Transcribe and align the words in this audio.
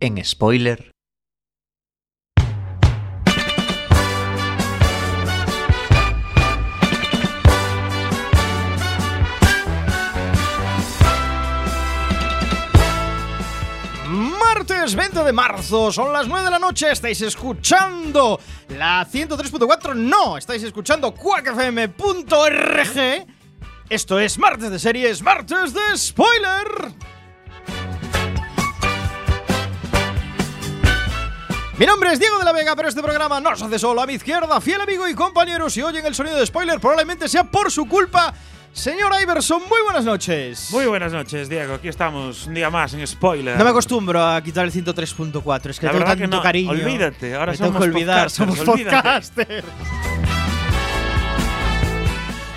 en 0.00 0.24
Spoiler. 0.24 0.92
Martes 14.08 14.94
20 14.94 15.24
de 15.24 15.32
marzo, 15.32 15.90
son 15.92 16.12
las 16.12 16.28
9 16.28 16.44
de 16.44 16.50
la 16.50 16.58
noche, 16.58 16.90
estáis 16.90 17.20
escuchando 17.22 18.38
la 18.68 19.06
103.4, 19.06 19.94
no, 19.94 20.36
estáis 20.36 20.62
escuchando 20.62 21.12
quackfm.org. 21.12 21.96
Esto 23.88 24.18
es 24.18 24.38
martes 24.38 24.70
de 24.70 24.78
series, 24.78 25.22
martes 25.22 25.72
de 25.72 25.96
spoiler. 25.96 27.15
Mi 31.78 31.84
nombre 31.84 32.10
es 32.12 32.18
Diego 32.18 32.38
de 32.38 32.44
la 32.44 32.52
Vega, 32.52 32.74
pero 32.74 32.88
este 32.88 33.02
programa 33.02 33.38
no 33.38 33.54
se 33.54 33.64
hace 33.64 33.78
solo. 33.78 34.00
A 34.00 34.06
mi 34.06 34.14
izquierda, 34.14 34.60
fiel 34.62 34.80
amigo 34.80 35.06
y 35.08 35.14
compañero, 35.14 35.68
si 35.68 35.82
oyen 35.82 36.06
el 36.06 36.14
sonido 36.14 36.36
de 36.38 36.46
spoiler, 36.46 36.80
probablemente 36.80 37.28
sea 37.28 37.44
por 37.44 37.70
su 37.70 37.86
culpa. 37.86 38.32
Señor 38.72 39.12
Iverson, 39.22 39.62
muy 39.68 39.80
buenas 39.84 40.04
noches. 40.04 40.68
Muy 40.70 40.86
buenas 40.86 41.12
noches, 41.12 41.48
Diego. 41.48 41.74
Aquí 41.74 41.88
estamos 41.88 42.46
un 42.46 42.54
día 42.54 42.70
más 42.70 42.94
en 42.94 43.06
spoiler. 43.06 43.58
No 43.58 43.64
me 43.64 43.70
acostumbro 43.70 44.22
a 44.24 44.40
quitar 44.42 44.64
el 44.64 44.72
103.4, 44.72 45.70
es 45.70 45.80
que 45.80 45.86
La 45.86 45.92
tengo 45.92 46.04
tanto 46.04 46.20
que 46.22 46.28
no. 46.28 46.42
cariño. 46.42 46.70
Olvídate, 46.70 47.34
ahora 47.34 47.52
Me 47.52 47.58
tengo 47.58 47.68
somos 47.72 47.82
que 47.82 47.88
olvidar, 47.90 48.30
somos 48.30 48.58
podcasters. 48.60 49.64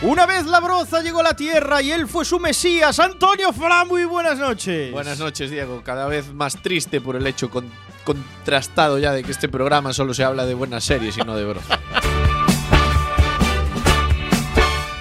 Una 0.02 0.26
vez 0.26 0.46
la 0.46 0.62
broza 0.62 1.02
llegó 1.02 1.20
a 1.20 1.24
la 1.24 1.34
tierra 1.36 1.82
y 1.82 1.92
él 1.92 2.08
fue 2.08 2.24
su 2.24 2.40
mesías, 2.40 2.98
Antonio 3.00 3.52
Fra, 3.52 3.84
muy 3.84 4.06
buenas 4.06 4.38
noches. 4.40 4.94
Buenas 4.94 5.20
noches, 5.20 5.52
Diego. 5.52 5.82
Cada 5.84 6.08
vez 6.08 6.34
más 6.34 6.62
triste 6.62 7.02
por 7.02 7.18
el 7.18 7.28
hecho 7.28 7.50
con- 7.50 7.70
contrastado 8.10 8.98
ya 8.98 9.12
de 9.12 9.24
que 9.24 9.32
este 9.32 9.48
programa 9.48 9.94
solo 9.94 10.16
se 10.16 10.24
habla 10.24 10.48
de 10.48 10.56
buenas 10.56 10.84
series 10.84 11.16
y 11.16 11.22
no 11.22 11.36
de 11.36 11.46
broza. 11.46 11.80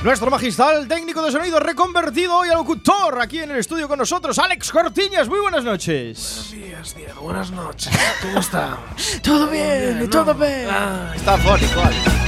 Nuestro 0.03 0.31
magistral 0.31 0.87
técnico 0.87 1.23
de 1.23 1.33
sonido 1.33 1.59
reconvertido 1.59 2.37
hoy 2.37 2.50
a 2.50 2.55
locutor 2.55 3.19
aquí 3.19 3.39
en 3.39 3.50
el 3.50 3.56
estudio 3.56 3.89
con 3.89 3.98
nosotros, 3.98 4.39
Alex 4.39 4.70
Cortiñas, 4.70 5.27
muy 5.27 5.41
buenas 5.41 5.65
noches. 5.65 6.50
días, 6.53 6.95
Diego. 6.95 7.23
Buenas 7.23 7.50
noches. 7.50 7.91
¿Cómo 8.20 8.41
está? 8.41 8.78
Todo 9.22 9.48
bien, 9.48 10.09
todo 10.11 10.34
bien. 10.34 10.69
Está 11.15 11.39
fónico, 11.39 11.81
Alex. 11.81 12.28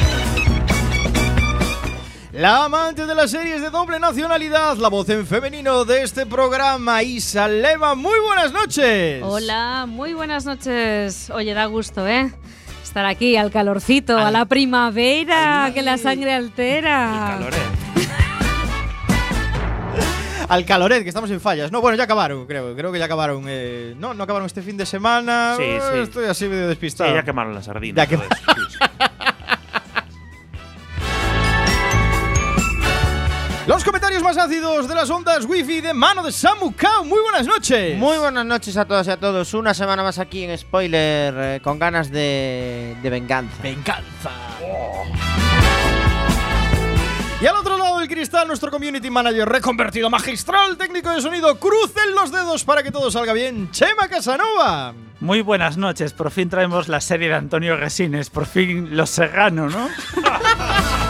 La 2.33 2.65
amante 2.67 3.07
de 3.07 3.15
las 3.15 3.33
series 3.33 3.61
de 3.61 3.71
doble 3.71 3.99
nacionalidad, 3.99 4.77
la 4.77 4.89
voz 4.89 5.09
en 5.09 5.27
femenino 5.27 5.85
de 5.85 6.03
este 6.03 6.27
programa, 6.27 7.03
Isa 7.03 7.49
Lema, 7.49 7.97
muy 7.97 8.19
buenas 8.25 8.53
noches. 8.53 9.21
Hola, 9.25 9.87
muy 9.89 10.15
buenas 10.15 10.45
noches. 10.45 11.29
Oye, 11.31 11.55
da 11.55 11.67
gusto, 11.67 12.07
¿eh? 12.07 12.33
Estar 12.85 13.05
aquí 13.05 13.37
al 13.37 13.51
calorcito, 13.51 14.17
a 14.17 14.31
la 14.31 14.45
primavera, 14.45 15.73
que 15.75 15.83
la 15.83 15.99
sangre 15.99 16.33
altera. 16.33 17.37
Calor, 17.39 17.53
eh. 17.55 17.57
Al 20.49 20.65
caloret, 20.65 21.03
que 21.05 21.09
estamos 21.11 21.31
en 21.31 21.41
fallas. 21.41 21.71
No, 21.71 21.81
bueno, 21.81 21.97
ya 21.97 22.05
acabaron, 22.05 22.45
creo. 22.47 22.75
Creo 22.75 22.91
que 22.91 22.99
ya 22.99 23.05
acabaron. 23.05 23.45
eh, 23.47 23.95
no, 23.99 24.15
no 24.15 24.25
acabaron 24.25 24.47
este 24.47 24.63
fin 24.63 24.77
de 24.77 24.85
semana. 24.85 25.55
Sí, 25.57 25.63
Eh, 25.65 25.81
sí. 25.93 25.99
Estoy 26.01 26.25
así 26.27 26.47
medio 26.47 26.63
Sí, 26.65 26.69
despistado. 26.71 27.15
ya 27.15 27.23
quemaron 27.23 27.55
las 27.55 27.67
sardinas. 27.67 27.97
Ya 27.97 28.07
que- 28.09 28.19
Los 33.71 33.85
comentarios 33.85 34.21
más 34.25 34.37
ácidos 34.37 34.89
de 34.89 34.97
las 34.97 35.09
ondas 35.11 35.45
wifi 35.45 35.81
de 35.81 35.95
mano 35.95 36.25
de 36.25 36.33
Samu 36.33 36.75
Kao. 36.75 37.05
Muy 37.05 37.21
buenas 37.21 37.47
noches. 37.47 37.97
Muy 37.97 38.19
buenas 38.19 38.45
noches 38.45 38.77
a 38.77 38.85
todas 38.85 39.07
y 39.07 39.11
a 39.11 39.17
todos. 39.17 39.55
Una 39.55 39.75
semana 39.75 40.03
más 40.03 40.19
aquí 40.19 40.43
en 40.43 40.59
Spoiler 40.59 41.35
eh, 41.39 41.61
con 41.63 41.79
ganas 41.79 42.11
de, 42.11 42.97
de 43.01 43.11
venganza. 43.11 43.63
Venganza. 43.63 44.31
Y 47.41 47.47
al 47.47 47.55
otro 47.55 47.79
lado 47.79 48.01
del 48.01 48.09
cristal, 48.09 48.49
nuestro 48.49 48.73
community 48.73 49.09
manager 49.09 49.49
reconvertido 49.49 50.11
magistral 50.11 50.77
técnico 50.77 51.11
de 51.11 51.21
sonido. 51.21 51.57
Crucen 51.61 52.13
los 52.17 52.33
dedos 52.33 52.65
para 52.65 52.83
que 52.83 52.91
todo 52.91 53.09
salga 53.13 53.33
bien. 53.33 53.71
Chema 53.71 54.09
Casanova. 54.09 54.95
Muy 55.21 55.43
buenas 55.43 55.77
noches, 55.77 56.13
por 56.13 56.33
fin 56.33 56.49
traemos 56.49 56.89
la 56.89 57.01
serie 57.01 57.29
de 57.29 57.37
Antonio 57.37 57.77
Resines, 57.77 58.31
por 58.31 58.47
fin 58.47 58.97
Los 58.97 59.11
Serrano, 59.11 59.69
¿no? 59.69 59.89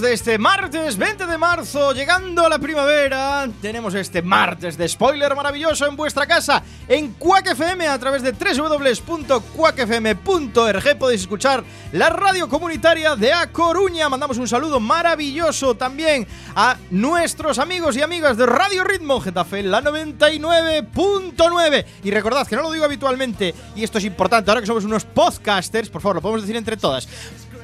De 0.00 0.12
este 0.12 0.38
martes 0.38 0.96
20 0.96 1.26
de 1.26 1.38
marzo, 1.38 1.92
llegando 1.92 2.44
a 2.44 2.48
la 2.48 2.58
primavera. 2.58 3.48
Tenemos 3.62 3.94
este 3.94 4.20
martes 4.20 4.76
de 4.76 4.88
spoiler 4.88 5.32
maravilloso 5.34 5.86
en 5.86 5.96
vuestra 5.96 6.26
casa, 6.26 6.62
en 6.88 7.12
Quack 7.14 7.52
FM, 7.52 7.86
a 7.86 7.98
través 7.98 8.22
de 8.22 8.32
www.quackfm.org. 8.32 10.98
Podéis 10.98 11.20
escuchar 11.20 11.62
la 11.92 12.10
radio 12.10 12.48
comunitaria 12.48 13.14
de 13.16 13.32
A 13.32 13.52
Coruña. 13.52 14.08
Mandamos 14.08 14.38
un 14.38 14.48
saludo 14.48 14.80
maravilloso 14.80 15.76
también 15.76 16.26
a 16.54 16.76
nuestros 16.90 17.58
amigos 17.58 17.96
y 17.96 18.02
amigas 18.02 18.36
de 18.36 18.46
Radio 18.46 18.84
Ritmo 18.84 19.20
Getafe, 19.20 19.62
la 19.62 19.82
99.9. 19.82 21.84
Y 22.04 22.10
recordad 22.10 22.46
que 22.46 22.56
no 22.56 22.62
lo 22.62 22.72
digo 22.72 22.84
habitualmente, 22.84 23.54
y 23.74 23.84
esto 23.84 23.98
es 23.98 24.04
importante, 24.04 24.50
ahora 24.50 24.60
que 24.60 24.66
somos 24.66 24.84
unos 24.84 25.04
podcasters, 25.04 25.88
por 25.88 26.02
favor, 26.02 26.16
lo 26.16 26.22
podemos 26.22 26.42
decir 26.42 26.56
entre 26.56 26.76
todas. 26.76 27.08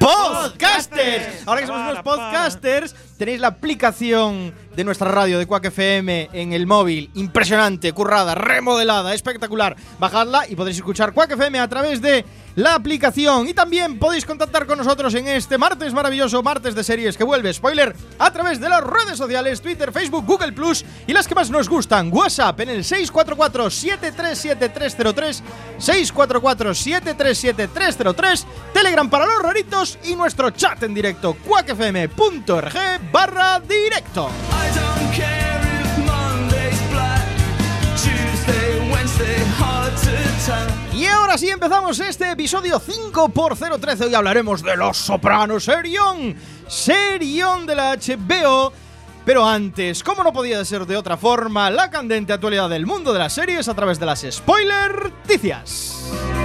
Podcasters. 0.02 1.46
Ahora 1.46 1.60
que 1.60 1.66
somos 1.68 1.82
unos 1.82 2.02
podcasters, 2.02 2.96
tenéis 3.16 3.38
la 3.38 3.46
aplicación 3.46 4.52
de 4.74 4.82
nuestra 4.82 5.08
radio 5.08 5.38
de 5.38 5.46
Quack 5.46 5.66
FM 5.66 6.30
en 6.32 6.52
el 6.52 6.66
móvil. 6.66 7.08
Impresionante, 7.14 7.92
currada, 7.92 8.34
remodelada, 8.34 9.14
espectacular. 9.14 9.76
Bajadla 10.00 10.48
y 10.48 10.56
podréis 10.56 10.78
escuchar 10.78 11.12
Quack 11.12 11.30
FM 11.30 11.60
a 11.60 11.68
través 11.68 12.02
de 12.02 12.24
la 12.56 12.74
aplicación. 12.74 13.48
Y 13.48 13.54
también 13.54 13.98
podéis 13.98 14.24
contactar 14.24 14.66
con 14.66 14.78
nosotros 14.78 15.12
en 15.14 15.28
este 15.28 15.58
martes 15.58 15.92
maravilloso, 15.92 16.42
martes 16.42 16.74
de 16.74 16.82
series 16.84 17.16
que 17.16 17.24
vuelve 17.24 17.52
spoiler 17.52 17.94
a 18.18 18.32
través 18.32 18.60
de 18.60 18.68
las 18.68 18.82
redes 18.82 19.16
sociales, 19.18 19.60
Twitter, 19.60 19.92
Facebook, 19.92 20.24
Google 20.26 20.52
Plus 20.52 20.84
y 21.06 21.12
las 21.12 21.28
que 21.28 21.34
más 21.34 21.50
nos 21.50 21.68
gustan. 21.68 22.10
WhatsApp 22.12 22.60
en 22.60 22.70
el 22.70 22.84
644-737-303, 22.84 25.42
644-737-303, 25.78 28.44
Telegram 28.72 29.10
para 29.10 29.26
los 29.26 29.42
raritos 29.42 29.98
y 30.04 30.14
nuestro 30.14 30.50
chat 30.50 30.80
en 30.82 30.94
directo, 30.94 31.36
quackfm.org 31.46 32.72
barra 33.12 33.60
directo. 33.60 34.30
Y 40.92 41.06
ahora 41.06 41.38
sí 41.38 41.48
empezamos 41.48 42.00
este 42.00 42.32
episodio 42.32 42.80
5 42.80 43.28
por 43.28 43.56
013 43.56 44.06
Hoy 44.06 44.14
hablaremos 44.14 44.62
de 44.62 44.76
Los 44.76 44.96
Sopranos, 44.96 45.64
serión, 45.64 46.34
serión 46.66 47.64
de 47.64 47.76
la 47.76 47.94
HBO. 47.94 48.72
Pero 49.24 49.46
antes, 49.46 50.02
como 50.02 50.24
no 50.24 50.32
podía 50.32 50.64
ser 50.64 50.84
de 50.84 50.96
otra 50.96 51.16
forma, 51.16 51.70
la 51.70 51.90
candente 51.90 52.32
actualidad 52.32 52.68
del 52.68 52.86
mundo 52.86 53.12
de 53.12 53.20
las 53.20 53.34
series 53.34 53.68
a 53.68 53.74
través 53.74 54.00
de 54.00 54.06
las 54.06 54.26
spoiler 54.28 55.12
noticias. 55.12 56.41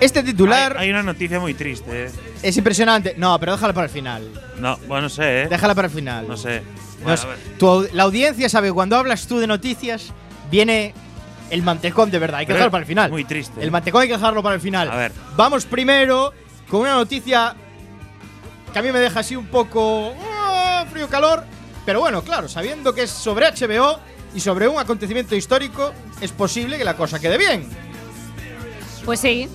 Este 0.00 0.22
titular 0.22 0.76
Hay, 0.76 0.84
hay 0.84 0.90
una 0.90 1.02
noticia 1.02 1.40
muy 1.40 1.54
triste, 1.54 2.06
eh. 2.06 2.10
es 2.42 2.56
impresionante. 2.56 3.14
No, 3.16 3.38
pero 3.40 3.52
déjala 3.52 3.72
para 3.72 3.86
el 3.86 3.92
final. 3.92 4.30
No, 4.58 4.76
bueno, 4.86 5.02
no 5.02 5.08
sé, 5.08 5.42
eh. 5.42 5.48
Déjala 5.48 5.74
para 5.74 5.88
el 5.88 5.94
final. 5.94 6.26
No 6.28 6.36
sé. 6.36 6.62
No 7.00 7.04
Bueno, 7.04 7.22
ver. 7.28 7.38
tu 7.58 7.88
la 7.92 8.04
audiencia 8.04 8.48
sabe 8.48 8.68
que 8.68 8.74
cuando 8.74 8.96
hablas 8.96 9.26
tú 9.26 9.38
de 9.38 9.46
noticias, 9.46 10.12
viene 10.50 10.94
el 11.50 11.62
mantecón 11.62 12.10
de 12.10 12.18
verdad. 12.18 12.40
Hay 12.40 12.46
que 12.46 12.52
Pero 12.52 12.58
dejarlo 12.58 12.72
para 12.72 12.82
el 12.82 12.88
final. 12.88 13.10
Muy 13.10 13.24
triste. 13.24 13.62
El 13.62 13.70
mantecón 13.70 14.02
hay 14.02 14.08
que 14.08 14.14
dejarlo 14.14 14.42
para 14.42 14.54
el 14.54 14.60
final. 14.60 14.90
A 14.90 14.96
ver. 14.96 15.12
Vamos 15.36 15.64
primero 15.64 16.32
con 16.68 16.80
una 16.82 16.94
noticia 16.94 17.54
que 18.72 18.78
a 18.78 18.82
mí 18.82 18.92
me 18.92 18.98
deja 18.98 19.20
así 19.20 19.36
un 19.36 19.46
poco 19.46 20.14
ah, 20.20 20.84
frío 20.90 21.08
calor. 21.08 21.44
Pero 21.86 22.00
bueno, 22.00 22.22
claro, 22.22 22.48
sabiendo 22.48 22.94
que 22.94 23.04
es 23.04 23.10
sobre 23.10 23.46
HBO 23.50 23.98
y 24.34 24.40
sobre 24.40 24.68
un 24.68 24.78
acontecimiento 24.78 25.34
histórico, 25.34 25.92
es 26.20 26.32
posible 26.32 26.76
que 26.76 26.84
la 26.84 26.94
cosa 26.94 27.18
quede 27.18 27.38
bien. 27.38 27.66
Pues 29.04 29.20
sí. 29.20 29.48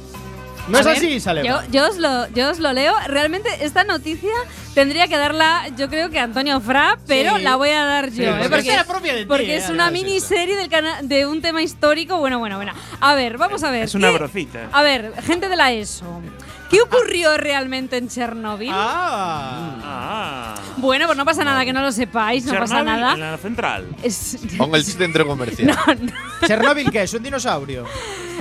¿No 0.69 0.77
A 0.77 0.81
es 0.81 0.85
ver, 0.87 0.95
así, 0.97 1.19
Salema? 1.19 1.47
Yo, 1.65 1.71
yo, 1.71 1.89
os 1.89 1.97
lo, 1.97 2.27
yo 2.29 2.49
os 2.49 2.59
lo 2.59 2.71
leo. 2.71 2.93
Realmente 3.07 3.49
esta 3.65 3.83
noticia 3.83 4.31
tendría 4.73 5.07
que 5.09 5.17
darla, 5.17 5.67
yo 5.75 5.89
creo 5.89 6.09
que 6.09 6.19
Antonio 6.19 6.61
Fra, 6.61 6.97
pero 7.05 7.35
Sí. 7.35 7.41
la 7.43 7.55
voy 7.57 7.69
a 7.69 7.83
dar 7.83 8.09
yo. 8.09 8.15
Sí, 8.15 8.23
¿eh? 8.23 8.27
porque 8.31 8.49
Porque, 8.49 8.59
esta 8.61 8.73
era 8.73 8.83
propia 8.85 9.13
de 9.13 9.19
ti, 9.21 9.25
porque 9.27 9.53
¿eh? 9.55 9.57
es 9.57 9.69
una 9.69 9.87
Además, 9.87 10.03
miniserie 10.03 10.55
del 10.55 10.69
cana- 10.69 11.01
de 11.01 11.25
un 11.25 11.41
tema 11.41 11.61
histórico. 11.61 12.17
Bueno, 12.17 12.39
bueno, 12.39 12.55
bueno. 12.55 12.71
A 13.01 13.13
ver, 13.13 13.37
vamos 13.37 13.61
a 13.63 13.71
ver. 13.71 13.83
Es 13.83 13.95
una 13.95 14.09
¿qué- 14.09 14.17
brocita. 14.17 14.69
A 14.71 14.81
ver, 14.83 15.13
gente 15.23 15.49
de 15.49 15.55
la 15.57 15.73
ESO. 15.73 16.21
¿Qué 16.69 16.81
ocurrió 16.81 17.37
realmente 17.37 17.97
en 17.97 18.07
Chernóbil? 18.09 18.71
Ah. 18.73 19.75
Ah. 19.83 20.55
Bueno, 20.77 21.05
pues 21.05 21.17
no 21.17 21.25
pasa 21.25 21.43
nada 21.43 21.65
que 21.65 21.73
no 21.73 21.81
lo 21.81 21.91
sepáis, 21.91 22.45
no 22.45 22.53
pasa 22.57 22.77
Chernobyl 22.77 22.99
nada. 23.01 23.13
En 23.13 23.19
la 23.19 23.37
central. 23.37 23.87
Es- 24.01 24.37
Con 24.57 24.73
el 24.73 24.83
centro 24.83 25.27
comercial. 25.27 25.67
no, 25.87 25.93
no. 25.93 26.47
¿Chernobyl 26.47 26.89
qué 26.89 27.03
es? 27.03 27.13
¿Un 27.13 27.21
dinosaurio? 27.21 27.85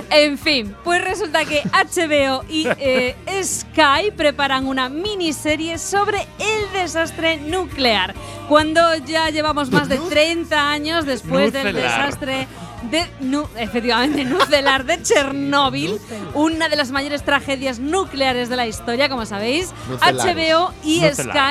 En 0.09 0.37
fin, 0.37 0.75
pues 0.83 1.03
resulta 1.03 1.43
que 1.45 1.61
HBO 1.63 2.43
y 2.49 2.67
eh, 2.77 3.15
Sky 3.43 4.11
preparan 4.15 4.67
una 4.67 4.89
miniserie 4.89 5.77
sobre 5.77 6.19
el 6.39 6.71
desastre 6.73 7.37
nuclear. 7.37 8.13
Cuando 8.47 8.95
ya 8.97 9.29
llevamos 9.29 9.71
más 9.71 9.89
de 9.89 9.97
30 9.97 10.69
años 10.69 11.05
después 11.05 11.51
del 11.53 11.63
desastre 11.75 12.47
de 12.91 13.07
nu- 13.21 13.47
efectivamente 13.57 14.25
nuclear 14.25 14.83
de 14.85 15.01
Chernóbil, 15.01 15.99
una 16.33 16.67
de 16.69 16.75
las 16.75 16.91
mayores 16.91 17.23
tragedias 17.23 17.79
nucleares 17.79 18.49
de 18.49 18.57
la 18.57 18.67
historia, 18.67 19.07
como 19.09 19.25
sabéis. 19.25 19.73
Nucelares. 19.89 20.35
HBO 20.57 20.73
y. 20.83 20.99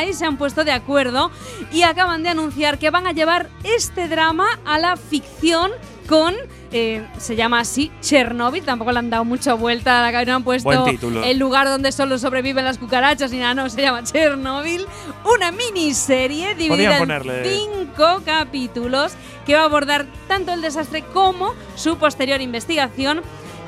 Sky 0.05 0.13
se 0.13 0.25
han 0.27 0.37
puesto 0.37 0.63
de 0.63 0.73
acuerdo 0.73 1.31
y 1.73 1.83
acaban 1.83 2.23
de 2.23 2.29
anunciar 2.29 2.79
que 2.79 2.91
van 2.91 3.07
a 3.07 3.13
llevar 3.13 3.49
este 3.65 4.07
drama 4.09 4.47
a 4.67 4.79
la 4.79 4.97
ficción 4.97 5.71
con 6.13 6.35
eh, 6.73 7.07
se 7.17 7.37
llama 7.37 7.61
así 7.61 7.91
Chernobyl, 8.03 8.63
tampoco 8.65 8.93
le 8.93 8.99
han 8.99 9.09
dado 9.09 9.25
mucha 9.25 9.55
vuelta 9.55 9.99
a 9.99 10.03
la 10.03 10.13
cabeza, 10.13 10.33
no 10.33 10.37
han 10.37 10.45
puesto 10.45 10.85
el 11.25 11.39
lugar 11.39 11.67
donde 11.69 11.91
solo 11.91 12.19
sobreviven 12.19 12.67
las 12.67 12.77
cucarachas 12.77 13.31
ni 13.31 13.39
nada, 13.39 13.55
no, 13.55 13.71
se 13.71 13.81
llama 13.81 14.05
Chernobyl, 14.05 14.85
una 15.25 15.53
miniserie 15.53 16.55
dividida 16.55 16.99
en 16.99 17.45
cinco 17.45 18.21
capítulos 18.27 19.13
que 19.47 19.55
va 19.55 19.63
a 19.63 19.65
abordar 19.65 20.05
tanto 20.29 20.53
el 20.53 20.61
desastre 20.61 21.03
como 21.15 21.55
su 21.77 21.97
posterior 21.97 22.43
investigación. 22.43 23.23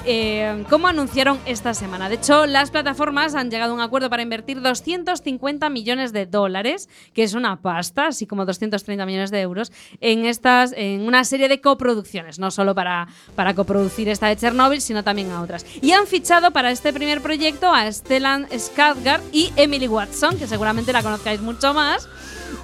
Eh, 0.06 0.65
como 0.69 0.89
anunciaron 0.89 1.39
esta 1.47 1.75
semana. 1.75 2.09
De 2.09 2.17
hecho, 2.17 2.47
las 2.47 2.71
plataformas 2.71 3.35
han 3.35 3.51
llegado 3.51 3.73
a 3.73 3.75
un 3.75 3.81
acuerdo 3.81 4.11
para 4.11 4.23
invertir 4.23 4.61
250 4.61 5.69
millones 5.71 6.12
de 6.12 6.27
dólares, 6.27 6.89
que 7.12 7.23
es 7.23 7.35
una 7.35 7.61
pasta, 7.61 8.09
así 8.09 8.27
como 8.27 8.45
230 8.45 9.06
millones 9.06 9.31
de 9.31 9.41
euros, 9.41 9.73
en 10.01 10.25
estas, 10.25 10.73
en 10.77 11.03
una 11.03 11.25
serie 11.25 11.49
de 11.49 11.61
coproducciones, 11.61 12.39
no 12.39 12.51
solo 12.51 12.75
para, 12.75 13.09
para 13.35 13.55
coproducir 13.55 14.09
esta 14.09 14.29
de 14.29 14.37
Chernobyl, 14.37 14.81
sino 14.81 15.05
también 15.05 15.31
a 15.31 15.41
otras. 15.41 15.67
Y 15.81 15.93
han 15.93 16.06
fichado 16.06 16.51
para 16.51 16.71
este 16.71 16.93
primer 16.93 17.21
proyecto 17.21 17.73
a 17.73 17.91
Stellan 17.91 18.47
Skarsgård 18.49 19.23
y 19.33 19.53
Emily 19.56 19.89
Watson, 19.89 20.39
que 20.39 20.47
seguramente 20.47 20.93
la 20.93 21.03
conozcáis 21.03 21.41
mucho 21.41 21.75
más. 21.75 22.09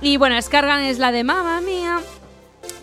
Y 0.02 0.16
bueno, 0.16 0.37
Skarsgård 0.37 0.82
es 0.82 0.98
la 0.98 1.12
de 1.12 1.25
Mamma 1.25 1.60
Mía, 1.60 2.00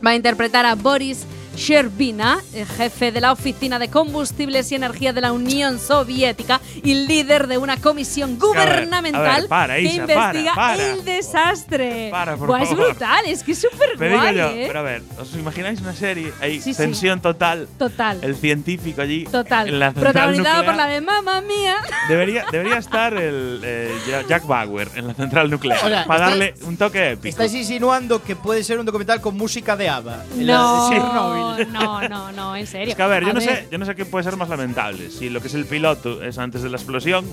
va 0.06 0.12
a 0.12 0.16
interpretar 0.16 0.66
a 0.66 0.76
Boris 0.76 1.26
Sherbina, 1.58 2.38
jefe 2.78 3.12
de 3.12 3.20
la 3.20 3.32
Oficina 3.32 3.80
de 3.80 3.90
Combustibles 3.90 4.72
y 4.72 4.76
Energía 4.76 5.12
de 5.12 5.22
la 5.22 5.32
Unión 5.32 5.80
Soviética 5.80 6.62
y 6.84 6.94
líder 6.94 7.48
de 7.48 7.58
una 7.58 7.78
comisión 7.78 8.30
a 8.30 8.34
ver, 8.34 8.40
gubernamental 8.40 9.26
a 9.26 9.40
ver, 9.40 9.48
para, 9.48 9.76
que 9.76 9.82
Isa, 9.82 10.02
investiga 10.02 10.54
para, 10.56 10.78
para. 10.78 10.88
el 10.92 11.04
desastre. 11.04 12.10
Para, 12.12 12.38
por 12.38 12.48
Buah, 12.50 12.62
es 12.64 12.70
favor. 12.70 12.86
brutal, 12.86 13.26
es 13.26 13.44
que 13.44 13.52
es 13.54 13.60
súper 13.62 13.98
guay, 13.98 14.36
yo, 14.38 14.48
¿eh? 14.50 14.64
pero 14.68 14.80
a 14.80 14.84
ver, 14.84 15.02
¿os 15.20 15.34
imagináis 15.36 15.82
una 15.82 15.94
serie? 15.96 16.32
Hay 16.40 16.62
Sí, 16.62 16.74
sí. 16.74 16.78
tensión 16.78 17.22
total. 17.22 17.68
Total. 17.78 18.20
El 18.24 18.36
científico 18.36 19.02
allí. 19.02 19.24
Total. 19.26 19.68
En 19.68 19.80
la 19.80 19.92
Protagonizado 19.92 20.64
por 20.64 20.74
nuclear. 20.74 20.76
la 20.78 20.94
de 20.94 21.02
Mamma 21.02 21.42
Mía. 21.42 21.76
Debería, 22.10 22.46
debería 22.52 22.78
estar 22.78 23.14
el 23.16 23.62
eh, 23.64 23.92
Ja- 24.10 24.26
Jack 24.28 24.46
Bauer 24.46 24.90
en 24.96 25.08
la 25.08 25.14
central 25.16 25.50
nuclear. 25.50 25.80
O 25.84 25.88
sea, 25.90 26.06
para 26.06 26.30
darle 26.30 26.54
un 26.66 26.78
toque 26.78 27.12
épico. 27.12 27.28
¿Estáis 27.30 27.54
insinuando 27.56 28.24
que 28.24 28.36
puede 28.36 28.64
ser 28.64 28.80
un 28.80 28.86
documental 28.86 29.20
con 29.22 29.36
música 29.36 29.76
de 29.76 29.90
ABBA? 29.90 30.24
En 30.36 30.48
la- 30.48 30.54
No, 30.58 30.90
Chernobyl. 30.90 31.47
No, 31.72 32.08
no, 32.10 32.32
no, 32.32 32.56
en 32.56 32.68
serio. 32.68 32.90
Es 32.90 32.96
que 32.96 33.04
a 33.04 33.08
ver, 33.08 33.26
yo 33.26 33.34
no 33.34 33.42
sé, 33.42 33.68
yo 33.72 33.78
no 33.78 33.86
sé 33.86 33.96
qué 33.96 34.06
puede 34.06 34.24
ser 34.24 34.36
más 34.38 34.50
lamentable. 34.50 35.10
Si 35.12 35.30
lo 35.30 35.42
que 35.42 35.48
es 35.48 35.54
el 35.54 35.66
piloto 35.66 36.24
es 36.24 36.38
antes 36.38 36.62
de 36.64 36.70
la 36.70 36.78
explosión, 36.78 37.26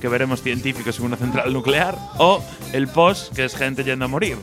que 0.00 0.08
veremos 0.08 0.42
científicos 0.42 0.98
en 0.98 1.04
una 1.06 1.16
central 1.16 1.52
nuclear, 1.52 1.96
o 2.18 2.42
el 2.72 2.88
post, 2.88 3.34
que 3.34 3.44
es 3.44 3.54
gente 3.54 3.84
yendo 3.84 4.04
a 4.06 4.08
morir. 4.08 4.36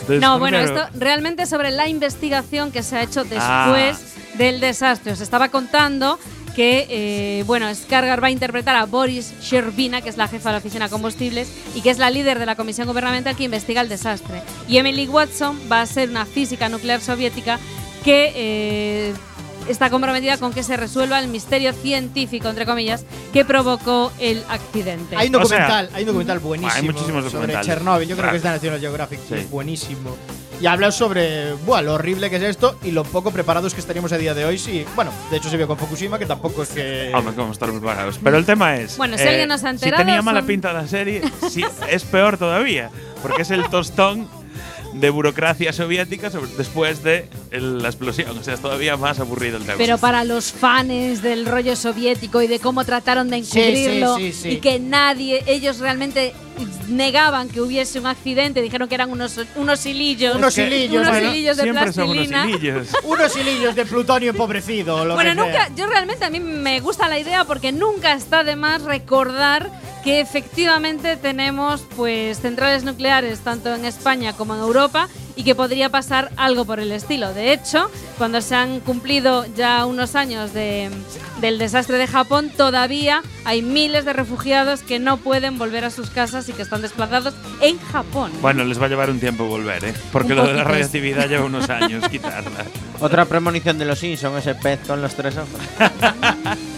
Entonces, 0.00 0.20
No, 0.20 0.38
bueno, 0.38 0.58
esto 0.58 0.86
realmente 0.94 1.46
sobre 1.46 1.70
la 1.70 1.88
investigación 1.88 2.70
que 2.70 2.82
se 2.82 2.96
ha 2.96 3.02
hecho 3.02 3.24
después 3.24 3.40
Ah. 3.42 4.36
del 4.36 4.60
desastre. 4.60 5.12
Os 5.12 5.20
estaba 5.20 5.48
contando 5.48 6.18
que, 6.54 6.86
eh, 6.90 7.44
bueno, 7.46 7.66
Skarsgård 7.70 8.20
va 8.22 8.26
a 8.28 8.30
interpretar 8.30 8.74
a 8.76 8.84
Boris 8.84 9.32
Sherbina, 9.40 10.00
que 10.00 10.08
es 10.08 10.16
la 10.16 10.26
jefa 10.28 10.48
de 10.48 10.54
la 10.54 10.58
oficina 10.58 10.86
de 10.86 10.90
combustibles 10.90 11.52
y 11.74 11.82
que 11.82 11.90
es 11.90 11.98
la 11.98 12.10
líder 12.10 12.38
de 12.40 12.46
la 12.46 12.56
comisión 12.56 12.86
gubernamental 12.88 13.36
que 13.36 13.44
investiga 13.44 13.80
el 13.80 13.88
desastre. 13.88 14.42
Y 14.66 14.76
Emily 14.78 15.06
Watson 15.06 15.58
va 15.70 15.80
a 15.82 15.86
ser 15.86 16.10
una 16.10 16.26
física 16.26 16.68
nuclear 16.68 17.00
soviética 17.00 17.58
que 18.08 18.32
eh, 18.34 19.12
está 19.68 19.90
comprometida 19.90 20.38
con 20.38 20.54
que 20.54 20.62
se 20.62 20.78
resuelva 20.78 21.18
el 21.18 21.28
misterio 21.28 21.74
científico, 21.74 22.48
entre 22.48 22.64
comillas, 22.64 23.04
que 23.34 23.44
provocó 23.44 24.10
el 24.18 24.42
accidente. 24.48 25.14
Hay 25.14 25.28
un 25.28 25.34
O 25.36 25.44
sea, 25.44 25.58
documental, 25.68 25.90
hay 25.92 26.02
un 26.04 26.06
documental 26.06 26.38
buenísimo 26.38 26.74
hay 26.74 26.82
muchísimos 26.86 27.30
sobre. 27.30 27.60
Chernobyl. 27.60 28.08
Yo 28.08 28.16
creo 28.16 28.22
Claro. 28.24 28.30
que 28.32 28.36
es 28.38 28.42
de 28.44 28.48
National 28.50 28.80
Geographic, 28.80 29.20
Sí. 29.28 29.34
es 29.34 29.50
buenísimo. 29.50 30.16
Y 30.60 30.66
habla 30.66 30.90
sobre 30.90 31.52
buah, 31.66 31.82
lo 31.82 31.92
horrible 31.94 32.30
que 32.30 32.36
es 32.36 32.42
esto 32.44 32.78
y 32.82 32.92
lo 32.92 33.04
poco 33.04 33.30
preparados 33.30 33.74
que 33.74 33.80
estaríamos 33.80 34.10
a 34.12 34.16
día 34.16 34.32
de 34.32 34.46
hoy. 34.46 34.56
Sí, 34.58 34.86
bueno, 34.96 35.10
de 35.30 35.36
hecho 35.36 35.50
se 35.50 35.58
vio 35.58 35.68
con 35.68 35.76
Fukushima, 35.76 36.18
que 36.18 36.24
tampoco 36.24 36.62
es 36.62 36.70
que. 36.70 37.12
Hombre, 37.14 37.34
cómo 37.34 37.52
estar 37.52 37.70
preparados. 37.70 38.18
Pero 38.24 38.38
el 38.38 38.46
tema 38.46 38.74
es. 38.76 38.96
Bueno, 38.96 39.18
si 39.18 39.24
alguien 39.28 39.48
nos 39.50 39.62
ha 39.64 39.68
enterado, 39.70 40.02
Si 40.02 40.06
tenía 40.06 40.22
mala 40.22 40.40
son- 40.40 40.46
pinta 40.46 40.72
la 40.72 40.88
serie, 40.88 41.20
sí, 41.50 41.62
es 41.90 42.04
peor 42.04 42.38
todavía. 42.38 42.90
Porque 43.22 43.42
es 43.42 43.50
el 43.50 43.68
tostón 43.68 44.26
de 44.94 45.10
burocracia 45.10 45.72
soviética 45.72 46.30
sobre- 46.30 46.50
después 46.56 47.02
de 47.02 47.26
el- 47.50 47.78
la 47.82 47.88
explosión. 47.88 48.36
O 48.38 48.42
sea, 48.42 48.54
es 48.54 48.60
todavía 48.60 48.96
más 48.96 49.20
aburrido 49.20 49.56
el 49.58 49.64
tema. 49.64 49.76
Pero 49.78 49.98
para 49.98 50.24
los 50.24 50.52
fans 50.52 51.22
del 51.22 51.46
rollo 51.46 51.76
soviético 51.76 52.42
y 52.42 52.46
de 52.46 52.58
cómo 52.58 52.84
trataron 52.84 53.28
de 53.30 53.42
Sí, 53.44 53.50
sí, 53.52 53.60
encubrirlo 53.60 54.16
sí, 54.16 54.32
sí. 54.32 54.48
y 54.50 54.56
que 54.56 54.78
nadie, 54.78 55.42
ellos 55.46 55.78
realmente 55.78 56.32
negaban 56.88 57.48
que 57.48 57.60
hubiese 57.60 57.98
un 57.98 58.06
accidente, 58.06 58.62
dijeron 58.62 58.88
que 58.88 58.94
eran 58.94 59.10
unos, 59.10 59.38
unos 59.56 59.84
hilillos. 59.86 60.36
Unos 60.36 60.56
hilillos, 60.58 61.02
unos 61.02 61.08
bueno, 61.08 61.30
hilillos 61.30 61.56
de 61.56 61.62
Siempre 61.62 61.92
son 61.92 62.04
unos 62.10 62.26
plastilina. 62.28 62.50
hilillos. 62.50 62.88
Unos 63.04 63.36
hilillos 63.36 63.74
de 63.74 63.84
plutonio 63.86 64.30
empobrecido. 64.30 65.04
Lo 65.04 65.14
Bueno, 65.14 65.30
que 65.30 65.36
nunca, 65.36 65.66
sea. 65.66 65.74
yo 65.74 65.86
realmente 65.86 66.24
a 66.24 66.30
mí 66.30 66.40
me 66.40 66.80
gusta 66.80 67.08
la 67.08 67.18
idea 67.18 67.44
porque 67.44 67.72
nunca 67.72 68.12
está 68.14 68.44
de 68.44 68.56
más 68.56 68.82
recordar 68.82 69.70
que 70.04 70.20
efectivamente 70.20 71.16
tenemos 71.16 71.82
pues 71.96 72.40
centrales 72.40 72.84
nucleares 72.84 73.40
tanto 73.40 73.74
en 73.74 73.84
España 73.84 74.32
como 74.32 74.54
en 74.54 74.60
Europa 74.60 75.08
y 75.38 75.44
que 75.44 75.54
podría 75.54 75.88
pasar 75.88 76.32
algo 76.36 76.64
por 76.64 76.80
el 76.80 76.90
estilo. 76.90 77.32
De 77.32 77.52
hecho, 77.52 77.88
cuando 78.18 78.40
se 78.40 78.56
han 78.56 78.80
cumplido 78.80 79.46
ya 79.56 79.86
unos 79.86 80.16
años 80.16 80.52
de- 80.52 80.90
del 81.40 81.58
desastre 81.58 81.96
de 81.96 82.08
Japón, 82.08 82.50
todavía 82.56 83.22
hay 83.44 83.62
miles 83.62 84.04
de 84.04 84.12
refugiados 84.12 84.80
que 84.82 84.98
no 84.98 85.16
pueden 85.18 85.56
volver 85.56 85.84
a 85.84 85.90
sus 85.90 86.10
casas 86.10 86.48
y 86.48 86.52
que 86.52 86.62
están 86.62 86.82
desplazados 86.82 87.34
en 87.60 87.78
Japón. 87.78 88.32
Bueno, 88.42 88.64
les 88.64 88.80
va 88.82 88.86
a 88.86 88.88
llevar 88.88 89.10
un 89.10 89.20
tiempo 89.20 89.44
volver, 89.46 89.84
¿eh? 89.84 89.94
Porque 90.10 90.34
lo 90.34 90.44
de 90.44 90.54
la 90.54 90.64
radioactividad 90.64 91.28
lleva 91.28 91.44
unos 91.44 91.70
años 91.70 92.06
quitarla. 92.08 92.64
Otra 92.98 93.24
premonición 93.24 93.78
de 93.78 93.84
los 93.84 94.00
Simpsons, 94.00 94.38
ese 94.40 94.56
pez 94.56 94.80
con 94.88 95.00
los 95.00 95.14
tres 95.14 95.36
ojos. 95.36 95.60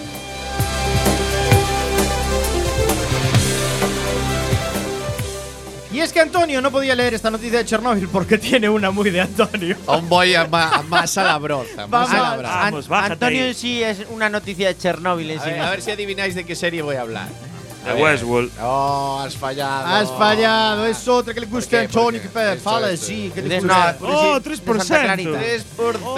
Y 6.00 6.02
es 6.02 6.14
que 6.14 6.20
Antonio 6.20 6.62
no 6.62 6.70
podía 6.70 6.94
leer 6.94 7.12
esta 7.12 7.30
noticia 7.30 7.58
de 7.58 7.64
Chernobyl 7.66 8.08
porque 8.08 8.38
tiene 8.38 8.70
una 8.70 8.90
muy 8.90 9.10
de 9.10 9.20
Antonio. 9.20 9.76
Aún 9.86 10.08
voy 10.08 10.34
a, 10.34 10.46
ma- 10.46 10.82
más 10.88 11.18
a 11.18 11.24
la 11.24 11.36
broza. 11.36 11.86
Más 11.86 11.90
Vamos, 11.90 12.10
a 12.10 12.22
la 12.22 12.36
broza. 12.38 12.54
Vamos, 12.54 12.88
bájate 12.88 13.12
Antonio 13.12 13.52
sí 13.52 13.82
es 13.82 13.98
una 14.08 14.30
noticia 14.30 14.68
de 14.68 14.78
Chernóbil 14.78 15.30
en 15.32 15.38
A 15.38 15.44
sí. 15.44 15.50
ver, 15.50 15.60
a 15.60 15.68
ver 15.70 15.82
si 15.82 15.90
adivináis 15.90 16.34
de 16.34 16.44
qué 16.46 16.54
serie 16.56 16.80
voy 16.80 16.96
a 16.96 17.02
hablar. 17.02 17.28
De 17.84 18.02
Westworld. 18.02 18.50
Oh, 18.62 19.20
has 19.22 19.36
fallado. 19.36 19.86
Has 19.88 20.10
fallado, 20.12 20.86
es 20.86 21.06
otra 21.06 21.34
que 21.34 21.40
le 21.40 21.46
gusta 21.46 21.76
a. 21.76 21.80
Antonio. 21.82 22.20
¿Por 22.22 22.30
Que 22.54 22.56
fala 22.56 22.96
sí, 22.96 23.30
que 23.34 23.42
le 23.42 23.60
gusta. 23.60 23.96
una- 24.00 24.16
Oh, 24.16 24.40
de 24.40 24.50
3%. 24.50 24.82
Santa 24.82 25.02
Clarita. 25.02 25.38
3%. 25.38 26.16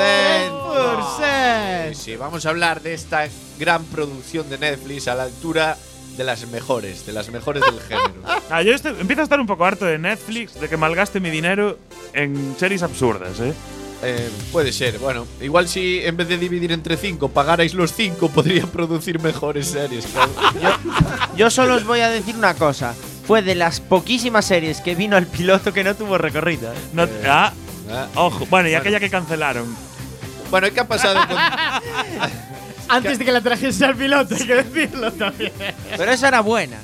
3%. 1.19 1.95
Sí, 1.95 2.15
vamos 2.15 2.47
a 2.47 2.51
hablar 2.51 2.81
de 2.83 2.95
esta 2.95 3.27
gran 3.59 3.85
producción 3.87 4.49
de 4.49 4.59
Netflix 4.59 5.09
a 5.09 5.17
la 5.17 5.25
altura 5.25 5.77
de 6.17 6.25
las 6.25 6.47
mejores, 6.49 7.07
de 7.07 7.13
las 7.13 7.31
mejores 7.31 7.63
del 7.65 7.81
género. 7.81 8.15
Ah, 8.51 8.63
yo 8.63 8.73
estoy- 8.75 8.95
empiezo 9.01 9.23
a 9.23 9.25
estar 9.25 9.41
un 9.41 9.47
poco 9.47 9.65
harto 9.65 9.85
de 9.87 9.99
Netflix, 9.99 10.55
de 10.61 10.69
que 10.69 10.77
malgaste 10.77 11.21
mi 11.21 11.31
dinero 11.31 11.79
en 12.13 12.55
series 12.59 12.83
absurdas, 12.83 13.41
¿eh? 13.41 13.53
Eh, 14.05 14.29
puede 14.51 14.73
ser, 14.73 14.99
bueno, 14.99 15.27
igual 15.41 15.69
si 15.69 16.01
en 16.05 16.17
vez 16.17 16.27
de 16.29 16.37
dividir 16.37 16.73
entre 16.73 16.97
cinco 16.97 17.29
pagarais 17.29 17.73
los 17.73 17.93
cinco, 17.93 18.29
podría 18.29 18.67
producir 18.67 19.21
mejores 19.21 19.69
series. 19.69 20.07
claro. 20.07 20.79
Yo 21.37 21.51
solo 21.51 21.75
os 21.77 21.85
voy 21.85 22.01
a 22.01 22.09
decir 22.11 22.35
una 22.37 22.55
cosa. 22.55 22.95
fue 23.27 23.41
de 23.41 23.55
las 23.55 23.79
poquísimas 23.81 24.45
series 24.45 24.81
que 24.81 24.97
vino 24.97 25.17
al 25.17 25.29
piloto 25.29 25.73
que 25.73 25.85
no 25.85 25.95
tuvo 25.95 26.19
recorrido. 26.19 26.73
¿eh? 26.73 26.77
No- 26.93 27.07
ah, 27.29 27.53
Ah. 27.89 28.09
ojo. 28.17 28.45
Bueno, 28.51 28.69
y 28.69 28.75
aquella 28.75 28.99
que 28.99 29.09
cancelaron. 29.09 29.65
Bueno, 30.51 30.67
¿y 30.67 30.73
qué 30.73 30.81
ha 30.81 30.89
pasado 30.89 31.15
con.? 31.29 31.37
Antes 32.97 33.19
de 33.19 33.25
que 33.25 33.33
la 33.33 33.41
trajese 33.41 33.85
al 33.85 33.97
piloto, 33.97 34.35
hay 34.35 34.47
que 34.47 34.55
decirlo 34.63 35.13
también. 35.13 35.53
Pero 35.97 36.13
esa 36.13 36.29
era 36.29 36.41
buena. 36.41 36.77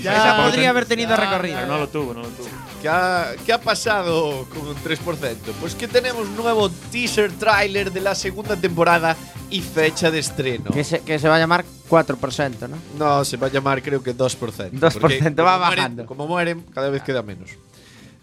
esa 0.00 0.36
podría 0.42 0.70
haber 0.70 0.86
tenido 0.86 1.10
Ya, 1.10 1.16
recorrido. 1.16 1.56
Pero 1.56 1.66
no 1.68 1.78
lo 1.78 1.88
tuvo, 1.88 2.14
no 2.14 2.22
lo 2.22 2.28
tuvo. 2.28 2.48
¿Qué 2.82 2.88
ha, 2.88 3.28
qué 3.44 3.52
ha 3.52 3.60
pasado 3.60 4.46
con 4.54 4.66
un 4.68 4.76
3%? 4.76 5.36
Pues 5.60 5.74
que 5.74 5.88
tenemos 5.88 6.28
nuevo 6.30 6.68
teaser 6.70 7.32
trailer 7.32 7.90
de 7.92 8.00
la 8.00 8.14
segunda 8.14 8.54
temporada 8.56 9.16
y 9.50 9.60
fecha 9.62 10.10
de 10.10 10.18
estreno. 10.18 10.70
Que 10.70 10.84
se, 10.84 11.00
que 11.00 11.18
se 11.18 11.28
va 11.28 11.36
a 11.36 11.38
llamar 11.38 11.64
4%, 11.88 12.68
¿no? 12.68 12.76
No, 12.98 13.24
se 13.24 13.36
va 13.36 13.46
a 13.46 13.50
llamar 13.50 13.82
creo 13.82 14.02
que 14.02 14.14
2%. 14.14 14.70
2%, 14.72 15.00
porque 15.00 15.20
va 15.20 15.28
como 15.34 15.64
mueren- 15.64 15.76
bajando. 15.76 16.06
como 16.06 16.26
mueren, 16.26 16.60
cada 16.74 16.90
vez 16.90 17.02
queda 17.02 17.22
menos. 17.22 17.50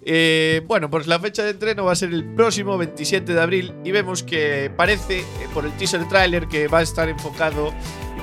Eh, 0.05 0.61
bueno, 0.67 0.89
pues 0.89 1.07
la 1.07 1.19
fecha 1.19 1.43
de 1.43 1.51
estreno 1.51 1.85
va 1.85 1.93
a 1.93 1.95
ser 1.95 2.09
el 2.13 2.25
próximo 2.25 2.77
27 2.77 3.33
de 3.33 3.41
abril 3.41 3.73
y 3.83 3.91
vemos 3.91 4.23
que 4.23 4.71
parece, 4.75 5.19
eh, 5.19 5.25
por 5.53 5.65
el 5.65 5.71
teaser 5.73 6.07
trailer, 6.07 6.47
que 6.47 6.67
va 6.67 6.79
a 6.79 6.81
estar 6.81 7.07
enfocado 7.07 7.73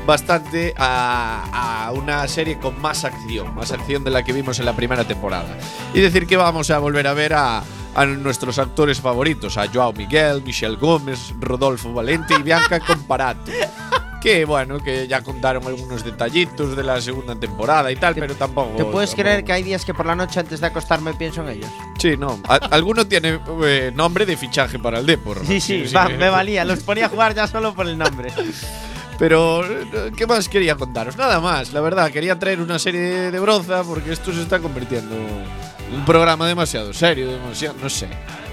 bastante 0.06 0.74
a, 0.76 1.86
a 1.86 1.92
una 1.92 2.26
serie 2.28 2.58
con 2.58 2.80
más 2.80 3.04
acción, 3.04 3.54
más 3.54 3.72
acción 3.72 4.02
de 4.04 4.10
la 4.10 4.22
que 4.22 4.32
vimos 4.32 4.58
en 4.58 4.66
la 4.66 4.74
primera 4.74 5.04
temporada. 5.04 5.56
Y 5.94 6.00
decir 6.00 6.26
que 6.26 6.36
vamos 6.36 6.70
a 6.70 6.78
volver 6.78 7.06
a 7.06 7.14
ver 7.14 7.34
a, 7.34 7.62
a 7.94 8.06
nuestros 8.06 8.58
actores 8.58 9.00
favoritos, 9.00 9.56
a 9.56 9.66
Joao 9.68 9.92
Miguel, 9.92 10.42
Michelle 10.42 10.76
Gómez, 10.76 11.32
Rodolfo 11.38 11.92
Valente 11.92 12.34
y 12.38 12.42
Bianca 12.42 12.80
Comparato. 12.80 13.52
Que 14.20 14.44
bueno, 14.44 14.78
que 14.78 15.08
ya 15.08 15.22
contaron 15.22 15.66
algunos 15.66 16.04
detallitos 16.04 16.76
de 16.76 16.82
la 16.84 17.00
segunda 17.00 17.34
temporada 17.34 17.90
y 17.90 17.96
tal, 17.96 18.14
pero 18.14 18.34
tampoco. 18.34 18.76
¿Te 18.76 18.84
puedes 18.84 19.10
tampoco- 19.10 19.22
creer 19.22 19.44
que 19.44 19.52
hay 19.52 19.62
días 19.62 19.84
que 19.84 19.94
por 19.94 20.04
la 20.04 20.14
noche 20.14 20.40
antes 20.40 20.60
de 20.60 20.66
acostarme 20.66 21.14
pienso 21.14 21.42
en 21.42 21.48
ellos? 21.48 21.70
Sí, 21.98 22.16
no. 22.18 22.38
Alguno 22.70 23.06
tiene 23.06 23.40
eh, 23.64 23.92
nombre 23.94 24.26
de 24.26 24.36
fichaje 24.36 24.78
para 24.78 24.98
el 24.98 25.06
Depor. 25.06 25.44
Sí, 25.46 25.60
sí, 25.60 25.84
va, 25.94 26.08
me 26.08 26.28
valía. 26.28 26.64
Los 26.66 26.80
ponía 26.80 27.06
a 27.06 27.08
jugar 27.08 27.34
ya 27.34 27.46
solo 27.46 27.74
por 27.74 27.86
el 27.88 27.96
nombre. 27.96 28.30
Pero, 29.18 29.64
eh, 29.66 30.12
¿qué 30.16 30.26
más 30.26 30.48
quería 30.48 30.76
contaros? 30.76 31.16
Nada 31.16 31.40
más, 31.40 31.72
la 31.74 31.80
verdad. 31.80 32.10
Quería 32.10 32.38
traer 32.38 32.60
una 32.60 32.78
serie 32.78 33.30
de 33.30 33.38
broza 33.38 33.84
porque 33.84 34.12
esto 34.12 34.32
se 34.32 34.40
está 34.42 34.60
convirtiendo 34.60 35.14
en 35.14 35.94
un 35.94 36.04
programa 36.06 36.46
demasiado 36.48 36.92
serio, 36.94 37.30
demasiado. 37.30 37.76
No 37.82 37.90
sé. 37.90 38.08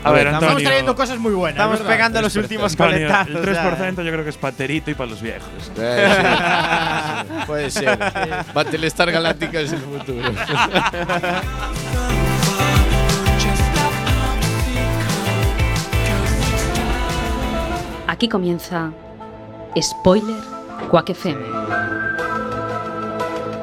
A 0.07 0.11
ver, 0.11 0.27
Estamos 0.27 0.63
trayendo 0.63 0.95
cosas 0.95 1.19
muy 1.19 1.33
buenas. 1.33 1.57
Estamos 1.57 1.79
¿verdad? 1.79 1.93
pegando 1.93 2.21
los 2.21 2.35
últimos 2.35 2.71
Antonio, 2.71 3.07
coletazos. 3.07 3.35
el 3.35 3.53
ya. 3.53 3.77
3% 3.77 4.03
yo 4.03 4.11
creo 4.11 4.23
que 4.23 4.29
es 4.29 4.37
paterito 4.37 4.91
y 4.91 4.93
para 4.93 5.09
los 5.09 5.21
viejos. 5.21 5.49
Eh, 5.77 7.23
sí. 7.27 7.35
Puede 7.47 7.69
ser. 7.69 7.99
Battlestar 8.53 9.11
Galáctica 9.11 9.59
es 9.59 9.73
el 9.73 9.79
futuro. 9.79 10.31
Aquí 18.07 18.27
comienza 18.29 18.91
Spoiler 19.79 20.41
Quack 20.89 21.09
FM. 21.09 21.41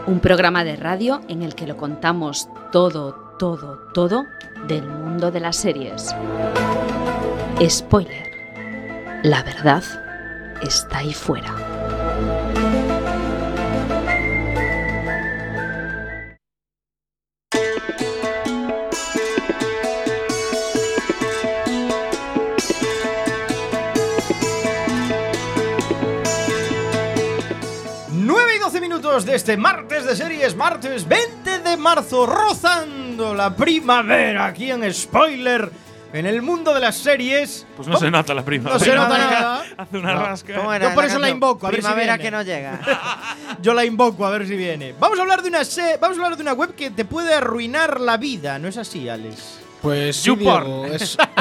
Un 0.06 0.20
programa 0.20 0.64
de 0.64 0.76
radio 0.76 1.22
en 1.28 1.42
el 1.42 1.54
que 1.54 1.66
lo 1.66 1.76
contamos 1.76 2.48
todo, 2.70 3.14
todo, 3.38 3.78
todo 3.94 4.26
del 4.66 4.86
mundo 4.86 5.30
de 5.30 5.40
las 5.40 5.56
series. 5.56 6.14
Spoiler. 7.68 8.30
La 9.22 9.42
verdad 9.42 9.82
está 10.62 10.98
ahí 10.98 11.14
fuera. 11.14 11.73
Minutos 29.14 29.30
de 29.30 29.36
este 29.36 29.56
martes 29.56 30.04
de 30.06 30.16
series, 30.16 30.56
martes 30.56 31.06
20 31.06 31.60
de 31.60 31.76
marzo, 31.76 32.26
rozando 32.26 33.32
la 33.32 33.54
primavera 33.54 34.46
aquí 34.46 34.72
en 34.72 34.92
Spoiler, 34.92 35.70
en 36.12 36.26
el 36.26 36.42
mundo 36.42 36.74
de 36.74 36.80
las 36.80 36.96
series. 36.96 37.64
Pues 37.76 37.86
no 37.86 37.96
se 37.96 38.10
nota 38.10 38.34
la 38.34 38.44
primavera. 38.44 38.76
No 38.76 38.84
se 38.84 38.92
nota 38.92 39.16
nada. 39.16 39.64
Hace 39.76 39.98
una 39.98 40.14
rasca. 40.16 40.56
¿Cómo 40.56 40.72
era 40.72 40.88
Yo 40.88 40.94
por 40.94 41.04
la 41.04 41.10
eso 41.10 41.18
la 41.20 41.28
invoco, 41.30 41.64
a 41.64 41.70
ver 41.70 41.76
si 41.76 41.82
Primavera 41.82 42.16
viene. 42.16 42.24
que 42.24 42.30
no 42.32 42.42
llega. 42.42 42.80
Yo 43.62 43.72
la 43.72 43.84
invoco 43.84 44.26
a 44.26 44.30
ver 44.30 44.48
si 44.48 44.56
viene. 44.56 44.96
Vamos 44.98 45.16
a 45.16 45.22
hablar 45.22 45.42
de 45.42 45.48
una 45.48 45.64
se- 45.64 45.96
vamos 45.98 46.18
a 46.18 46.20
hablar 46.22 46.36
de 46.36 46.42
una 46.42 46.52
web 46.54 46.74
que 46.74 46.90
te 46.90 47.04
puede 47.04 47.34
arruinar 47.34 48.00
la 48.00 48.16
vida, 48.16 48.58
¿no 48.58 48.66
es 48.66 48.76
así, 48.78 49.08
Alex? 49.08 49.60
Pues 49.80 50.16
sí. 50.16 50.34
Diego, 50.34 50.86
es 50.86 51.16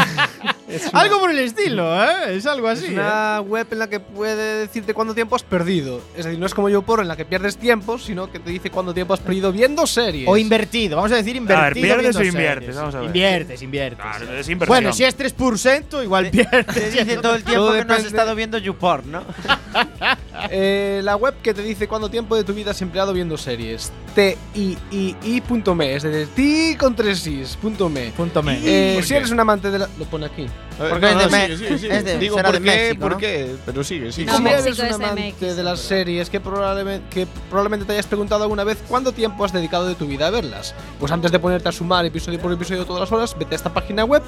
una- 0.92 1.02
Algo 1.02 1.20
por 1.20 1.32
el 1.32 1.40
estilo, 1.40 2.04
¿eh? 2.04 2.36
Es 2.36 2.46
algo 2.46 2.68
así. 2.68 2.86
es 2.86 2.92
¿eh? 2.92 2.94
una 2.94 3.42
web 3.42 3.68
en 3.72 3.80
la 3.80 3.88
que 3.90 4.00
puede 4.00 4.60
decirte 4.62 4.94
cuánto 4.94 5.14
tiempo 5.14 5.36
has 5.36 5.44
perdido. 5.44 6.02
Es 6.18 6.26
decir, 6.26 6.40
no 6.40 6.46
es 6.46 6.54
como 6.54 6.70
YouPorn 6.70 7.02
en 7.04 7.08
la 7.08 7.16
que 7.16 7.26
pierdes 7.26 7.58
tiempo, 7.58 7.98
sino 7.98 8.32
que 8.32 8.40
te 8.40 8.50
dice 8.50 8.70
cuánto 8.70 8.94
tiempo 8.94 9.14
has 9.14 9.20
perdido 9.20 9.52
viendo 9.52 9.86
series. 9.88 10.28
O 10.28 10.38
invertido, 10.38 10.98
vamos 10.98 11.12
a 11.12 11.16
decir 11.16 11.36
invertido. 11.36 11.74
¿pierdes 11.84 12.02
viendo 12.02 12.20
o 12.20 12.24
inviertes? 12.24 12.60
series. 12.66 12.76
Vamos 12.78 12.96
a 12.96 13.00
ver. 13.00 13.08
Inviertes, 13.08 13.62
inviertes. 13.62 14.00
Claro, 14.06 14.34
es 14.34 14.68
bueno, 14.68 14.94
si 14.94 15.04
es 15.04 15.18
3%, 15.18 16.04
igual 16.04 16.32
Te 16.32 16.46
pierdes. 16.46 16.94
dice 16.94 17.18
todo 17.22 17.36
el 17.36 17.44
tiempo 17.44 17.66
Todo 17.68 17.74
que 17.78 17.86
no 17.86 17.94
has 17.94 18.06
estado 18.06 18.36
viendo 18.36 18.58
YouPorn, 18.58 19.12
¿no? 19.12 19.24
Eh, 20.50 21.02
la 21.04 21.16
web 21.16 21.36
que 21.42 21.54
te 21.54 21.62
dice 21.62 21.88
cuánto 21.88 22.10
tiempo 22.10 22.36
de 22.36 22.44
tu 22.44 22.54
vida 22.54 22.72
has 22.72 22.82
empleado 22.82 23.14
viendo 23.14 23.38
series. 23.38 23.92
T-I-I-I.me, 24.16 25.96
es 25.96 26.04
decir, 26.04 26.28
ti 26.36 26.76
con 26.78 26.96
tres 26.96 27.26
is, 27.28 27.56
punto 27.56 27.90
me. 27.90 28.12
Punto 28.12 28.42
me. 28.44 28.60
Eh, 28.64 28.96
¿Por 28.96 29.04
si 29.04 29.16
eres 29.16 29.32
un 29.32 29.40
amante 29.40 29.70
de 29.72 29.80
la. 29.80 29.90
Lo 29.98 30.06
pone 30.06 30.26
aquí. 30.26 30.46
Porque 30.78 31.12
es 31.12 31.18
de 31.20 31.28
Me- 31.30 31.46
es 31.98 32.04
de- 32.06 32.18
Digo, 32.18 32.36
será 32.36 32.50
¿por 32.50 32.60
de 32.60 32.64
qué? 32.66 32.76
México, 32.78 33.02
¿Por 33.02 33.12
¿no? 33.14 33.18
qué? 33.20 33.56
Pero 33.66 33.84
sigue, 33.84 34.12
sigue. 34.12 34.26
No, 34.32 34.38
si 34.38 34.44
México 34.44 34.62
eres 34.66 34.80
un 34.80 34.86
es 34.88 34.94
amante 34.96 35.34
MX, 35.40 35.56
de 35.56 35.64
las 35.64 35.80
series 35.80 36.30
que 36.32 36.40
probablemente, 36.40 37.06
que 37.12 37.28
probablemente 37.50 37.86
te 37.86 37.94
hayas 37.94 38.08
preguntado 38.08 38.42
alguna 38.44 38.64
vez 38.64 38.80
cuánto 38.88 39.12
tiempo 39.12 39.46
has 39.46 39.54
dedicado 39.54 39.88
de 39.88 39.94
tu 39.96 40.08
vida 40.08 40.28
a 40.28 40.30
verlas, 40.32 40.74
pues 41.00 41.12
antes 41.12 41.32
de 41.32 41.38
ponerte 41.40 41.70
a 41.70 41.72
sumar 41.72 42.06
episodio 42.06 42.40
por 42.40 42.52
episodio 42.52 42.86
todas 42.86 43.02
las 43.02 43.12
horas, 43.12 43.36
vete 43.38 43.54
a 43.54 43.58
esta 43.58 43.72
página 43.72 44.04
web, 44.04 44.24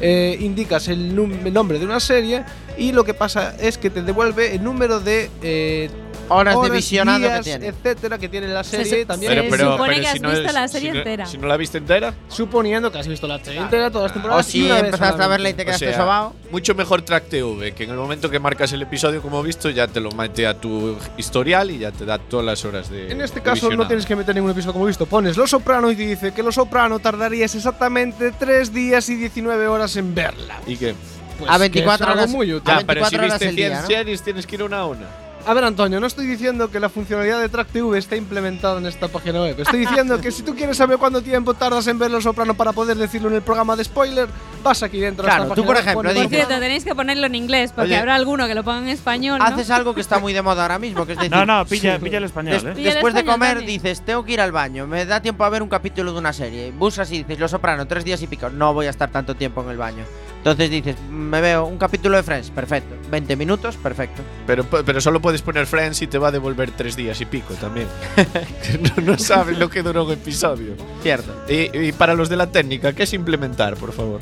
eh, 0.00 0.38
indicas 0.40 0.88
el, 0.88 1.14
num- 1.14 1.44
el 1.46 1.52
nombre 1.52 1.78
de 1.78 1.84
una 1.84 2.00
serie 2.00 2.44
y 2.80 2.92
lo 2.92 3.04
que 3.04 3.14
pasa 3.14 3.54
es 3.60 3.78
que 3.78 3.90
te 3.90 4.02
devuelve 4.02 4.54
el 4.56 4.64
número 4.64 4.98
de 5.00 5.30
eh, 5.42 5.88
Horas, 6.32 6.62
de 6.62 6.70
visionado 6.70 7.18
días, 7.18 7.38
que 7.38 7.42
tiene. 7.42 7.66
etcétera, 7.66 8.16
que 8.16 8.28
tiene 8.28 8.46
la 8.46 8.62
Se- 8.62 8.76
serie 8.76 8.90
se- 9.00 9.04
también. 9.04 9.32
se 9.32 9.58
supone 9.58 10.00
que 10.00 10.06
has 10.06 10.20
visto 10.22 10.52
la 10.52 10.68
serie 10.68 10.88
si 10.90 10.92
no- 10.94 10.98
entera. 10.98 11.26
Si 11.26 11.38
no 11.38 11.46
la 11.48 11.56
viste 11.56 11.78
entera, 11.78 12.14
Suponiendo 12.28 12.92
que 12.92 12.98
has 13.00 13.08
visto 13.08 13.26
la 13.26 13.42
serie 13.44 13.60
entera, 13.60 13.90
todas 13.90 14.04
las 14.04 14.10
O 14.12 14.14
temporadas. 14.14 14.48
y 14.48 14.52
si 14.52 14.64
una 14.66 14.74
vez 14.76 14.84
empezaste 14.84 15.22
a 15.22 15.26
verla 15.26 15.50
y 15.50 15.54
te 15.54 15.62
o 15.62 15.64
quedaste 15.64 15.86
sea, 15.88 15.96
sobao. 15.98 16.34
mucho 16.52 16.74
mejor 16.76 17.02
Track 17.02 17.24
TV, 17.30 17.72
que 17.74 17.82
en 17.82 17.90
el 17.90 17.96
momento 17.96 18.30
que 18.30 18.38
marcas 18.38 18.72
el 18.72 18.82
episodio 18.82 19.20
como 19.22 19.42
visto, 19.42 19.70
ya 19.70 19.88
te 19.88 19.98
lo 19.98 20.12
mete 20.12 20.46
a 20.46 20.54
tu 20.54 20.96
historial 21.16 21.68
y 21.72 21.78
ya 21.78 21.90
te 21.90 22.04
da 22.04 22.18
todas 22.18 22.46
las 22.46 22.64
horas 22.64 22.88
de. 22.90 23.10
En 23.10 23.20
este 23.20 23.40
de 23.40 23.44
caso 23.44 23.62
no 23.66 23.70
visionado. 23.70 23.88
tienes 23.88 24.06
que 24.06 24.14
meter 24.14 24.32
ningún 24.34 24.52
episodio 24.52 24.72
como 24.74 24.86
visto. 24.86 25.06
Pones 25.06 25.36
Los 25.36 25.50
Soprano 25.50 25.90
y 25.90 25.96
te 25.96 26.06
dice 26.06 26.32
que 26.32 26.44
Los 26.44 26.54
Soprano 26.54 27.00
tardarías 27.00 27.52
exactamente 27.56 28.30
3 28.38 28.72
días 28.72 29.08
y 29.08 29.16
19 29.16 29.66
horas 29.66 29.96
en 29.96 30.14
verla. 30.14 30.60
¿Y 30.64 30.76
qué? 30.76 30.94
Pues 31.40 31.50
A 31.50 31.54
que 31.54 31.58
24 31.60 32.04
es 32.04 32.08
algo 32.10 32.20
horas. 32.22 32.30
muy 32.30 32.52
útil. 32.54 32.70
A 32.74 32.80
Ya, 32.80 32.86
pero 32.86 33.04
si 33.06 33.16
24 33.16 33.18
horas 33.18 33.32
viste 33.40 33.48
el 33.48 33.54
100 33.56 33.68
día, 33.70 33.80
¿no? 33.82 33.86
series, 33.86 34.22
tienes 34.22 34.46
que 34.46 34.54
ir 34.56 34.62
una 34.62 34.78
a 34.80 34.86
una. 34.86 35.06
A 35.46 35.54
ver, 35.54 35.64
Antonio, 35.64 35.98
no 36.00 36.06
estoy 36.06 36.26
diciendo 36.26 36.70
que 36.70 36.78
la 36.78 36.90
funcionalidad 36.90 37.40
de 37.40 37.48
Track 37.48 37.68
TV 37.68 37.96
esté 37.96 38.18
implementada 38.18 38.76
en 38.78 38.84
esta 38.84 39.08
página 39.08 39.40
web. 39.40 39.58
Estoy 39.58 39.80
diciendo 39.80 40.20
que 40.20 40.30
si 40.32 40.42
tú 40.42 40.54
quieres 40.54 40.76
saber 40.76 40.98
cuánto 40.98 41.22
tiempo 41.22 41.54
tardas 41.54 41.86
en 41.86 41.98
ver 41.98 42.10
Los 42.10 42.24
Soprano 42.24 42.52
para 42.52 42.72
poder 42.74 42.98
decirlo 42.98 43.28
en 43.30 43.36
el 43.36 43.40
programa 43.42 43.74
de 43.74 43.82
spoiler, 43.84 44.28
vas 44.62 44.82
aquí 44.82 45.00
dentro 45.00 45.24
Claro, 45.24 45.44
de 45.44 45.48
esta 45.48 45.54
tú, 45.54 45.64
por 45.64 45.78
ejemplo, 45.78 46.12
Por 46.12 46.28
cierto, 46.28 46.58
tenéis 46.60 46.84
que 46.84 46.94
ponerlo 46.94 47.26
en 47.26 47.34
inglés, 47.34 47.72
porque 47.74 47.92
Oye, 47.92 47.96
habrá 47.96 48.16
alguno 48.16 48.46
que 48.46 48.54
lo 48.54 48.62
ponga 48.64 48.80
en 48.80 48.88
español. 48.88 49.38
¿no? 49.38 49.44
Haces 49.46 49.70
algo 49.70 49.94
que 49.94 50.02
está 50.02 50.18
muy 50.18 50.34
de 50.34 50.42
moda 50.42 50.60
ahora 50.60 50.78
mismo, 50.78 51.06
que 51.06 51.12
es 51.12 51.18
decir, 51.18 51.32
No, 51.34 51.46
no, 51.46 51.64
pilla, 51.64 51.98
pilla 51.98 52.18
el 52.18 52.24
español, 52.24 52.52
des- 52.56 52.64
¿eh? 52.64 52.72
Pilla 52.76 52.88
el 52.90 52.94
después 52.96 53.14
de 53.14 53.20
español 53.20 53.34
comer 53.40 53.56
también. 53.60 53.80
dices, 53.82 54.02
tengo 54.04 54.22
que 54.22 54.32
ir 54.32 54.42
al 54.42 54.52
baño, 54.52 54.86
me 54.86 55.06
da 55.06 55.22
tiempo 55.22 55.42
a 55.44 55.48
ver 55.48 55.62
un 55.62 55.70
capítulo 55.70 56.12
de 56.12 56.18
una 56.18 56.34
serie. 56.34 56.70
Buscas 56.70 57.10
y 57.12 57.18
dices, 57.24 57.38
Los 57.38 57.50
Soprano, 57.50 57.86
tres 57.86 58.04
días 58.04 58.20
y 58.20 58.26
pico, 58.26 58.50
no 58.50 58.74
voy 58.74 58.88
a 58.88 58.90
estar 58.90 59.10
tanto 59.10 59.34
tiempo 59.34 59.62
en 59.62 59.70
el 59.70 59.78
baño. 59.78 60.04
Entonces 60.40 60.70
dices, 60.70 60.96
me 61.10 61.40
veo 61.42 61.66
un 61.66 61.76
capítulo 61.76 62.16
de 62.16 62.22
Friends, 62.22 62.50
perfecto. 62.50 62.94
20 63.10 63.36
minutos, 63.36 63.76
perfecto. 63.76 64.22
Pero, 64.46 64.64
pero 64.64 64.98
solo 65.00 65.20
puedes 65.20 65.42
poner 65.42 65.66
Friends 65.66 66.00
y 66.00 66.06
te 66.06 66.16
va 66.16 66.28
a 66.28 66.30
devolver 66.30 66.70
tres 66.70 66.96
días 66.96 67.20
y 67.20 67.26
pico 67.26 67.52
también. 67.54 67.86
no, 68.96 69.02
no 69.02 69.18
sabes 69.18 69.58
lo 69.58 69.68
que 69.68 69.82
duró 69.82 70.04
un 70.06 70.12
episodio. 70.12 70.72
Cierto. 71.02 71.44
Y, 71.46 71.76
y 71.88 71.92
para 71.92 72.14
los 72.14 72.30
de 72.30 72.36
la 72.36 72.46
técnica, 72.50 72.94
¿qué 72.94 73.02
es 73.02 73.12
implementar, 73.12 73.76
por 73.76 73.92
favor? 73.92 74.20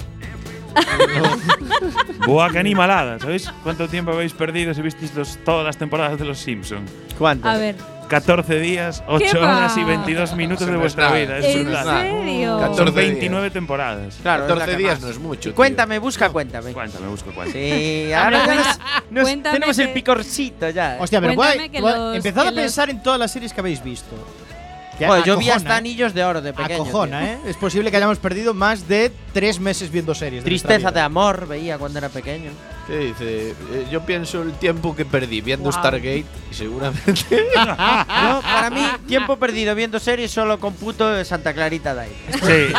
Buah, 2.26 2.50
qué 2.50 2.58
animalada. 2.58 3.18
¿Sabéis 3.18 3.48
cuánto 3.62 3.88
tiempo 3.88 4.12
habéis 4.12 4.32
perdido 4.32 4.74
si 4.74 4.82
visteis 4.82 5.14
los- 5.14 5.38
todas 5.44 5.64
las 5.64 5.76
temporadas 5.76 6.18
de 6.18 6.24
Los 6.24 6.38
Simpsons? 6.38 6.90
¿Cuánto? 7.16 7.48
A 7.48 7.56
ver, 7.56 7.76
14 8.08 8.58
días, 8.60 9.02
8 9.06 9.26
va? 9.40 9.56
horas 9.58 9.76
y 9.76 9.84
22 9.84 10.34
minutos 10.34 10.66
de 10.66 10.76
vuestra 10.76 11.12
vida. 11.12 11.38
Es 11.38 11.44
¿en 11.44 11.52
serio? 11.66 12.58
14 12.60 12.76
Son 12.76 12.84
días. 12.86 12.94
29 12.94 13.50
temporadas. 13.50 14.16
Claro, 14.22 14.44
es 14.44 14.48
la 14.48 14.54
14 14.56 14.70
que 14.72 14.82
días 14.82 15.00
no 15.00 15.08
es 15.08 15.18
mucho. 15.18 15.54
Cuéntame, 15.54 15.98
busca, 15.98 16.30
cuéntame. 16.30 16.72
Cuéntame, 16.72 17.06
busco 17.08 17.30
cuál. 17.34 17.52
Sí, 17.52 18.10
ahora 18.12 18.46
ya 18.46 18.78
nos- 19.10 19.22
cuéntame 19.24 19.54
tenemos 19.54 19.78
el 19.78 19.90
picorcito 19.92 20.70
ya. 20.70 20.96
Hostia, 21.00 21.20
pero 21.20 21.34
Cuéntame 21.34 21.80
guay. 21.80 22.16
Empezad 22.16 22.48
a 22.48 22.52
pensar 22.52 22.90
en 22.90 23.02
todas 23.02 23.18
las 23.18 23.30
series 23.30 23.52
que 23.52 23.60
habéis 23.60 23.82
visto. 23.82 24.16
Joder, 24.98 25.24
yo 25.24 25.36
vi 25.36 25.48
hasta 25.50 25.74
¿eh? 25.74 25.78
anillos 25.78 26.12
de 26.12 26.24
oro 26.24 26.42
de 26.42 26.52
pequeño. 26.52 26.82
Acojona, 26.82 27.20
tío. 27.20 27.28
¿eh? 27.28 27.38
Es 27.46 27.56
posible 27.56 27.90
que 27.90 27.96
hayamos 27.98 28.18
perdido 28.18 28.52
más 28.52 28.88
de 28.88 29.12
tres 29.32 29.60
meses 29.60 29.92
viendo 29.92 30.12
series. 30.14 30.42
Tristeza 30.42 30.90
de 30.90 31.00
amor 31.00 31.46
veía 31.46 31.78
cuando 31.78 31.98
era 32.00 32.08
pequeño. 32.08 32.50
¿Qué 32.88 32.96
dice? 32.98 33.50
Eh, 33.50 33.86
yo 33.90 34.00
pienso 34.04 34.42
el 34.42 34.54
tiempo 34.54 34.96
que 34.96 35.04
perdí 35.04 35.40
viendo 35.42 35.64
Wow. 35.64 35.72
Stargate 35.72 36.24
y 36.50 36.54
seguramente. 36.54 37.12
Yo, 37.54 38.40
para 38.42 38.70
mí, 38.70 38.80
tiempo 39.06 39.36
perdido 39.38 39.74
viendo 39.74 40.00
series 40.00 40.30
solo 40.30 40.58
computo 40.58 41.06
de 41.10 41.24
Santa 41.26 41.52
Clarita 41.52 41.94
de 41.94 42.00
ahí. 42.00 42.16
Sí. 42.32 42.72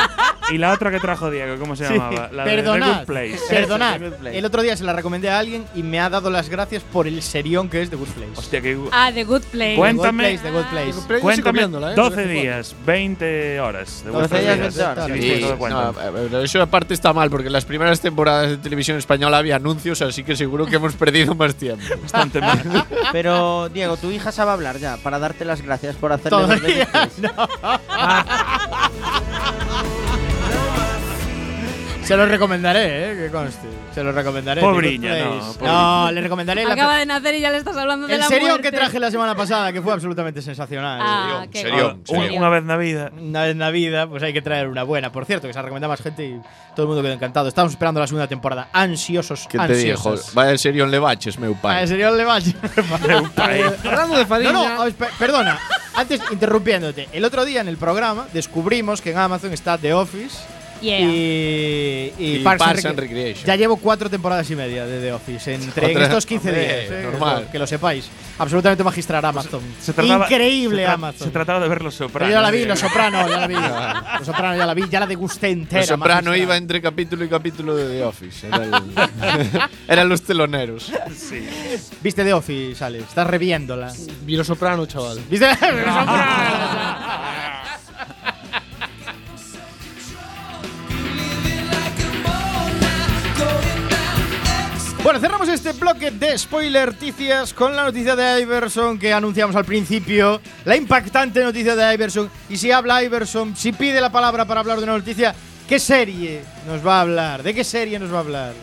Y 0.56 0.58
la 0.58 0.74
otra 0.74 0.90
que 0.90 1.00
trajo 1.00 1.30
Diego, 1.30 1.58
¿cómo 1.60 1.76
se 1.76 1.84
llamaba? 1.84 2.30
La 2.34 2.44
de 2.44 2.50
The 2.50 2.56
Perdonad, 2.56 2.98
Good 3.02 3.06
Place. 3.06 3.40
perdonad. 3.50 4.00
The 4.00 4.10
Good 4.10 4.18
Place. 4.18 4.38
El 4.40 4.46
otro 4.46 4.62
día 4.64 4.76
se 4.76 4.84
la 4.84 4.94
recomendé 4.94 5.30
a 5.30 5.38
alguien 5.38 5.66
y 5.76 5.84
me 5.84 6.00
ha 6.00 6.10
dado 6.10 6.32
las 6.32 6.50
gracias 6.50 6.82
por 6.82 7.06
el 7.08 7.22
serión 7.22 7.70
que 7.70 7.84
es 7.84 7.92
The 7.92 7.96
Good 7.96 8.08
Place. 8.08 8.32
Hostia, 8.36 8.62
que. 8.62 8.80
Ah, 8.92 9.12
The 9.14 9.24
Good 9.26 9.44
Place. 9.52 9.76
Cuéntame. 9.76 10.38
The 10.40 10.50
Good 10.50 10.64
Place, 10.72 10.94
The 10.94 10.96
Good 10.96 11.06
Place. 11.08 11.22
Cuéntame 11.22 11.62
¿eh? 11.62 11.68
12 11.68 11.70
De 11.70 11.92
vez 11.92 11.94
en 11.94 11.98
cuando. 11.98 12.42
días, 12.42 12.76
20 12.84 13.60
horas. 13.60 14.04
de 14.04 14.10
12 14.12 14.18
vuestros 14.18 14.42
días, 14.42 14.58
días. 14.58 14.76
20 14.76 14.82
horas. 14.84 15.06
Sí, 15.06 15.22
Sí, 15.22 15.36
sí, 15.46 15.70
no, 15.70 15.78
a 15.78 16.10
ver, 16.10 16.44
eso 16.44 16.62
aparte 16.64 16.96
está 16.96 17.14
mal, 17.14 17.30
porque 17.30 17.48
en 17.48 17.54
las 17.54 17.66
primeras 17.66 18.02
temporadas 18.02 18.50
de 18.50 18.58
televisión 18.58 18.98
española 18.98 19.38
había 19.38 19.58
anuncios, 19.58 19.99
así 20.02 20.24
que 20.24 20.36
seguro 20.36 20.66
que 20.66 20.76
hemos 20.76 20.94
perdido 20.94 21.36
más 21.36 21.56
tiempo. 21.56 21.84
Bastante. 22.02 22.42
Pero, 23.12 23.70
Diego, 23.70 23.98
tu 23.98 24.12
hija 24.12 24.32
sabe 24.32 24.52
hablar 24.52 24.78
ya, 24.78 24.98
para 24.98 25.20
darte 25.20 25.46
las 25.46 25.62
gracias 25.62 25.96
por 25.96 26.12
hacerle. 26.12 26.88
Se 32.10 32.18
lo 32.18 32.26
recomendaré, 32.26 33.12
¿eh? 33.12 33.16
Que 33.16 33.30
conste. 33.32 33.68
Se 33.94 34.04
lo 34.04 34.12
recomendaré. 34.12 34.62
Pobriña, 34.62 35.10
no, 35.26 35.30
Place. 35.32 35.60
pobriña. 35.60 35.72
No, 35.74 36.12
le 36.12 36.22
recomendaré 36.22 36.66
la 36.66 36.74
Acaba 36.74 36.98
de 36.98 37.06
nacer 37.06 37.36
y 37.36 37.40
ya 37.42 37.52
le 37.52 37.58
estás 37.58 37.78
hablando 37.78 38.08
de 38.08 38.16
el 38.16 38.20
la 38.20 38.26
serión 38.28 38.50
muerte. 38.50 38.72
que 38.72 38.76
traje 38.78 39.00
la 39.00 39.12
semana 39.12 39.36
pasada, 39.36 39.72
que 39.72 39.80
fue 39.82 39.94
absolutamente 39.94 40.42
sensacional. 40.42 41.00
Ah, 41.04 41.46
guay. 42.08 42.30
Un- 42.32 42.38
Una 42.40 42.50
vez 42.50 42.62
en 42.64 42.68
la 42.68 42.78
vida. 42.78 43.12
Una 43.16 43.44
vez 43.44 43.52
en 43.52 43.60
la 43.60 43.70
vida, 43.70 44.08
pues 44.08 44.24
hay 44.24 44.34
que 44.34 44.42
traer 44.42 44.68
una 44.68 44.82
buena. 44.82 45.12
Por 45.12 45.26
cierto, 45.26 45.46
que 45.48 45.54
se 45.54 45.60
ha 45.60 45.62
recomendado 45.62 45.92
más 45.92 46.02
gente 46.02 46.26
y 46.26 46.42
todo 46.76 46.84
el 46.84 46.88
mundo 46.88 47.04
quedó 47.04 47.14
encantado. 47.14 47.48
Estamos 47.48 47.74
esperando 47.74 48.00
la 48.02 48.08
segunda 48.08 48.28
temporada. 48.28 48.70
Ansiosos, 48.74 49.48
¿Qué 49.48 49.60
te 49.60 49.76
dijo? 49.76 50.10
ansiosos. 50.10 50.34
Vaya 50.34 50.58
serión 50.58 50.90
le 50.90 50.98
baches, 50.98 51.38
meu 51.38 51.54
Ah, 51.58 51.62
pai. 51.62 51.82
el 51.84 51.88
serión 51.90 52.18
le 52.18 52.26
va. 52.26 52.38
Hablando 52.38 54.16
de 54.18 54.24
No, 54.24 54.28
Fariña. 54.28 54.52
no, 54.76 54.88
espe- 54.88 55.10
perdona. 55.18 55.60
Antes, 55.96 56.22
interrumpiéndote. 56.32 57.08
El 57.12 57.26
otro 57.26 57.46
día 57.46 57.62
en 57.62 57.68
el 57.68 57.78
programa 57.78 58.26
descubrimos 58.34 59.02
que 59.02 59.12
en 59.12 59.18
Amazon 59.18 59.54
está 59.54 59.78
The 59.78 59.94
Office 59.94 60.38
Yeah. 60.82 61.00
y, 61.02 62.14
y, 62.18 62.36
Y 62.36 62.40
Parks 62.40 62.62
and 62.62 62.70
Parks 62.72 62.86
and 62.86 63.00
Rec- 63.00 63.10
Recreation. 63.10 63.46
Ya 63.46 63.56
llevo 63.56 63.78
cuatro 63.78 64.10
temporadas 64.10 64.50
y 64.50 64.56
media 64.56 64.86
de 64.86 65.02
The 65.02 65.12
Office 65.14 65.54
entre 65.56 65.92
en 65.92 66.02
estos 66.02 66.26
15 66.26 66.48
Hombre, 66.50 66.64
días. 66.64 66.92
eh, 66.92 67.02
normal. 67.04 67.48
Que 67.52 67.60
lo 67.60 67.68
sepáis. 67.68 68.10
Absolutamente 68.38 68.84
magistral 68.84 69.26
Amazon. 69.26 69.62
Se 69.82 69.92
trataba- 69.94 70.26
Increíble 70.26 70.84
se 70.84 70.88
tra- 70.90 70.94
Amazon. 70.94 71.28
Se 71.28 71.32
trataba 71.32 71.60
de 71.60 71.68
ver 71.68 71.82
los 71.82 71.96
sopranos. 71.96 72.30
yo 72.30 72.36
ya 72.38 72.42
la 72.42 72.52
vi, 72.52 72.66
Los 72.66 72.80
Soprano, 72.80 73.28
ya 73.28 73.38
la 73.40 73.48
vi. 73.48 73.56
Los 74.20 74.26
Soprano 74.26 74.56
ya 74.58 74.66
la 74.66 74.74
vi, 74.74 74.84
ya 74.90 75.00
la 75.02 75.08
degusté 75.08 75.50
entera. 75.50 75.82
El 75.82 75.88
soprano 75.88 76.30
magistral. 76.32 76.38
iba 76.42 76.56
entre 76.58 76.82
capítulo 76.82 77.26
y 77.26 77.28
capítulo 77.30 77.76
de 77.76 77.98
The 77.98 78.04
Office. 78.06 78.48
Era 78.48 78.64
el- 78.64 78.74
eran 79.88 80.08
los 80.10 80.22
teloneros. 80.22 80.92
¿Viste 82.02 82.24
The 82.24 82.34
Office, 82.34 82.84
Ale? 82.84 83.00
Estás 83.00 83.28
reviéndola. 83.28 83.92
Vi 84.26 84.38
Los 84.38 84.48
Soprano, 84.48 84.86
chaval. 84.86 85.20
¿Viste? 85.30 85.48
Los 85.50 85.58
Soprano. 85.60 87.49
Bueno, 95.10 95.22
cerramos 95.22 95.50
este 95.50 95.72
bloque 95.72 96.12
de 96.12 96.38
spoiler 96.38 96.90
noticias 96.90 97.52
con 97.56 97.76
la 97.76 97.84
noticia 97.84 98.16
de 98.16 98.42
Iverson 98.42 99.00
que 99.00 99.12
anunciamos 99.12 99.56
al 99.56 99.66
principio. 99.66 100.40
La 100.66 100.76
impactante 100.76 101.44
noticia 101.44 101.76
de 101.76 101.96
Iverson. 101.96 102.30
Y 102.48 102.58
si 102.58 102.72
habla 102.72 103.02
Iverson, 103.02 103.56
si 103.56 103.72
pide 103.72 104.02
la 104.02 104.12
palabra 104.12 104.46
para 104.46 104.60
hablar 104.60 104.78
de 104.78 104.84
una 104.84 104.98
noticia, 104.98 105.34
¿qué 105.68 105.80
serie 105.80 106.44
nos 106.68 106.86
va 106.86 107.00
a 107.00 107.02
hablar? 107.02 107.42
¿De 107.42 107.56
qué 107.56 107.64
serie 107.64 107.98
nos 107.98 108.14
va 108.14 108.18
a 108.18 108.20
hablar? 108.20 108.54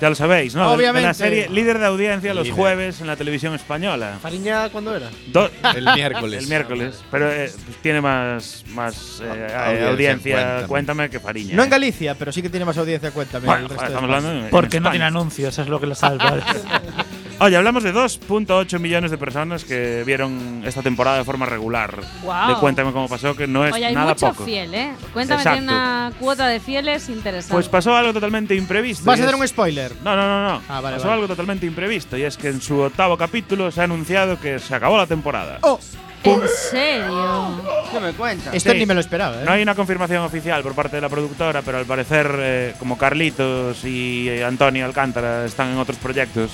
Ya 0.00 0.08
lo 0.08 0.14
sabéis, 0.14 0.54
¿no? 0.54 0.68
De 0.68 0.76
Obviamente. 0.76 1.08
la 1.08 1.14
serie 1.14 1.48
líder 1.48 1.78
de 1.78 1.86
audiencia 1.86 2.32
los 2.32 2.50
jueves 2.50 3.00
en 3.00 3.08
la 3.08 3.16
televisión 3.16 3.54
española. 3.54 4.18
Fariña, 4.22 4.68
¿cuándo 4.68 4.94
era? 4.94 5.08
Do- 5.32 5.50
El 5.74 5.84
miércoles. 5.94 6.42
el 6.44 6.48
miércoles. 6.48 7.02
Pero 7.10 7.32
eh, 7.32 7.50
pues 7.64 7.76
tiene 7.78 8.00
más, 8.00 8.64
más 8.68 9.20
eh, 9.24 9.48
Audiencia, 9.54 9.88
audiencia, 9.90 10.34
Cuéntame. 10.36 10.66
cuéntame. 10.68 11.10
que 11.10 11.18
Fariña. 11.20 11.54
No 11.56 11.62
¿eh? 11.62 11.64
en 11.64 11.70
Galicia, 11.70 12.14
pero 12.14 12.30
sí 12.30 12.42
que 12.42 12.48
tiene 12.48 12.64
más 12.64 12.78
audiencia, 12.78 13.10
cuéntame. 13.10 13.46
Bueno, 13.46 13.62
el 13.62 13.66
joder, 13.68 13.80
resto 13.80 13.84
de 13.92 13.94
estamos 14.06 14.16
hablando 14.24 14.44
en 14.46 14.50
Porque 14.50 14.80
no 14.80 14.90
tiene 14.90 15.04
anuncios, 15.04 15.58
es 15.58 15.68
lo 15.68 15.80
que 15.80 15.86
lo 15.86 15.94
salva. 15.96 16.38
Oye, 17.40 17.56
hablamos 17.56 17.84
de 17.84 17.94
2.8 17.94 18.80
millones 18.80 19.12
de 19.12 19.16
personas 19.18 19.62
que 19.64 20.02
vieron 20.04 20.62
esta 20.66 20.82
temporada 20.82 21.18
de 21.18 21.24
forma 21.24 21.46
regular. 21.46 21.94
Guau. 22.22 22.48
De 22.48 22.54
Cuéntame 22.56 22.90
cómo 22.92 23.08
pasó, 23.08 23.36
que 23.36 23.46
no 23.46 23.64
es 23.64 23.72
Oye, 23.72 23.86
hay 23.86 23.94
nada 23.94 24.08
mucho 24.08 24.30
poco. 24.30 24.44
fiel, 24.44 24.74
¿eh? 24.74 24.90
Cuéntame, 25.12 25.40
Exacto. 25.42 25.58
tiene 25.60 25.72
una 25.72 26.12
cuota 26.18 26.48
de 26.48 26.58
fieles 26.58 27.08
interesante. 27.08 27.54
Pues 27.54 27.68
pasó 27.68 27.94
algo 27.94 28.12
totalmente 28.12 28.56
imprevisto. 28.56 29.04
¿Vas 29.04 29.20
a 29.20 29.22
hacer 29.22 29.36
es- 29.36 29.40
un 29.40 29.46
spoiler? 29.46 29.92
No, 30.02 30.16
no, 30.16 30.22
no, 30.26 30.48
no. 30.48 30.62
Ah, 30.68 30.80
vale, 30.80 30.96
pasó 30.96 31.06
vale. 31.08 31.20
algo 31.22 31.28
totalmente 31.28 31.64
imprevisto 31.64 32.16
y 32.16 32.24
es 32.24 32.36
que 32.36 32.48
en 32.48 32.60
su 32.60 32.80
octavo 32.80 33.16
capítulo 33.16 33.70
se 33.70 33.82
ha 33.82 33.84
anunciado 33.84 34.40
que 34.40 34.58
se 34.58 34.74
acabó 34.74 34.96
la 34.96 35.06
temporada. 35.06 35.58
Oh, 35.62 35.78
¿En 36.24 36.40
serio? 36.48 37.62
¿Qué 37.92 38.00
me 38.00 38.12
cuentas? 38.14 38.52
esto 38.52 38.72
Sí. 38.72 38.78
ni 38.78 38.84
me 38.86 38.94
lo 38.94 39.00
esperaba, 39.00 39.40
¿eh? 39.40 39.44
No 39.44 39.52
hay 39.52 39.62
una 39.62 39.76
confirmación 39.76 40.24
oficial 40.24 40.60
por 40.64 40.74
parte 40.74 40.96
de 40.96 41.02
la 41.02 41.08
productora, 41.08 41.62
pero 41.62 41.78
al 41.78 41.86
parecer, 41.86 42.28
eh, 42.40 42.74
como 42.80 42.98
Carlitos 42.98 43.84
y 43.84 44.28
eh, 44.28 44.44
Antonio 44.44 44.84
Alcántara 44.84 45.44
están 45.44 45.68
en 45.70 45.78
otros 45.78 45.96
proyectos, 45.98 46.50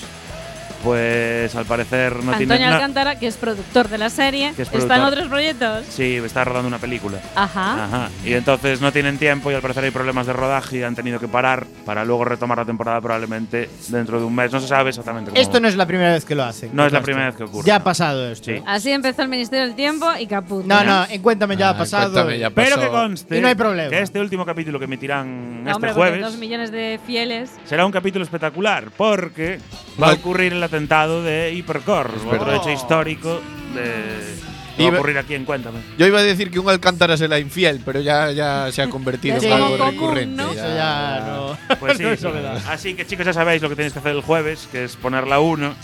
pues 0.85 1.55
al 1.55 1.65
parecer 1.65 2.13
no 2.17 2.33
Antonio 2.33 2.47
tienen. 2.47 2.69
no- 2.69 2.75
Alcántara, 2.75 3.19
que 3.19 3.27
es 3.27 3.37
productor 3.37 3.89
de 3.89 3.99
la 3.99 4.11
serie, 4.11 4.53
Que 4.55 4.63
es 4.63 4.73
está 4.73 4.97
en 4.97 5.03
otros 5.03 5.29
proyectos. 5.29 5.85
Sí, 5.89 6.17
está 6.25 6.45
rodando 6.45 6.69
una 6.69 6.79
película. 6.79 7.19
Ajá. 7.35 7.85
Ajá. 7.85 8.09
Y 8.25 8.35
entonces 8.35 8.81
no 8.81 8.93
tienen 8.93 9.19
tiempo 9.19 9.51
y 9.51 9.55
al 9.55 9.63
parecer 9.63 9.85
hay 9.85 9.91
problemas 9.91 10.27
de 10.27 10.33
rodaje 10.35 10.79
y 10.79 10.83
han 10.83 10.95
tenido 10.95 11.19
que 11.19 11.27
parar 11.29 11.67
para 11.85 12.05
luego 12.05 12.25
retomar 12.25 12.59
la 12.59 12.65
temporada 12.65 13.01
probablemente 13.01 13.69
dentro 13.89 14.19
de 14.21 14.27
un 14.27 14.35
mes. 14.35 14.53
No 14.53 14.61
se 14.61 14.69
sabe 14.69 14.91
exactamente 14.91 15.31
cómo. 15.31 15.41
Esto 15.41 15.59
no 15.61 15.69
es 15.69 15.77
la 15.77 15.87
primera 15.87 16.13
vez 16.13 16.25
que 16.25 16.35
lo 16.35 16.45
hacen. 16.45 16.71
No 16.73 16.87
es 16.87 16.93
la 16.93 17.01
primera 17.03 17.27
vez 17.27 17.37
que 17.37 17.45
ocurre. 17.45 17.67
Ya 17.67 17.77
ha 17.77 17.83
pasado 17.85 18.29
esto. 18.31 18.51
Sí. 18.53 18.63
Así 18.67 18.91
empezó 18.91 19.23
el 19.23 19.29
Ministerio 19.29 19.65
del 19.67 19.75
Tiempo 19.75 20.07
y 20.19 20.27
caput. 20.27 20.65
No, 20.65 20.85
no, 20.85 21.07
en 21.09 21.23
Cuéntame 21.23 21.57
ya 21.57 21.69
Ah, 21.69 21.71
ha 21.71 21.79
pasado. 21.79 22.13
Cuéntame 22.13 22.39
ya 22.39 22.51
Pero 22.51 22.77
pasó. 22.77 22.81
que 22.83 22.89
conste 22.89 23.39
Y 23.39 23.41
no 23.41 23.49
hay 23.49 23.55
problema. 23.55 23.89
que 23.91 24.01
este 24.01 24.21
último 24.21 24.45
capítulo 24.45 24.79
que 24.79 24.85
emitirán 24.85 25.63
No, 25.65 25.71
este 25.71 25.75
hombre, 25.77 25.93
jueves 25.93 26.21
dos 26.21 26.37
millones 26.37 26.71
de 26.71 27.01
fieles. 27.07 27.51
será 27.65 27.87
un 27.87 27.93
capítulo 27.93 28.23
espectacular 28.25 28.91
porque 28.97 29.59
va 30.03 30.11
a 30.11 30.13
ocurrir 30.13 30.53
el 30.53 30.63
atentado 30.75 31.23
de 31.23 31.53
Hipercore, 31.55 32.11
otro 32.27 32.53
hecho 32.53 32.71
histórico 32.71 33.41
de 33.75 34.83
va 34.83 34.89
a 34.89 34.99
ocurrir 34.99 35.19
aquí 35.19 35.35
en 35.35 35.45
Cuéntame. 35.45 35.79
Yo 35.97 36.07
iba 36.07 36.19
a 36.19 36.23
decir 36.23 36.51
que 36.51 36.59
un 36.59 36.69
Alcántara 36.69 37.17
será 37.17 37.39
infiel, 37.39 37.81
pero 37.85 38.01
ya, 38.01 38.33
ya 38.33 38.73
se 38.73 38.83
ha 38.83 38.91
convertido 38.91 39.37
en 39.37 39.53
algo 39.53 39.79
común, 39.79 39.93
recurrente. 39.93 40.43
¿no? 40.43 40.51
Eso 40.51 40.75
ya 40.75 41.25
no. 41.27 41.77
Pues 41.79 41.97
sí, 41.99 42.05
No. 42.23 42.33
Así 42.69 42.95
que 42.95 43.07
chicos 43.07 43.25
ya 43.25 43.33
sabéis 43.33 43.63
lo 43.63 43.69
que 43.69 43.77
tenéis 43.77 43.93
que 43.93 44.01
hacer 44.01 44.17
el 44.17 44.23
jueves, 44.23 44.69
que 44.73 44.85
es 44.85 44.97
poner 44.97 45.29
la 45.29 45.39
1 45.39 45.75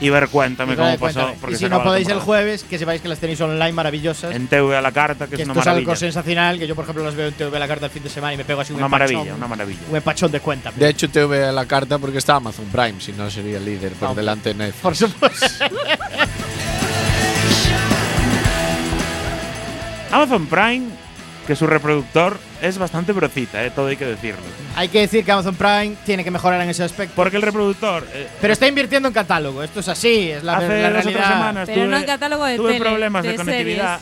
y 0.00 0.10
ver 0.10 0.28
Cuéntame 0.28 0.74
Y 0.74 0.76
cómo 0.76 0.98
pasó. 0.98 1.32
porque 1.40 1.56
Y 1.56 1.58
si 1.58 1.68
no 1.68 1.82
podéis 1.82 2.08
el 2.08 2.20
jueves, 2.20 2.64
que 2.64 2.78
sepáis 2.78 3.00
que 3.00 3.08
las 3.08 3.18
tenéis 3.18 3.40
online 3.40 3.72
maravillosas. 3.72 4.34
En 4.34 4.46
TV 4.46 4.76
a 4.76 4.80
la 4.82 4.92
carta, 4.92 5.26
que, 5.26 5.36
que 5.36 5.42
es 5.42 5.48
una 5.48 5.52
esto 5.54 5.60
es 5.60 5.66
maravilla. 5.66 5.84
algo 5.90 5.96
sensacional, 5.96 6.58
que 6.58 6.66
yo 6.66 6.74
por 6.74 6.84
ejemplo 6.84 7.04
las 7.04 7.14
veo 7.14 7.28
en 7.28 7.34
TV 7.34 7.58
la 7.58 7.68
carta 7.68 7.86
el 7.86 7.92
fin 7.92 8.02
de 8.02 8.10
semana 8.10 8.34
y 8.34 8.36
me 8.36 8.44
pego 8.44 8.60
así 8.60 8.72
un 8.72 8.78
Una 8.78 8.86
empachón. 8.86 9.14
maravilla, 9.14 9.34
una 9.34 9.46
maravilla. 9.48 9.80
Un 9.90 9.96
empachón 9.96 10.30
de 10.32 10.40
cuenta. 10.40 10.70
De 10.74 10.88
hecho, 10.88 11.08
te 11.08 11.24
ve 11.24 11.44
a 11.44 11.52
la 11.52 11.64
carta 11.66 11.98
porque 11.98 12.18
está 12.18 12.36
Amazon 12.36 12.66
Prime, 12.66 13.00
si 13.00 13.12
no 13.12 13.30
sería 13.30 13.58
líder 13.58 13.92
por 13.92 14.08
Hombre. 14.10 14.22
delante 14.22 14.50
de 14.50 14.54
Netflix. 14.56 14.82
Por 14.82 14.96
supuesto. 14.96 15.46
Amazon 20.12 20.46
Prime, 20.46 20.86
que 21.46 21.56
su 21.56 21.66
reproductor 21.66 22.38
es 22.60 22.76
bastante 22.78 23.12
brocita, 23.12 23.64
eh, 23.64 23.70
todo 23.70 23.86
hay 23.86 23.96
que 23.96 24.04
decirlo. 24.06 24.40
Hay 24.74 24.88
que 24.88 25.00
decir 25.00 25.24
que 25.24 25.32
Amazon 25.32 25.54
Prime 25.54 25.94
tiene 26.04 26.24
que 26.24 26.30
mejorar 26.30 26.60
en 26.60 26.68
ese 26.70 26.82
aspecto. 26.84 27.14
Porque 27.16 27.36
el 27.36 27.42
reproductor. 27.42 28.06
eh, 28.12 28.26
Pero 28.40 28.52
está 28.52 28.66
invirtiendo 28.66 29.08
en 29.08 29.14
catálogo. 29.14 29.62
Esto 29.62 29.80
es 29.80 29.88
así, 29.88 30.30
es 30.30 30.42
la, 30.42 30.56
hace 30.56 30.68
la 30.68 30.74
dos 30.74 30.98
o 30.98 31.02
tres 31.02 31.04
realidad. 31.04 31.28
semanas 31.32 31.66
Pero 31.66 31.80
tuve, 31.82 31.90
no 31.90 31.96
en 31.98 32.04
catálogo 32.04 32.44
de 32.44 32.56
tuve 32.56 32.72
tele, 32.72 32.84
problemas 32.84 33.22
de, 33.22 33.30
de 33.30 33.36
conectividad 33.36 34.00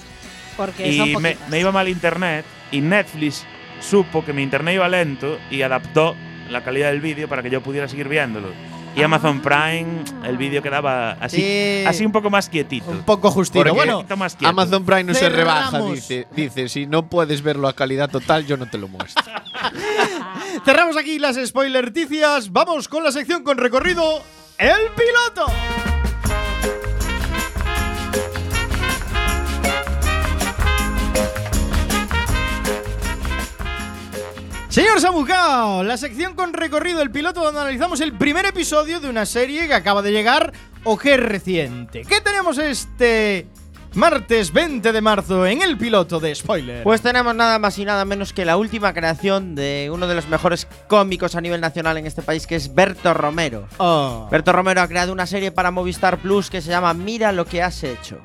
Porque 0.57 0.97
son 0.97 1.09
y 1.09 1.17
me, 1.17 1.31
poquitas. 1.33 1.49
me 1.51 1.61
iba 1.61 1.73
mal 1.73 1.89
internet 1.89 2.45
y 2.71 2.81
Netflix 2.81 3.45
supo 3.81 4.25
que 4.25 4.33
mi 4.33 4.43
internet 4.43 4.75
iba 4.77 4.89
lento 4.89 5.39
y 5.51 5.63
adaptó 5.63 6.17
la 6.51 6.63
calidad 6.65 6.91
del 6.91 7.01
vídeo 7.01 7.29
para 7.29 7.43
que 7.43 7.51
yo 7.51 7.61
pudiera 7.61 7.89
seguir 7.89 8.09
viéndolo. 8.09 8.49
Y 8.97 9.03
Amazon 9.03 9.41
Prime, 9.41 10.05
el 10.25 10.37
vídeo 10.37 10.63
quedaba 10.63 11.13
así, 11.21 11.37
Sí. 11.39 11.85
así 11.87 12.07
un 12.07 12.13
poco 12.13 12.31
más 12.31 12.49
quietito. 12.49 12.91
Un 12.91 13.03
poco 13.03 13.29
justito. 13.31 13.59
Porque 13.65 13.73
Bueno, 13.73 13.97
poquito 13.99 14.17
más 14.17 14.37
quieto. 14.37 14.49
Amazon 14.51 14.85
Prime 14.85 15.05
no 15.05 15.15
se 15.15 15.29
rebaja, 15.29 15.81
dice, 15.83 16.29
dice, 16.37 16.69
si 16.69 16.87
no 16.87 17.09
puedes 17.09 17.43
verlo 17.43 17.67
a 17.67 17.73
calidad 17.75 18.09
total, 18.09 18.47
yo 18.47 18.57
no 18.57 18.67
te 18.67 18.79
lo 18.79 18.87
muestro. 18.87 19.25
cerramos 20.65 20.97
aquí 20.97 21.19
las 21.19 21.37
spoilerticias. 21.45 22.53
Vamos 22.53 22.87
con 22.89 23.03
la 23.03 23.11
sección 23.11 23.43
con 23.43 23.59
recorrido 23.59 24.23
El 24.59 24.79
Piloto. 24.97 25.53
Señor 34.75 35.01
Samucao, 35.01 35.85
la 35.85 35.97
sección 35.97 36.35
con 36.35 36.53
recorrido 36.53 37.01
El 37.01 37.13
Piloto 37.13 37.45
donde 37.45 37.61
analizamos 37.61 38.01
el 38.01 38.13
primer 38.13 38.45
episodio 38.45 38.99
de 38.99 39.09
una 39.09 39.25
serie 39.25 39.69
que 39.69 39.75
acaba 39.75 40.03
de 40.03 40.11
llegar 40.11 40.53
o 40.83 40.99
que 40.99 41.15
es 41.15 41.21
reciente. 41.21 42.03
¿Qué 42.03 42.21
tenemos 42.21 42.59
este 42.59 43.47
martes 43.95 44.53
20 44.53 44.91
de 44.91 45.01
marzo 45.01 45.47
en 45.47 45.63
el 45.63 45.79
piloto 45.79 46.19
de 46.19 46.35
Spoiler. 46.35 46.83
Pues 46.83 47.03
tenemos 47.03 47.37
nada 47.37 47.61
más 47.61 47.79
y 47.79 47.85
nada 47.85 48.05
menos 48.05 48.33
que 48.33 48.45
la 48.45 48.57
última 48.57 48.93
creación 48.93 49.55
de 49.55 49.91
uno 49.93 50.09
de 50.09 50.17
los 50.17 50.27
mejores 50.27 50.67
cómicos 50.89 51.37
a 51.37 51.41
nivel 51.41 51.61
nacional 51.61 51.97
en 51.97 52.09
este 52.09 52.23
país, 52.23 52.45
que 52.45 52.57
es 52.57 52.75
Berto 52.75 53.15
Romero. 53.15 53.69
Oh. 53.77 54.27
Berto 54.29 54.51
Romero 54.51 54.81
ha 54.81 54.89
creado 54.89 55.13
una 55.13 55.27
serie 55.29 55.53
para 55.53 55.71
Movistar 55.71 56.19
Plus 56.19 56.51
que 56.51 56.61
se 56.61 56.71
llama 56.71 56.95
Mira 56.95 57.31
lo 57.31 57.45
que 57.45 57.63
has 57.63 57.85
hecho. 57.85 58.19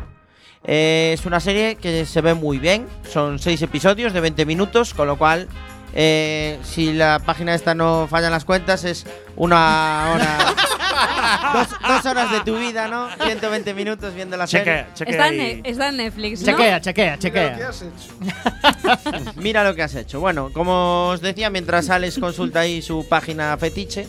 Eh, 0.63 1.11
es 1.13 1.27
una 1.27 1.39
serie 1.39 1.75
que 1.75 2.07
se 2.07 2.21
ve 2.21 2.33
muy 2.33 2.57
bien, 2.57 2.87
son 3.07 3.37
seis 3.37 3.61
episodios 3.61 4.13
de 4.13 4.21
20 4.21 4.47
minutos, 4.47 4.95
con 4.95 5.05
lo 5.05 5.15
cual, 5.15 5.47
eh, 5.93 6.59
si 6.63 6.93
la 6.93 7.19
página 7.19 7.53
esta 7.53 7.75
no 7.75 8.07
falla 8.09 8.29
las 8.29 8.45
cuentas, 8.45 8.83
es 8.83 9.05
una 9.35 10.11
hora... 10.13 10.37
dos, 11.53 11.67
dos 11.87 12.05
horas 12.05 12.31
de 12.31 12.41
tu 12.41 12.57
vida, 12.57 12.87
¿no? 12.87 13.07
120 13.23 13.73
minutos 13.73 14.13
viendo 14.13 14.37
la 14.37 14.47
serie. 14.47 14.85
Chequea, 14.93 14.93
chequea 14.93 15.11
Está 15.11 15.27
en, 15.29 15.65
está 15.65 15.89
en 15.89 15.97
Netflix, 15.97 16.41
¿no? 16.41 16.45
Chequea, 16.47 16.81
chequea, 16.81 17.17
Mira 17.21 17.31
lo 17.31 17.31
que 17.31 17.57
chequea. 17.57 17.69
has 17.69 17.81
hecho. 17.81 19.31
Mira 19.35 19.63
lo 19.63 19.75
que 19.75 19.83
has 19.83 19.95
hecho. 19.95 20.19
Bueno, 20.19 20.51
como 20.53 21.09
os 21.09 21.21
decía, 21.21 21.49
mientras 21.49 21.89
Alex 21.89 22.19
consulta 22.19 22.61
ahí 22.61 22.81
su 22.81 23.07
página 23.07 23.55
fetiche, 23.57 24.07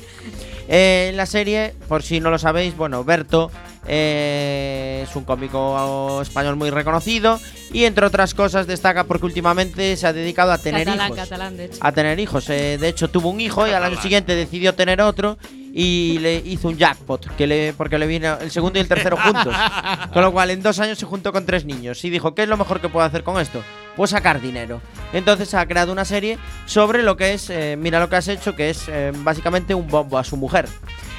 eh, 0.73 1.09
en 1.11 1.17
la 1.17 1.27
serie, 1.27 1.75
por 1.89 2.05
si 2.05 2.21
no 2.21 2.31
lo 2.31 2.39
sabéis, 2.39 2.77
bueno, 2.77 3.03
Berto 3.03 3.51
eh, 3.89 5.05
es 5.09 5.17
un 5.17 5.25
cómico 5.25 6.23
español 6.23 6.55
muy 6.55 6.71
reconocido 6.71 7.41
y 7.73 7.87
entre 7.87 8.07
otras 8.07 8.35
cosas 8.35 8.69
destaca 8.69 9.03
porque 9.03 9.27
últimamente 9.27 9.97
se 9.97 10.07
ha 10.07 10.13
dedicado 10.13 10.53
a 10.53 10.59
tener 10.59 10.85
Catalán, 10.85 11.07
hijos. 11.09 11.19
catalán, 11.19 11.57
de 11.57 11.65
hecho. 11.65 11.79
A 11.81 11.91
tener 11.91 12.21
hijos. 12.21 12.49
Eh, 12.51 12.79
de 12.79 12.89
hecho, 12.89 13.09
tuvo 13.11 13.31
un 13.31 13.41
hijo 13.41 13.67
y 13.67 13.73
al 13.73 13.83
año 13.83 14.01
siguiente 14.01 14.37
decidió 14.37 14.73
tener 14.73 15.01
otro 15.01 15.39
y 15.73 16.19
le 16.21 16.37
hizo 16.37 16.69
un 16.69 16.77
jackpot, 16.77 17.35
que 17.37 17.49
le, 17.49 17.73
porque 17.73 17.99
le 17.99 18.07
vino 18.07 18.39
el 18.41 18.53
segundo 18.53 18.79
y 18.79 18.83
el 18.83 18.89
tercero 18.89 19.17
juntos. 19.17 19.53
Con 20.13 20.23
lo 20.23 20.31
cual, 20.31 20.51
en 20.51 20.63
dos 20.63 20.79
años 20.79 20.99
se 20.99 21.07
juntó 21.07 21.33
con 21.33 21.47
tres 21.47 21.65
niños 21.65 22.05
y 22.05 22.11
dijo, 22.11 22.33
¿qué 22.35 22.45
es 22.45 22.49
lo 22.49 22.57
mejor 22.57 22.81
que 22.81 22.89
puedo 22.89 23.05
hacer 23.05 23.25
con 23.25 23.41
esto? 23.41 23.61
Pues 23.97 24.11
sacar 24.11 24.41
dinero. 24.41 24.81
Entonces 25.13 25.55
ha 25.55 25.67
creado 25.67 25.93
una 25.93 26.05
serie 26.05 26.39
sobre 26.67 27.03
lo 27.03 27.17
que 27.17 27.35
es, 27.35 27.51
eh, 27.51 27.77
mira 27.79 28.01
lo 28.01 28.09
que 28.09 28.17
has 28.17 28.29
hecho, 28.29 28.55
que 28.55 28.71
es 28.71 28.89
eh, 28.89 29.13
básicamente 29.15 29.75
un 29.75 29.89
bombo 29.89 30.19
a 30.19 30.25
su 30.25 30.37
mujer. 30.37 30.69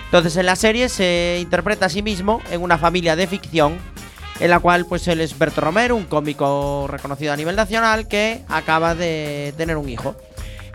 Entonces 0.05 0.35
en 0.37 0.45
la 0.45 0.55
serie 0.55 0.89
se 0.89 1.39
interpreta 1.41 1.85
a 1.85 1.89
sí 1.89 2.01
mismo 2.01 2.41
en 2.51 2.61
una 2.61 2.77
familia 2.77 3.15
de 3.15 3.27
ficción 3.27 3.77
en 4.41 4.49
la 4.49 4.59
cual 4.59 4.85
pues 4.85 5.07
él 5.07 5.21
es 5.21 5.37
Berto 5.37 5.61
Romero, 5.61 5.95
un 5.95 6.05
cómico 6.05 6.87
reconocido 6.89 7.31
a 7.31 7.37
nivel 7.37 7.55
nacional 7.55 8.07
que 8.07 8.43
acaba 8.49 8.95
de 8.95 9.53
tener 9.55 9.77
un 9.77 9.87
hijo. 9.87 10.15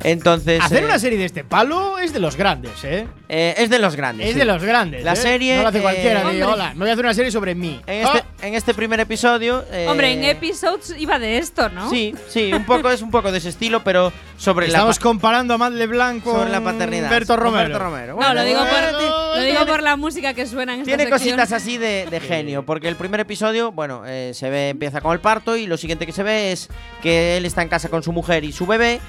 Entonces 0.03 0.61
Hacer 0.63 0.83
eh, 0.83 0.87
una 0.87 0.99
serie 0.99 1.19
de 1.19 1.25
este 1.25 1.43
palo 1.45 1.99
es 1.99 2.13
de 2.13 2.19
los 2.21 2.37
grandes, 2.37 2.85
¿eh? 2.85 3.07
eh, 3.29 3.55
es 3.59 3.71
de 3.71 3.79
los 3.79 3.97
grandes. 3.97 4.27
Es 4.29 4.33
sí. 4.35 4.39
de 4.39 4.45
los 4.45 4.63
grandes. 4.63 5.03
La 5.05 5.15
¿eh? 5.15 5.17
serie, 5.17 5.57
No 5.57 5.63
lo 5.63 5.69
hace 5.69 5.81
cualquiera. 5.81 6.25
de. 6.31 6.45
Hola, 6.45 6.73
me 6.75 6.81
voy 6.81 6.91
a 6.91 6.93
hacer 6.93 7.05
una 7.05 7.15
serie 7.15 7.31
sobre 7.31 7.55
mí. 7.55 7.81
En 7.87 8.05
este, 8.07 8.19
Ah, 8.19 8.47
en 8.47 8.55
este 8.55 8.75
primer 8.75 9.01
episodio. 9.01 9.65
eh, 9.73 9.87
Hombre, 9.89 10.13
en 10.13 10.25
episodes 10.25 10.95
iba 10.99 11.19
de 11.19 11.39
esto, 11.39 11.69
¿no? 11.71 11.89
Sí, 11.91 12.15
sí, 12.29 12.53
un 12.53 12.65
poco 12.65 12.91
es 12.91 13.03
un 13.03 13.11
poco 13.11 13.33
de 13.33 13.39
ese 13.39 13.49
estilo, 13.49 13.83
pero 13.83 14.13
sobre 14.37 14.69
la 14.69 14.75
Estamos 14.79 14.99
pa- 14.99 15.03
comparando 15.03 15.55
a 15.55 15.59
Matt 15.59 15.73
LeBlanc 15.73 16.23
con 16.23 16.35
sobre 16.35 16.51
la 16.51 16.61
paternidad. 16.61 17.11
Berto 17.11 17.35
con 17.35 17.45
Romero. 17.45 17.69
Berto 17.69 17.79
Romero. 17.85 18.17
No, 18.21 18.35
lo 18.35 18.45
digo, 18.45 18.61
por, 18.61 18.93
lo 18.93 18.99
digo 19.43 19.57
tiene- 19.61 19.67
por 19.67 19.83
la 19.83 19.97
música 19.97 20.35
que 20.35 20.47
suena 20.47 20.75
en 20.75 20.81
esta 20.81 20.91
Tiene 20.97 21.05
sección. 21.11 21.37
cositas 21.37 21.53
así 21.53 21.79
de, 21.79 22.07
de 22.11 22.21
genio, 22.21 22.65
porque 22.65 22.89
el 22.89 22.97
primer 22.97 23.21
episodio, 23.21 23.73
bueno, 23.73 24.03
eh, 24.07 24.33
se 24.35 24.51
ve, 24.51 24.69
empieza 24.69 25.01
con 25.01 25.13
el 25.13 25.21
parto 25.21 25.57
y 25.57 25.67
lo 25.67 25.77
siguiente 25.77 26.07
que 26.07 26.13
se 26.13 26.23
ve 26.23 26.53
es 26.53 26.69
que 27.03 27.37
él 27.39 27.47
está 27.47 27.63
en 27.63 27.69
casa 27.69 27.89
con 27.89 28.03
su 28.03 28.13
mujer 28.13 28.45
y 28.45 28.53
su 28.53 28.67
bebé 28.67 29.01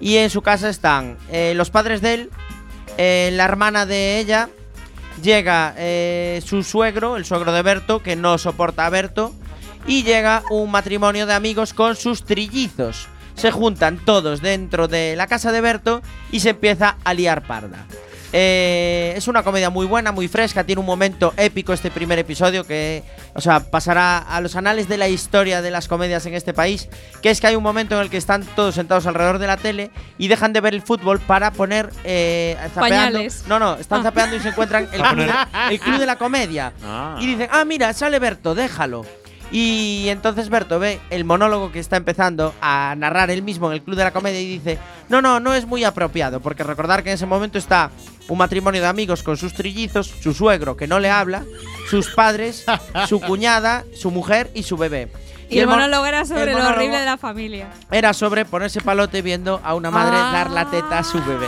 y 0.00 0.16
en 0.16 0.30
su 0.30 0.42
casa 0.42 0.68
están 0.68 1.16
eh, 1.30 1.54
los 1.56 1.70
padres 1.70 2.00
de 2.00 2.14
él, 2.14 2.30
eh, 2.98 3.30
la 3.32 3.44
hermana 3.44 3.86
de 3.86 4.18
ella, 4.18 4.48
llega 5.22 5.74
eh, 5.76 6.42
su 6.44 6.62
suegro, 6.62 7.16
el 7.16 7.24
suegro 7.24 7.52
de 7.52 7.62
Berto, 7.62 8.02
que 8.02 8.16
no 8.16 8.38
soporta 8.38 8.86
a 8.86 8.90
Berto, 8.90 9.34
y 9.86 10.02
llega 10.02 10.42
un 10.50 10.70
matrimonio 10.70 11.26
de 11.26 11.34
amigos 11.34 11.72
con 11.72 11.96
sus 11.96 12.24
trillizos. 12.24 13.08
Se 13.34 13.50
juntan 13.50 13.98
todos 13.98 14.40
dentro 14.40 14.88
de 14.88 15.14
la 15.14 15.26
casa 15.26 15.52
de 15.52 15.60
Berto 15.60 16.02
y 16.32 16.40
se 16.40 16.50
empieza 16.50 16.96
a 17.04 17.14
liar 17.14 17.46
parda. 17.46 17.86
Eh, 18.32 19.14
es 19.16 19.28
una 19.28 19.42
comedia 19.42 19.70
muy 19.70 19.86
buena, 19.86 20.12
muy 20.12 20.28
fresca, 20.28 20.64
tiene 20.64 20.80
un 20.80 20.86
momento 20.86 21.32
épico 21.36 21.72
este 21.72 21.90
primer 21.90 22.18
episodio 22.18 22.64
que, 22.64 23.02
o 23.34 23.40
sea, 23.40 23.60
pasará 23.60 24.18
a 24.18 24.40
los 24.40 24.56
anales 24.56 24.88
de 24.88 24.96
la 24.96 25.08
historia 25.08 25.62
de 25.62 25.70
las 25.70 25.88
comedias 25.88 26.26
en 26.26 26.34
este 26.34 26.52
país, 26.52 26.88
que 27.22 27.30
es 27.30 27.40
que 27.40 27.46
hay 27.46 27.56
un 27.56 27.62
momento 27.62 27.94
en 27.96 28.02
el 28.02 28.10
que 28.10 28.16
están 28.16 28.44
todos 28.44 28.74
sentados 28.74 29.06
alrededor 29.06 29.38
de 29.38 29.46
la 29.46 29.56
tele 29.56 29.90
y 30.18 30.28
dejan 30.28 30.52
de 30.52 30.60
ver 30.60 30.74
el 30.74 30.82
fútbol 30.82 31.20
para 31.20 31.50
poner 31.52 31.90
eh, 32.04 32.56
zapeando. 32.74 32.80
Pañales. 32.80 33.44
No, 33.48 33.58
no, 33.58 33.74
están 33.76 34.00
Ah. 34.00 34.04
zapeando 34.04 34.36
y 34.36 34.40
se 34.40 34.48
encuentran 34.48 34.88
el 34.92 35.00
club, 35.02 35.24
de, 35.26 35.32
el 35.70 35.80
club 35.80 35.98
de 35.98 36.06
la 36.06 36.16
comedia. 36.16 36.72
Ah. 36.84 37.16
Y 37.20 37.26
dicen, 37.26 37.48
ah, 37.52 37.64
mira, 37.64 37.92
sale 37.92 38.18
Berto, 38.18 38.54
déjalo. 38.54 39.04
Y 39.52 40.08
entonces 40.08 40.48
Berto 40.48 40.78
ve 40.78 41.00
el 41.10 41.24
monólogo 41.24 41.70
que 41.70 41.78
está 41.78 41.96
empezando 41.96 42.54
a 42.60 42.94
narrar 42.96 43.30
él 43.30 43.42
mismo 43.42 43.68
en 43.68 43.74
el 43.74 43.82
Club 43.82 43.96
de 43.96 44.04
la 44.04 44.12
Comedia 44.12 44.40
y 44.40 44.46
dice, 44.46 44.78
no, 45.08 45.22
no, 45.22 45.38
no 45.40 45.54
es 45.54 45.66
muy 45.66 45.84
apropiado, 45.84 46.40
porque 46.40 46.64
recordar 46.64 47.02
que 47.02 47.10
en 47.10 47.14
ese 47.14 47.26
momento 47.26 47.58
está 47.58 47.90
un 48.28 48.38
matrimonio 48.38 48.80
de 48.80 48.88
amigos 48.88 49.22
con 49.22 49.36
sus 49.36 49.54
trillizos, 49.54 50.08
su 50.08 50.34
suegro 50.34 50.76
que 50.76 50.88
no 50.88 50.98
le 50.98 51.10
habla, 51.10 51.44
sus 51.88 52.10
padres, 52.10 52.64
su 53.08 53.20
cuñada, 53.26 53.84
su 53.94 54.10
mujer 54.10 54.50
y 54.54 54.64
su 54.64 54.76
bebé. 54.76 55.08
Y 55.48 55.58
el 55.60 55.66
mon- 55.66 55.76
monólogo 55.76 56.06
era 56.06 56.24
sobre 56.24 56.52
el 56.52 56.58
lo 56.58 56.68
horrible 56.68 56.98
de 56.98 57.04
la 57.04 57.16
familia. 57.16 57.68
Era 57.90 58.12
sobre 58.12 58.44
ponerse 58.44 58.80
palote 58.80 59.22
viendo 59.22 59.60
a 59.64 59.74
una 59.74 59.90
madre 59.90 60.16
Ah. 60.18 60.30
dar 60.32 60.50
la 60.50 60.68
teta 60.70 60.98
a 60.98 61.04
su 61.04 61.18
bebé. 61.24 61.46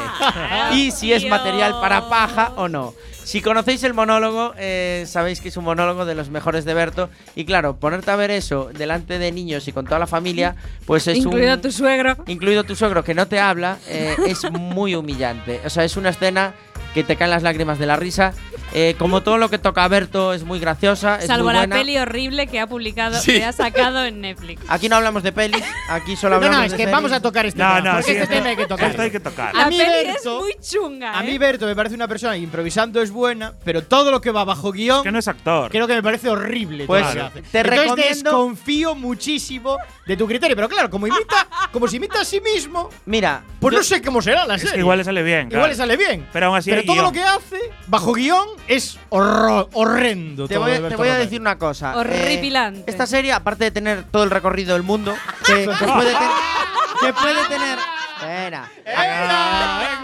y 0.72 0.90
si 0.90 1.12
es 1.12 1.26
material 1.28 1.72
para 1.80 2.08
paja 2.08 2.52
o 2.56 2.68
no. 2.68 2.94
Si 3.24 3.42
conocéis 3.42 3.82
el 3.84 3.92
monólogo, 3.92 4.54
eh, 4.56 5.04
sabéis 5.06 5.42
que 5.42 5.48
es 5.48 5.56
un 5.58 5.64
monólogo 5.64 6.06
de 6.06 6.14
los 6.14 6.30
mejores 6.30 6.64
de 6.64 6.72
Berto. 6.72 7.10
Y 7.34 7.44
claro, 7.44 7.76
ponerte 7.76 8.10
a 8.10 8.16
ver 8.16 8.30
eso 8.30 8.70
delante 8.72 9.18
de 9.18 9.30
niños 9.32 9.68
y 9.68 9.72
con 9.72 9.84
toda 9.84 9.98
la 9.98 10.06
familia, 10.06 10.56
pues 10.86 11.06
es 11.08 11.18
Incluido 11.18 11.54
un. 11.56 11.60
tu 11.60 11.70
suegro. 11.70 12.16
Incluido 12.26 12.64
tu 12.64 12.74
suegro 12.74 13.04
que 13.04 13.12
no 13.14 13.26
te 13.28 13.38
habla, 13.38 13.76
eh, 13.88 14.16
es 14.26 14.50
muy 14.50 14.94
humillante. 14.94 15.60
O 15.66 15.68
sea, 15.68 15.84
es 15.84 15.98
una 15.98 16.08
escena 16.08 16.54
que 16.94 17.04
te 17.04 17.16
caen 17.16 17.30
las 17.30 17.42
lágrimas 17.42 17.78
de 17.78 17.84
la 17.84 17.96
risa. 17.96 18.32
Eh, 18.74 18.94
como 18.98 19.22
todo 19.22 19.38
lo 19.38 19.48
que 19.48 19.58
toca 19.58 19.84
a 19.84 19.88
Berto, 19.88 20.32
es 20.34 20.44
muy 20.44 20.58
graciosa. 20.60 21.16
es 21.16 21.26
Salvo 21.26 21.44
muy 21.44 21.54
la 21.54 21.60
buena. 21.60 21.76
peli 21.76 21.96
horrible 21.98 22.46
que 22.46 22.60
ha 22.60 22.66
publicado, 22.66 23.18
Sí. 23.18 23.32
que 23.34 23.44
ha 23.44 23.52
sacado 23.52 24.04
en 24.04 24.20
Netflix. 24.20 24.62
Aquí 24.68 24.88
no 24.88 24.96
hablamos 24.96 25.22
de 25.22 25.32
pelis, 25.32 25.64
aquí 25.88 26.16
solo 26.16 26.30
No, 26.30 26.36
hablamos 26.36 26.58
no, 26.58 26.64
es 26.64 26.70
de 26.72 26.76
que 26.76 26.82
series. 26.84 26.94
vamos 26.96 27.12
a 27.12 27.20
tocar 27.20 27.46
este 27.46 27.62
No, 27.62 27.68
tema. 27.68 27.80
no, 27.80 27.90
porque 27.92 28.04
sí, 28.04 28.10
este 28.12 28.22
esto- 28.24 28.34
tema 28.34 28.48
hay 28.50 28.56
que 28.56 28.66
tocar. 28.66 28.90
Esto 28.90 29.02
hay 29.02 29.10
que 29.10 29.20
tocar. 29.20 29.48
A 29.56 29.58
La 29.58 29.68
mí, 29.68 29.78
peli 29.78 29.90
Berto- 30.08 30.38
es 30.38 30.42
muy 30.42 30.54
chunga, 30.60 31.18
A 31.18 31.22
mí 31.22 31.30
¿eh? 31.32 31.38
Berto 31.38 31.66
me 31.66 31.74
parece 31.74 31.94
una 31.94 32.08
persona 32.08 32.34
que 32.34 32.38
improvisando 32.40 33.00
es 33.00 33.10
buena, 33.10 33.54
pero 33.64 33.82
todo 33.82 34.10
lo 34.10 34.20
que 34.20 34.30
va 34.30 34.44
bajo 34.44 34.70
guion 34.72 34.98
Es 34.98 35.02
que 35.04 35.12
no 35.12 35.18
es 35.18 35.28
actor. 35.28 35.70
creo 35.70 35.86
que 35.86 35.94
me 35.94 36.02
parece 36.02 36.28
horrible. 36.28 36.84
Pues, 36.86 37.04
hace. 37.06 37.18
te 37.50 37.60
Entonces 37.60 37.62
recomiendo- 37.64 38.30
desconfío 38.30 38.94
muchísimo 38.94 39.78
de 40.06 40.16
tu 40.16 40.26
criterio, 40.26 40.54
pero 40.56 40.68
claro, 40.68 40.90
como 40.90 41.06
imita, 41.06 41.46
como 41.72 41.88
se 41.88 41.96
imita 41.96 42.20
a 42.20 42.24
sí 42.24 42.40
mismo, 42.40 42.90
Mira, 43.06 43.42
pues 43.60 43.72
yo- 43.72 43.78
no 43.78 43.84
sé 43.84 44.02
cómo 44.02 44.20
será 44.22 44.46
la 44.46 44.54
Es 44.56 44.60
serie. 44.62 44.74
que 44.74 44.80
igual 44.80 44.98
le 44.98 45.04
sale 45.04 45.22
bien. 45.22 45.40
Igual 45.48 45.50
claro. 45.50 45.68
le 45.68 45.74
sale 45.74 45.96
bien. 45.96 46.26
Pero 46.32 46.46
aún 46.46 46.56
así 46.56 46.70
Pero 46.70 46.82
todo 46.82 46.92
guion. 46.94 47.04
lo 47.06 47.12
que 47.12 47.22
hace 47.24 47.58
bajo 47.86 48.12
guion 48.12 48.46
es 48.66 48.98
horror- 49.10 49.68
horrendo. 49.72 50.48
Te 50.48 50.54
todo 50.54 50.64
voy, 50.64 50.72
de 50.72 50.76
te 50.78 50.82
Berto 50.82 50.98
voy 50.98 51.08
a 51.08 51.14
decir 51.16 51.40
una 51.40 51.58
cosa. 51.58 51.92
eh, 51.92 51.96
Horripilante. 51.98 52.90
esta 52.90 53.06
serie, 53.06 53.32
aparte 53.32 53.64
de 53.64 53.70
tener 53.70 54.04
todo 54.04 54.24
el 54.24 54.30
recorrido 54.30 54.72
del 54.74 54.82
mundo, 54.82 55.14
que, 55.46 55.54
que 55.78 55.86
puede, 55.86 56.12
ten- 56.12 57.00
que 57.00 57.12
puede 57.12 57.44
tener. 57.48 57.78
Espera. 58.20 58.68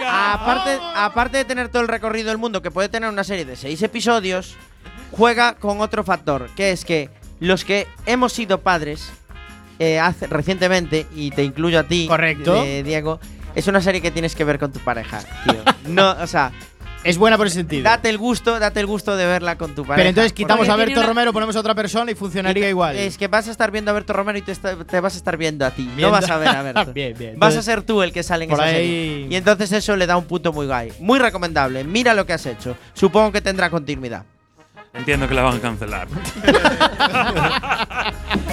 Aparte, 0.06 0.78
aparte 0.94 1.36
de 1.38 1.44
tener 1.44 1.68
todo 1.68 1.82
el 1.82 1.88
recorrido 1.88 2.28
del 2.28 2.38
mundo, 2.38 2.62
que 2.62 2.70
puede 2.70 2.88
tener 2.88 3.08
una 3.08 3.24
serie 3.24 3.44
de 3.44 3.56
seis 3.56 3.82
episodios, 3.82 4.56
juega 5.12 5.54
con 5.54 5.80
otro 5.80 6.04
factor, 6.04 6.48
que 6.56 6.70
es 6.70 6.84
que 6.84 7.10
los 7.40 7.64
que 7.64 7.86
hemos 8.06 8.32
sido 8.32 8.60
padres 8.60 9.10
eh, 9.78 9.98
hace, 9.98 10.26
recientemente, 10.28 11.06
y 11.14 11.30
te 11.32 11.42
incluyo 11.42 11.80
a 11.80 11.84
ti, 11.84 12.06
Correcto. 12.08 12.62
eh, 12.62 12.82
Diego, 12.84 13.18
es 13.54 13.66
una 13.66 13.80
serie 13.80 14.00
que 14.00 14.10
tienes 14.10 14.34
que 14.36 14.44
ver 14.44 14.58
con 14.58 14.72
tu 14.72 14.78
pareja, 14.80 15.20
tío. 15.48 15.62
No, 15.88 16.12
o 16.20 16.26
sea, 16.26 16.52
Es 17.04 17.18
buena 17.18 17.36
por 17.36 17.46
ese 17.46 17.56
sentido. 17.56 17.84
date 17.84 18.08
el 18.08 18.18
gusto, 18.18 18.58
date 18.58 18.80
el 18.80 18.86
gusto 18.86 19.16
de 19.16 19.26
verla 19.26 19.56
con 19.56 19.74
tu 19.74 19.82
pareja. 19.82 19.96
pero 19.96 20.08
entonces 20.08 20.32
quitamos 20.32 20.68
a 20.68 20.76
Berto 20.76 21.00
una- 21.00 21.06
Romero, 21.06 21.32
ponemos 21.32 21.54
a 21.54 21.60
otra 21.60 21.74
persona 21.74 22.10
y 22.10 22.14
funcionaría 22.14 22.60
Y 22.60 22.64
te- 22.64 22.70
igual. 22.70 22.96
Es 22.96 23.18
que 23.18 23.28
vas 23.28 23.46
a 23.46 23.50
estar 23.50 23.70
viendo 23.70 23.90
a 23.90 23.94
Berto 23.94 24.12
Romero 24.14 24.38
y 24.38 24.42
te, 24.42 24.52
está- 24.52 24.76
te 24.84 25.00
vas 25.00 25.14
a 25.14 25.18
estar 25.18 25.36
viendo 25.36 25.66
a 25.66 25.70
ti. 25.70 25.82
Viendo- 25.82 26.02
No 26.06 26.10
vas 26.10 26.28
a 26.30 26.38
ver 26.38 26.48
a 26.48 26.62
Berto. 26.62 26.92
Bien, 26.92 27.14
bien. 27.16 27.38
Vas 27.38 27.56
a 27.56 27.62
ser 27.62 27.82
tú 27.82 28.02
el 28.02 28.12
que 28.12 28.22
sale 28.22 28.44
en 28.44 28.50
por 28.50 28.58
esa 28.58 28.68
ahí- 28.68 28.74
serie. 28.74 29.26
Y 29.30 29.36
entonces 29.36 29.70
eso 29.72 29.96
le 29.96 30.06
da 30.06 30.16
un 30.16 30.24
punto 30.24 30.52
muy 30.52 30.66
guay. 30.66 30.92
Muy 30.98 31.18
recomendable. 31.18 31.84
Mira 31.84 32.14
lo 32.14 32.24
que 32.26 32.32
has 32.32 32.46
hecho. 32.46 32.76
Supongo 32.94 33.32
que 33.32 33.40
tendrá 33.42 33.68
continuidad. 33.70 34.24
Entiendo 34.94 35.28
que 35.28 35.34
la 35.34 35.42
van 35.42 35.56
a 35.56 35.60
cancelar. 35.60 36.08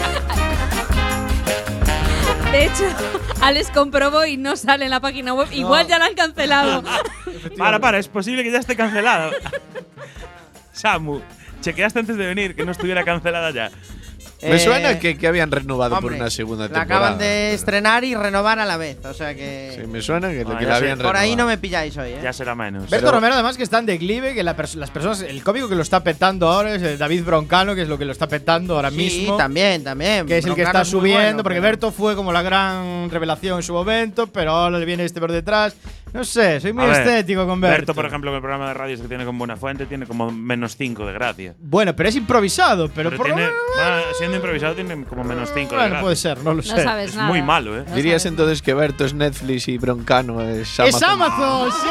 De 2.52 2.66
hecho, 2.66 2.84
Alex 3.42 3.72
comprobó 3.72 4.26
y 4.26 4.36
no 4.36 4.58
sale 4.58 4.84
en 4.84 4.92
la 4.92 5.00
página 5.00 5.34
web. 5.34 5.48
Igual 5.54 5.88
ya 5.88 5.98
la 5.98 6.06
han 6.08 6.16
cancelado. 6.16 6.84
para, 7.58 7.80
para, 7.80 7.98
es 7.98 8.10
posible 8.10 8.44
que 8.44 8.52
ya 8.52 8.60
esté 8.60 8.76
cancelado. 8.76 9.32
Samu, 10.74 11.22
chequeaste 11.62 12.00
antes 12.00 12.18
de 12.18 12.26
venir 12.26 12.54
que 12.56 12.66
no 12.66 12.72
estuviera 12.72 13.06
cancelada 13.06 13.52
ya. 13.52 13.72
Me 14.44 14.56
Eh, 14.56 14.60
suena 14.60 14.98
que, 15.00 15.18
que 15.18 15.28
habían 15.28 15.52
renovado 15.52 15.96
por 15.96 16.04
hombre, 16.06 16.20
una 16.20 16.30
segunda 16.30 16.64
La 16.64 16.70
temporada. 16.70 16.96
acaban 17.08 17.20
de 17.20 17.54
estrenar 17.54 18.04
y 18.04 18.16
renovar 18.16 18.60
a 18.60 18.66
la 18.66 18.78
vez. 18.78 18.98
O 19.06 19.14
sea 19.14 19.36
que. 19.36 19.78
Sí, 19.80 19.88
me 19.88 20.02
suena 20.02 20.30
que, 20.32 20.42
Ah, 20.42 20.58
que 20.58 20.64
ya 20.66 20.70
la 20.70 20.76
sé. 20.78 20.82
habían 20.84 20.98
por 21.00 21.16
ahí 21.16 21.30
renovado. 21.32 21.38
no 21.38 21.46
me 21.48 21.58
pilláis 21.58 21.96
hoy, 21.98 22.12
¿eh? 22.12 22.20
Ya 22.24 22.34
será 22.34 22.56
menos. 22.56 22.90
Berto 22.90 23.12
Romero, 23.12 23.34
además, 23.36 23.56
que 23.58 23.64
está 23.64 23.80
en 23.80 23.86
declive, 23.86 24.34
que 24.34 24.44
la 24.44 24.56
pers- 24.58 24.76
las 24.76 24.90
personas, 24.90 25.22
el 25.22 25.44
cómico 25.44 25.70
que 25.70 25.76
lo 25.76 25.82
está 25.84 26.04
petando 26.04 26.48
ahora 26.50 26.74
es 26.76 26.82
el 26.82 26.98
David 26.98 27.24
Broncano, 27.24 27.76
que 27.76 27.84
es 27.84 27.88
lo 27.90 27.98
que 27.98 28.06
lo 28.06 28.12
está 28.12 28.28
petando 28.28 28.76
ahora 28.76 28.90
Sí, 28.90 28.98
mismo. 28.98 29.38
también, 29.38 29.84
también. 29.84 30.26
Que 30.26 30.40
es 30.40 30.46
el 30.46 30.56
que 30.56 30.62
Broncano 30.64 30.70
está 30.70 30.82
es 30.82 30.88
subiendo, 30.90 31.22
bueno, 31.22 31.44
porque 31.44 31.60
pero- 31.60 31.68
Berto 31.72 31.92
fue 31.92 32.16
como 32.16 32.32
la 32.34 32.42
gran 32.42 33.10
revelación 33.10 33.58
en 33.58 33.64
su 33.64 33.74
momento, 33.74 34.28
pero 34.28 34.52
ahora 34.52 34.80
le 34.80 34.86
viene 34.86 35.06
este 35.06 35.20
por 35.20 35.32
detrás. 35.32 35.76
No 36.14 36.26
sé, 36.26 36.60
soy 36.60 36.74
muy 36.74 36.84
A 36.84 36.88
ver, 36.88 37.08
estético 37.08 37.48
con 37.48 37.62
Berto. 37.62 37.78
Berto, 37.78 37.94
por 37.96 38.06
ejemplo, 38.06 38.32
en 38.32 38.36
el 38.36 38.42
programa 38.42 38.68
de 38.68 38.74
radios 38.74 39.00
que 39.00 39.08
tiene 39.08 39.24
con 39.24 39.38
Buena 39.38 39.56
Fuente, 39.56 39.86
tiene 39.86 40.06
como 40.06 40.30
menos 40.30 40.76
5 40.76 41.06
de 41.06 41.14
gracia. 41.14 41.54
Bueno, 41.58 41.96
pero 41.96 42.10
es 42.10 42.16
improvisado, 42.18 42.90
pero, 42.90 43.12
Pero, 43.12 43.18
por 43.18 43.30
lo 43.30 43.36
tiene, 43.36 43.50
menos- 43.50 43.62
va, 43.80 44.02
improvisado, 44.36 44.76
tiene 44.76 45.04
como 45.06 45.24
menos 45.24 45.50
5 45.54 45.72
de 45.72 45.78
Bueno, 45.82 46.02
puede 46.02 46.16
ser, 46.16 46.38
no 46.40 46.52
lo 46.52 46.58
No 46.58 46.64
sé. 46.64 46.84
sabes 46.84 47.10
Es 47.12 47.16
nada. 47.16 47.28
muy 47.28 47.42
malo, 47.42 47.78
¿eh? 47.80 47.86
No 47.88 47.96
Dirías 47.96 48.22
sabes. 48.24 48.32
entonces 48.34 48.62
que 48.62 48.74
Berto 48.74 49.06
es 49.06 49.14
Netflix 49.14 49.68
y 49.68 49.78
Broncano 49.78 50.42
es 50.42 50.80
Amazon. 50.80 50.98
¡Es 51.02 51.04
Amazon! 51.04 51.72
¡Sí! 51.82 51.88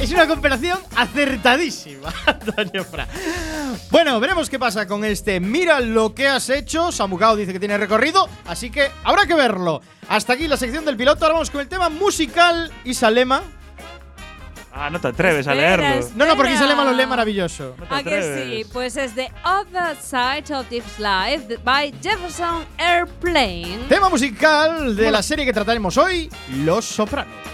Es 0.00 0.10
una 0.12 0.26
comparación 0.26 0.78
acertadísima, 0.96 2.12
Antonio 2.26 2.84
Fra. 2.84 3.06
Bueno, 3.90 4.20
veremos 4.20 4.50
qué 4.50 4.58
pasa 4.58 4.86
con 4.86 5.02
este 5.04 5.40
Mira 5.40 5.80
lo 5.80 6.14
que 6.14 6.28
has 6.28 6.50
hecho. 6.50 6.92
Samucao 6.92 7.36
dice 7.36 7.54
que 7.54 7.58
tiene 7.58 7.78
recorrido, 7.78 8.28
así 8.46 8.68
que 8.70 8.90
habrá 9.02 9.24
que 9.26 9.34
verlo. 9.34 9.80
Hasta 10.08 10.34
aquí 10.34 10.46
la 10.46 10.58
sección 10.58 10.84
del 10.84 10.98
piloto. 10.98 11.24
Ahora 11.24 11.34
vamos 11.34 11.50
con 11.50 11.62
el 11.62 11.68
tema 11.68 11.88
musical 11.88 12.70
Isalema. 12.84 13.40
Ah, 14.76 14.90
no 14.90 15.00
te 15.00 15.08
atreves 15.08 15.46
a 15.46 15.52
Espera, 15.52 15.76
leerlo. 15.76 16.08
No, 16.16 16.26
no, 16.26 16.36
porque 16.36 16.52
Espera. 16.52 16.72
Isalema 16.72 16.84
lo 16.84 16.96
lee 16.96 17.06
maravilloso. 17.06 17.74
No 17.78 17.86
te 17.86 17.94
¿A 17.94 18.02
que 18.02 18.64
sí? 18.64 18.70
Pues 18.72 18.96
es 18.96 19.14
The 19.14 19.30
Other 19.44 19.96
Side 19.96 20.54
of 20.54 20.66
This 20.68 20.84
Life 20.98 21.58
by 21.62 21.94
Jefferson 22.02 22.64
Airplane. 22.76 23.78
Tema 23.88 24.08
musical 24.08 24.96
de 24.96 25.10
la 25.10 25.22
serie 25.22 25.44
que 25.44 25.52
trataremos 25.52 25.96
hoy, 25.96 26.28
Los 26.64 26.84
Sopranos. 26.84 27.53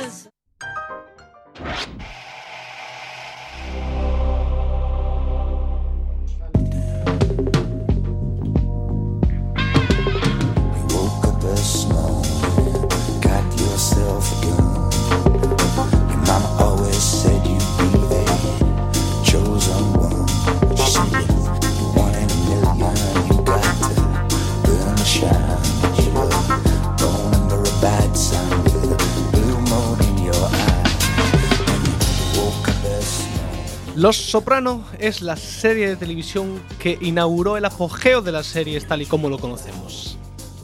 Los 34.01 34.17
Soprano 34.17 34.83
es 34.97 35.21
la 35.21 35.35
serie 35.35 35.87
de 35.87 35.95
televisión 35.95 36.59
que 36.79 36.97
inauguró 37.01 37.55
el 37.55 37.65
apogeo 37.65 38.23
de 38.23 38.31
las 38.31 38.47
series 38.47 38.87
tal 38.87 39.03
y 39.03 39.05
como 39.05 39.29
lo 39.29 39.37
conocemos. 39.37 40.17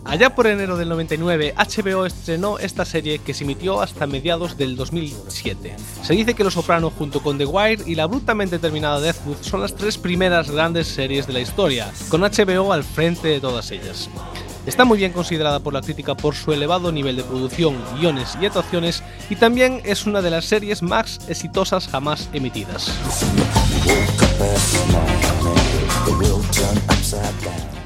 Allá 0.06 0.34
por 0.34 0.48
enero 0.48 0.76
del 0.76 0.90
99, 0.90 1.54
HBO 1.56 2.08
estrenó 2.08 2.58
esta 2.58 2.84
serie 2.84 3.20
que 3.20 3.36
se 3.36 3.44
emitió 3.44 3.80
hasta 3.80 4.08
mediados 4.08 4.58
del 4.58 4.76
2007. 4.76 5.76
Se 6.02 6.14
dice 6.14 6.34
que 6.34 6.44
Los 6.44 6.56
Soprano 6.56 6.90
junto 6.90 7.22
con 7.22 7.38
The 7.38 7.46
Wire 7.46 7.84
y 7.86 7.94
la 7.94 8.08
brutalmente 8.08 8.58
terminada 8.58 9.00
Deathwood 9.00 9.38
son 9.42 9.62
las 9.62 9.76
tres 9.76 10.00
primeras 10.00 10.50
grandes 10.50 10.88
series 10.88 11.28
de 11.28 11.34
la 11.34 11.42
historia, 11.42 11.92
con 12.10 12.22
HBO 12.22 12.74
al 12.74 12.84
frente 12.84 13.28
de 13.28 13.40
todas 13.40 13.70
ellas. 13.70 14.10
Está 14.68 14.84
muy 14.84 14.98
bien 14.98 15.14
considerada 15.14 15.62
por 15.62 15.74
la 15.74 15.82
crítica 15.82 16.14
por 16.14 16.36
su 16.36 16.52
elevado 16.52 16.92
nivel 16.92 17.16
de 17.16 17.24
producción, 17.24 17.78
guiones 17.98 18.38
y 18.42 18.46
actuaciones 18.46 19.02
y 19.30 19.38
también 19.38 19.82
es 19.86 20.06
una 20.06 20.22
de 20.22 20.30
las 20.30 20.44
series 20.44 20.84
más 20.84 21.20
exitosas 21.30 21.88
jamás 21.88 22.30
emitidas. 22.34 22.94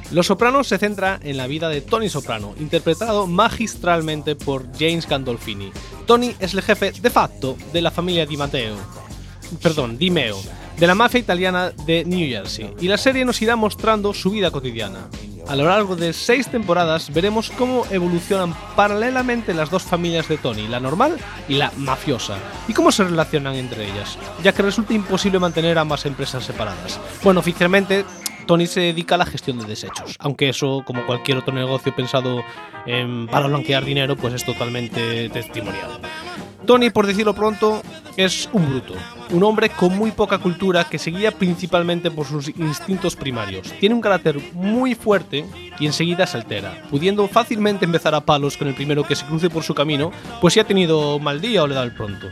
Los 0.09 0.25
Sopranos 0.25 0.67
se 0.67 0.79
centra 0.79 1.19
en 1.21 1.37
la 1.37 1.45
vida 1.45 1.69
de 1.69 1.81
Tony 1.81 2.09
Soprano, 2.09 2.55
interpretado 2.59 3.27
magistralmente 3.27 4.35
por 4.35 4.65
James 4.77 5.07
Gandolfini. 5.07 5.71
Tony 6.07 6.33
es 6.39 6.55
el 6.55 6.63
jefe 6.63 6.91
de 6.91 7.09
facto 7.11 7.57
de 7.71 7.81
la 7.81 7.91
familia 7.91 8.25
Di 8.25 8.37
Matteo. 8.37 8.75
Perdón, 9.61 9.99
Di 9.99 10.09
Meo. 10.09 10.39
de 10.81 10.87
la 10.87 10.95
mafia 10.95 11.19
italiana 11.19 11.71
de 11.85 12.03
New 12.05 12.27
Jersey, 12.27 12.73
y 12.79 12.87
la 12.87 12.97
serie 12.97 13.23
nos 13.23 13.39
irá 13.43 13.55
mostrando 13.55 14.15
su 14.15 14.31
vida 14.31 14.49
cotidiana. 14.49 15.09
A 15.47 15.55
lo 15.55 15.65
largo 15.65 15.95
de 15.95 16.13
seis 16.13 16.47
temporadas 16.47 17.13
veremos 17.13 17.51
cómo 17.51 17.85
evolucionan 17.89 18.53
paralelamente 18.75 19.53
las 19.53 19.69
dos 19.69 19.83
familias 19.83 20.27
de 20.27 20.37
Tony, 20.37 20.67
la 20.67 20.79
normal 20.79 21.17
y 21.49 21.55
la 21.55 21.71
mafiosa, 21.77 22.37
y 22.67 22.73
cómo 22.73 22.91
se 22.91 23.03
relacionan 23.03 23.55
entre 23.55 23.85
ellas, 23.85 24.17
ya 24.43 24.53
que 24.53 24.61
resulta 24.61 24.93
imposible 24.93 25.39
mantener 25.39 25.77
ambas 25.77 26.05
empresas 26.05 26.45
separadas. 26.45 26.99
Bueno, 27.23 27.41
oficialmente 27.41 28.05
Tony 28.51 28.67
se 28.67 28.81
dedica 28.81 29.15
a 29.15 29.17
la 29.17 29.25
gestión 29.25 29.59
de 29.59 29.65
desechos, 29.65 30.17
aunque 30.19 30.49
eso, 30.49 30.83
como 30.85 31.05
cualquier 31.05 31.37
otro 31.37 31.53
negocio 31.53 31.95
pensado 31.95 32.43
em, 32.85 33.25
para 33.27 33.47
blanquear 33.47 33.85
dinero, 33.85 34.17
pues 34.17 34.33
es 34.33 34.43
totalmente 34.43 35.29
testimonial. 35.29 36.01
Tony, 36.65 36.89
por 36.89 37.07
decirlo 37.07 37.33
pronto, 37.33 37.81
es 38.17 38.49
un 38.51 38.69
bruto, 38.69 38.93
un 39.29 39.43
hombre 39.43 39.69
con 39.69 39.97
muy 39.97 40.11
poca 40.11 40.37
cultura 40.37 40.83
que 40.83 40.99
se 40.99 41.11
guía 41.11 41.31
principalmente 41.31 42.11
por 42.11 42.25
sus 42.25 42.49
instintos 42.49 43.15
primarios. 43.15 43.71
Tiene 43.79 43.95
un 43.95 44.01
carácter 44.01 44.37
muy 44.51 44.95
fuerte 44.95 45.45
y 45.79 45.85
enseguida 45.85 46.27
se 46.27 46.35
altera, 46.35 46.83
pudiendo 46.89 47.29
fácilmente 47.29 47.85
empezar 47.85 48.13
a 48.15 48.25
palos 48.25 48.57
con 48.57 48.67
el 48.67 48.75
primero 48.75 49.05
que 49.05 49.15
se 49.15 49.25
cruce 49.25 49.49
por 49.49 49.63
su 49.63 49.73
camino, 49.73 50.11
pues 50.41 50.55
si 50.55 50.59
ha 50.59 50.67
tenido 50.67 51.19
mal 51.19 51.39
día 51.39 51.63
o 51.63 51.67
le 51.67 51.75
da 51.75 51.83
el 51.83 51.93
pronto. 51.93 52.27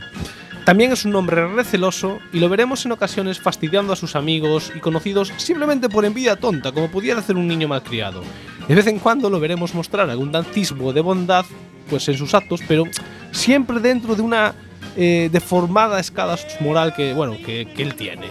También 0.64 0.92
es 0.92 1.04
un 1.04 1.14
hombre 1.16 1.46
receloso 1.48 2.18
y 2.32 2.38
lo 2.38 2.48
veremos 2.48 2.84
en 2.84 2.92
ocasiones 2.92 3.40
fastidiando 3.40 3.92
a 3.92 3.96
sus 3.96 4.14
amigos 4.14 4.72
y 4.74 4.80
conocidos 4.80 5.32
simplemente 5.36 5.88
por 5.88 6.04
envidia 6.04 6.36
tonta, 6.36 6.72
como 6.72 6.90
pudiera 6.90 7.20
hacer 7.20 7.36
un 7.36 7.48
niño 7.48 7.66
malcriado. 7.66 8.22
De 8.68 8.74
vez 8.74 8.86
en 8.86 8.98
cuando 8.98 9.30
lo 9.30 9.40
veremos 9.40 9.74
mostrar 9.74 10.10
algún 10.10 10.30
dancismo 10.30 10.92
de 10.92 11.00
bondad 11.00 11.44
pues 11.88 12.08
en 12.08 12.16
sus 12.16 12.34
actos, 12.34 12.60
pero 12.68 12.84
siempre 13.32 13.80
dentro 13.80 14.14
de 14.14 14.22
una 14.22 14.54
eh, 14.96 15.28
deformada 15.32 15.98
escala 15.98 16.38
moral 16.60 16.94
que, 16.94 17.12
bueno, 17.14 17.36
que, 17.44 17.62
él 17.76 17.94
tiene. 17.94 18.28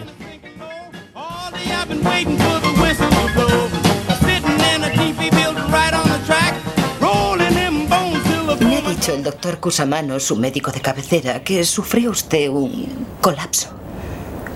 Dicho 9.10 9.18
el 9.18 9.24
doctor 9.24 9.60
Cusamano, 9.60 10.20
su 10.20 10.36
médico 10.36 10.72
de 10.72 10.82
cabecera, 10.82 11.44
que 11.44 11.64
sufrió 11.64 12.12
usted 12.12 12.50
un 12.50 13.08
colapso. 13.22 13.70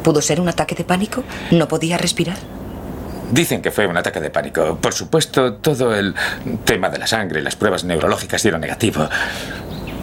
¿Pudo 0.03 0.21
ser 0.21 0.39
un 0.39 0.49
ataque 0.49 0.75
de 0.75 0.83
pánico? 0.83 1.23
¿No 1.51 1.67
podía 1.67 1.97
respirar? 1.97 2.37
Dicen 3.31 3.61
que 3.61 3.71
fue 3.71 3.87
un 3.87 3.97
ataque 3.97 4.19
de 4.19 4.29
pánico. 4.29 4.77
Por 4.79 4.93
supuesto, 4.93 5.55
todo 5.55 5.95
el 5.95 6.13
tema 6.65 6.89
de 6.89 6.99
la 6.99 7.07
sangre 7.07 7.39
y 7.39 7.43
las 7.43 7.55
pruebas 7.55 7.83
neurológicas 7.83 8.43
dieron 8.43 8.61
negativo. 8.61 9.07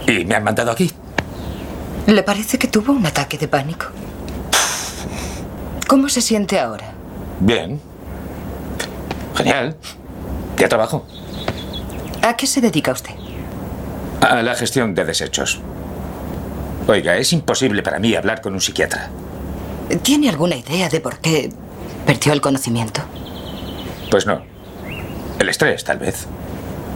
Y 0.07 0.25
me 0.25 0.35
han 0.35 0.45
mandado 0.45 0.71
aquí. 0.71 0.91
¿Le 2.07 2.23
parece 2.23 2.59
que 2.59 2.67
tuvo 2.67 2.93
un 2.93 3.07
ataque 3.07 3.39
de 3.39 3.47
pánico? 3.47 3.87
¿Cómo 5.87 6.09
se 6.09 6.23
siente 6.23 6.59
ahora? 6.59 6.93
Bien. 7.41 7.81
Genial. 9.37 9.77
Ya 10.57 10.69
trabajo. 10.69 11.07
¿A 12.23 12.37
qué 12.37 12.47
se 12.47 12.61
dedica 12.61 12.93
usted? 12.93 13.20
A 14.21 14.43
la 14.43 14.55
gestión 14.55 14.95
de 14.95 15.05
desechos. 15.05 15.61
Oiga, 16.87 17.17
es 17.17 17.33
imposible 17.33 17.83
para 17.83 17.99
mí 17.99 18.15
hablar 18.15 18.41
con 18.41 18.55
un 18.55 18.61
psiquiatra. 18.61 19.11
¿Tiene 20.03 20.29
alguna 20.29 20.57
idea 20.57 20.89
de 20.89 21.01
por 21.01 21.19
qué 21.19 21.51
perdió 22.07 22.33
el 22.33 22.41
conocimiento? 22.41 23.01
Pues 24.11 24.27
no. 24.27 24.43
El 25.39 25.49
estrés, 25.49 25.85
tal 25.85 25.99
vez. 25.99 26.27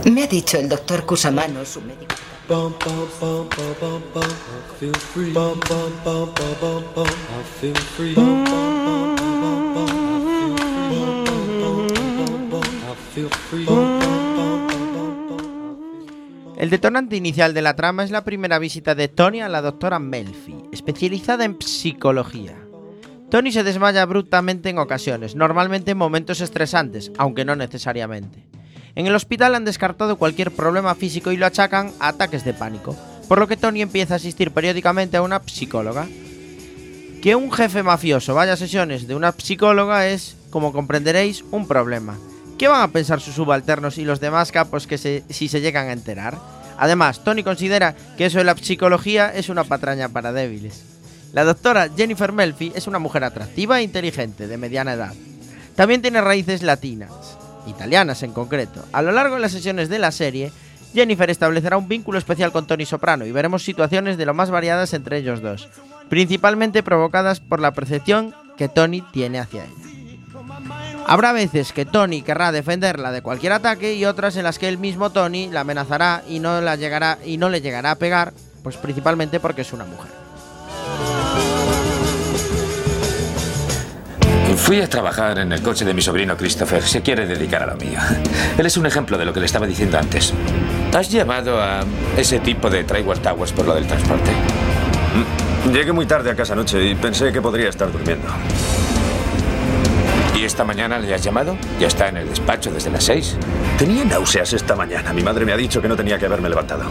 Me 0.05 0.25
ha 0.25 0.27
dicho 0.27 0.59
el 0.59 0.69
doctor 0.69 1.07
Cusamano, 1.07 1.65
su 1.65 1.81
médico. 1.81 2.15
El 16.65 16.71
detonante 16.71 17.15
inicial 17.15 17.53
de 17.53 17.61
la 17.61 17.77
trama 17.77 18.05
es 18.05 18.11
la 18.11 18.25
primera 18.25 18.59
visita 18.59 18.95
de 18.95 19.09
Tony 19.09 19.43
a 19.43 19.51
la 19.51 19.61
doctora 19.61 19.99
Melfi, 19.99 20.57
especializada 20.73 21.45
en 21.45 21.61
psicología. 21.61 22.57
Tony 23.31 23.53
se 23.53 23.63
desmaya 23.63 24.01
abruptamente 24.01 24.71
en 24.71 24.79
ocasiones, 24.79 25.37
normalmente 25.37 25.91
en 25.91 25.99
momentos 25.99 26.41
estresantes, 26.41 27.13
aunque 27.19 27.45
no 27.45 27.55
necesariamente. 27.55 28.47
En 28.95 29.07
el 29.07 29.15
hospital 29.15 29.55
han 29.55 29.67
descartado 29.67 30.17
cualquier 30.17 30.53
problema 30.53 30.95
físico 30.95 31.33
y 31.33 31.37
lo 31.37 31.45
achacan 31.45 31.93
a 32.01 32.09
ataques 32.09 32.47
de 32.47 32.55
pánico, 32.55 32.97
por 33.29 33.39
lo 33.41 33.47
que 33.47 33.59
Tony 33.59 33.83
empieza 33.83 34.15
a 34.15 34.17
asistir 34.17 34.51
periódicamente 34.51 35.19
a 35.19 35.23
una 35.23 35.43
psicóloga. 35.45 36.09
Que 37.21 37.37
un 37.37 37.53
jefe 37.53 37.83
mafioso 37.83 38.35
vaya 38.35 38.55
a 38.55 38.57
sesiones 38.57 39.07
de 39.07 39.15
una 39.15 39.33
psicóloga 39.33 40.09
es, 40.09 40.39
como 40.49 40.73
comprenderéis, 40.73 41.45
un 41.51 41.69
problema. 41.69 42.17
¿Qué 42.57 42.69
van 42.69 42.81
a 42.81 42.89
pensar 42.89 43.21
sus 43.21 43.35
subalternos 43.35 43.99
y 43.99 44.07
los 44.07 44.21
demás 44.21 44.51
capos 44.51 44.87
que 44.87 44.97
si 44.97 45.49
se 45.49 45.61
llegan 45.61 45.89
a 45.89 45.93
enterar? 45.93 46.54
Además, 46.79 47.23
Tony 47.25 47.43
considera 47.43 47.95
que 48.17 48.27
eso 48.27 48.39
de 48.39 48.45
la 48.45 48.57
psicología 48.57 49.33
es 49.35 49.49
una 49.49 49.65
patraña 49.65 50.09
para 50.09 50.33
débiles. 50.33 50.85
La 51.33 51.45
doctora 51.45 51.89
Jennifer 51.97 52.33
Melfi 52.33 52.73
es 52.75 52.87
una 52.87 52.99
mujer 52.99 53.25
atractiva 53.25 53.81
e 53.81 53.83
inteligente, 53.83 54.47
de 54.47 54.57
mediana 54.57 54.95
edad. 54.95 55.15
También 55.75 56.03
tiene 56.03 56.21
raíces 56.21 56.63
latinas, 56.63 57.11
italianas 57.67 58.23
en 58.23 58.33
concreto. 58.33 58.85
A 58.93 59.03
lo 59.03 59.13
largo 59.13 59.35
de 59.35 59.41
las 59.41 59.53
sesiones 59.53 59.89
de 59.89 59.99
la 59.99 60.13
serie, 60.13 60.53
Jennifer 60.95 61.29
establecerá 61.29 61.77
un 61.77 61.89
vínculo 61.89 62.19
especial 62.19 62.53
con 62.53 62.67
Tony 62.67 62.87
Soprano 62.87 63.27
y 63.27 63.33
veremos 63.33 63.65
situaciones 63.65 64.17
de 64.17 64.27
lo 64.27 64.35
más 64.35 64.51
variadas 64.51 64.95
entre 64.95 65.19
ellos 65.19 65.43
dos, 65.43 65.69
principalmente 66.09 66.85
provocadas 66.85 67.41
por 67.41 67.61
la 67.61 67.73
percepción 67.73 68.33
que 68.57 68.69
Tony 68.69 69.03
tiene 69.13 69.41
hacia 69.41 69.65
ella. 69.65 69.94
Habrá 71.07 71.33
veces 71.33 71.73
que 71.73 71.85
Tony 71.85 72.23
querrá 72.23 72.51
defenderla 72.51 73.13
de 73.13 73.21
cualquier 73.21 73.53
ataque 73.53 73.95
y 73.95 74.05
otras 74.07 74.37
en 74.37 74.45
las 74.45 74.59
que 74.59 74.69
el 74.69 74.79
mismo 74.79 75.11
Tony 75.11 75.49
la 75.51 75.61
amenazará 75.61 76.23
y 76.29 76.39
no, 76.39 76.61
la 76.61 76.77
llegará, 76.77 77.19
y 77.25 77.37
no 77.37 77.51
le 77.51 77.61
llegará 77.61 77.93
a 77.93 77.97
pegar, 77.97 78.33
pues 78.63 78.77
principalmente 78.77 79.39
porque 79.39 79.63
es 79.63 79.73
una 79.73 79.85
mujer. 79.85 80.11
Fui 84.57 84.81
a 84.81 84.89
trabajar 84.89 85.39
en 85.41 85.53
el 85.53 85.61
coche 85.63 85.85
de 85.85 85.93
mi 85.93 86.01
sobrino 86.01 86.37
Christopher. 86.37 86.83
Se 86.83 87.03
quiere 87.03 87.27
dedicar 87.27 87.63
a 87.65 87.67
lo 87.67 87.77
mío. 87.77 87.99
Él 88.57 88.65
es 88.65 88.77
un 88.77 88.87
ejemplo 88.87 89.19
de 89.19 89.27
lo 89.27 89.33
que 89.33 89.41
le 89.41 89.47
estaba 89.47 89.67
diciendo 89.67 89.99
antes. 89.99 90.33
¿Has 90.97 91.11
llamado 91.11 91.61
a 91.61 91.81
ese 92.17 92.39
tipo 92.39 92.71
de 92.71 92.85
Traiwell 92.85 93.21
Towers 93.21 93.53
por 93.53 93.67
lo 93.67 93.75
del 93.75 93.87
transporte? 93.87 94.31
Llegué 95.71 95.93
muy 95.93 96.07
tarde 96.07 96.31
a 96.31 96.37
casa 96.37 96.55
anoche 96.55 96.83
y 96.83 96.95
pensé 96.95 97.33
que 97.33 97.43
podría 97.43 97.69
estar 97.69 97.91
durmiendo. 97.93 98.29
¿Y 100.45 100.47
esta 100.47 100.63
mañana 100.63 100.99
le 100.99 101.15
has 101.15 101.23
llamado? 101.23 101.57
Ya 101.81 101.87
está 101.87 102.11
en 102.11 102.19
el 102.19 102.29
despacho 102.29 102.71
desde 102.71 102.91
las 102.91 103.05
seis. 103.05 103.35
Tenía 103.79 104.05
náuseas 104.05 104.53
esta 104.53 104.77
mañana. 104.77 105.11
Mi 105.15 105.23
madre 105.23 105.47
me 105.47 105.55
ha 105.55 105.57
dicho 105.57 105.81
que 105.81 105.89
no 105.89 105.97
tenía 105.97 106.19
que 106.19 106.27
haberme 106.27 106.51
levantado. 106.51 106.85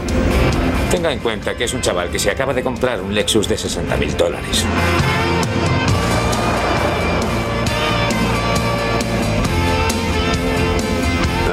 Tenga 0.90 1.12
en 1.12 1.20
cuenta 1.20 1.54
que 1.54 1.62
es 1.62 1.72
un 1.72 1.80
chaval 1.80 2.10
que 2.10 2.18
se 2.18 2.32
acaba 2.32 2.52
de 2.52 2.64
comprar 2.64 3.00
un 3.00 3.14
Lexus 3.14 3.46
de 3.46 3.56
60 3.56 3.96
mil 3.96 4.16
dólares. 4.16 4.64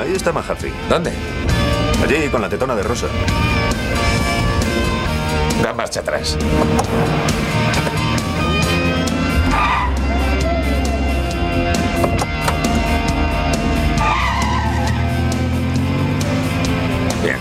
Ahí 0.01 0.13
está 0.13 0.31
Mahaffey. 0.31 0.73
¿Dónde? 0.89 1.11
Allí 2.03 2.29
con 2.29 2.41
la 2.41 2.49
tetona 2.49 2.75
de 2.75 2.81
rosa. 2.81 3.05
Da 5.61 5.71
marcha 5.71 5.99
atrás. 5.99 6.35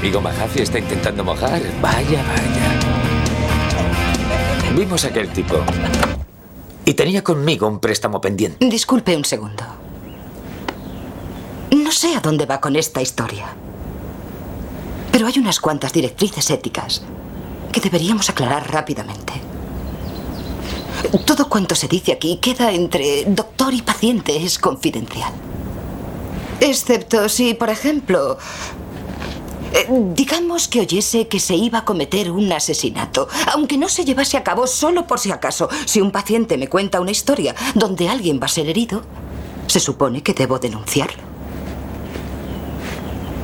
Amigo 0.01 0.21
Mahaffey 0.23 0.63
está 0.63 0.79
intentando 0.79 1.23
mojar. 1.23 1.61
Vaya, 1.83 2.23
vaya. 2.23 2.81
Vimos 4.75 5.05
a 5.05 5.09
aquel 5.09 5.29
tipo. 5.29 5.57
Y 6.87 6.95
tenía 6.95 7.23
conmigo 7.23 7.69
un 7.69 7.81
préstamo 7.81 8.19
pendiente. 8.19 8.65
Disculpe 8.67 9.15
un 9.15 9.27
segundo. 9.27 9.63
No 11.77 11.93
sé 11.93 12.17
a 12.17 12.21
dónde 12.21 12.47
va 12.47 12.63
con 12.63 12.77
esta 12.77 13.03
historia. 13.03 13.49
Pero 15.13 15.27
hay 15.27 15.39
unas 15.39 15.61
cuantas 15.61 15.93
directrices 15.93 16.49
éticas 16.49 17.03
que 17.71 17.81
deberíamos 17.81 18.31
aclarar 18.31 18.73
rápidamente. 18.73 19.35
Todo 21.27 21.47
cuanto 21.49 21.75
se 21.75 21.89
dice 21.89 22.13
aquí 22.13 22.39
queda 22.39 22.73
entre 22.73 23.27
doctor 23.27 23.75
y 23.75 23.83
paciente, 23.83 24.43
es 24.43 24.59
confidencial. 24.59 25.33
Excepto 26.61 27.29
si, 27.29 27.55
por 27.55 27.69
ejemplo, 27.71 28.39
eh, 29.73 29.87
digamos 30.15 30.69
que 30.69 30.81
oyese 30.81 31.29
que 31.29 31.41
se 31.41 31.55
iba 31.55 31.79
a 31.79 31.85
cometer 31.85 32.31
un 32.31 32.53
asesinato, 32.53 33.29
aunque 33.53 33.79
no 33.79 33.89
se 33.89 34.05
llevase 34.05 34.37
a 34.37 34.43
cabo 34.43 34.67
solo 34.67 35.07
por 35.07 35.19
si 35.21 35.31
acaso. 35.31 35.69
Si 35.85 36.01
un 36.01 36.11
paciente 36.11 36.59
me 36.59 36.69
cuenta 36.69 37.01
una 37.01 37.11
historia 37.11 37.55
donde 37.75 38.09
alguien 38.09 38.41
va 38.41 38.47
a 38.47 38.49
ser 38.49 38.69
herido, 38.69 39.03
se 39.67 39.81
supone 39.81 40.23
que 40.23 40.35
debo 40.35 40.59
denunciarlo. 40.59 41.23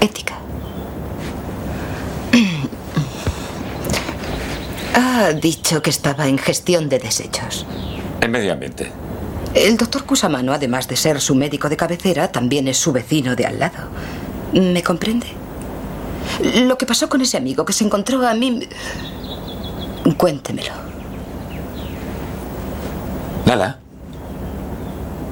Ética. 0.01 0.39
Ha 4.99 5.33
dicho 5.35 5.83
que 5.83 5.91
estaba 5.91 6.27
en 6.27 6.39
gestión 6.39 6.89
de 6.89 6.99
desechos. 6.99 7.67
En 8.23 8.31
medio 8.31 8.53
ambiente. 8.53 8.91
El 9.55 9.77
doctor 9.77 10.05
Cusamano, 10.05 10.55
además 10.55 10.89
de 10.89 10.97
ser 10.97 11.21
su 11.21 11.35
médico 11.35 11.69
de 11.69 11.77
cabecera, 11.77 12.33
también 12.33 12.67
es 12.67 12.79
su 12.79 12.93
vecino 12.93 13.37
de 13.37 13.45
al 13.45 13.59
lado. 13.59 13.89
¿Me 14.53 14.83
comprende? 14.83 15.27
Lo 16.41 16.77
que 16.79 16.87
pasó 16.87 17.09
con 17.09 17.21
ese 17.21 17.37
amigo 17.37 17.65
que 17.65 17.73
se 17.73 17.85
encontró 17.85 18.27
a 18.27 18.35
mí... 18.35 18.69
Cuéntemelo. 20.17 20.73
Nada. 23.45 23.79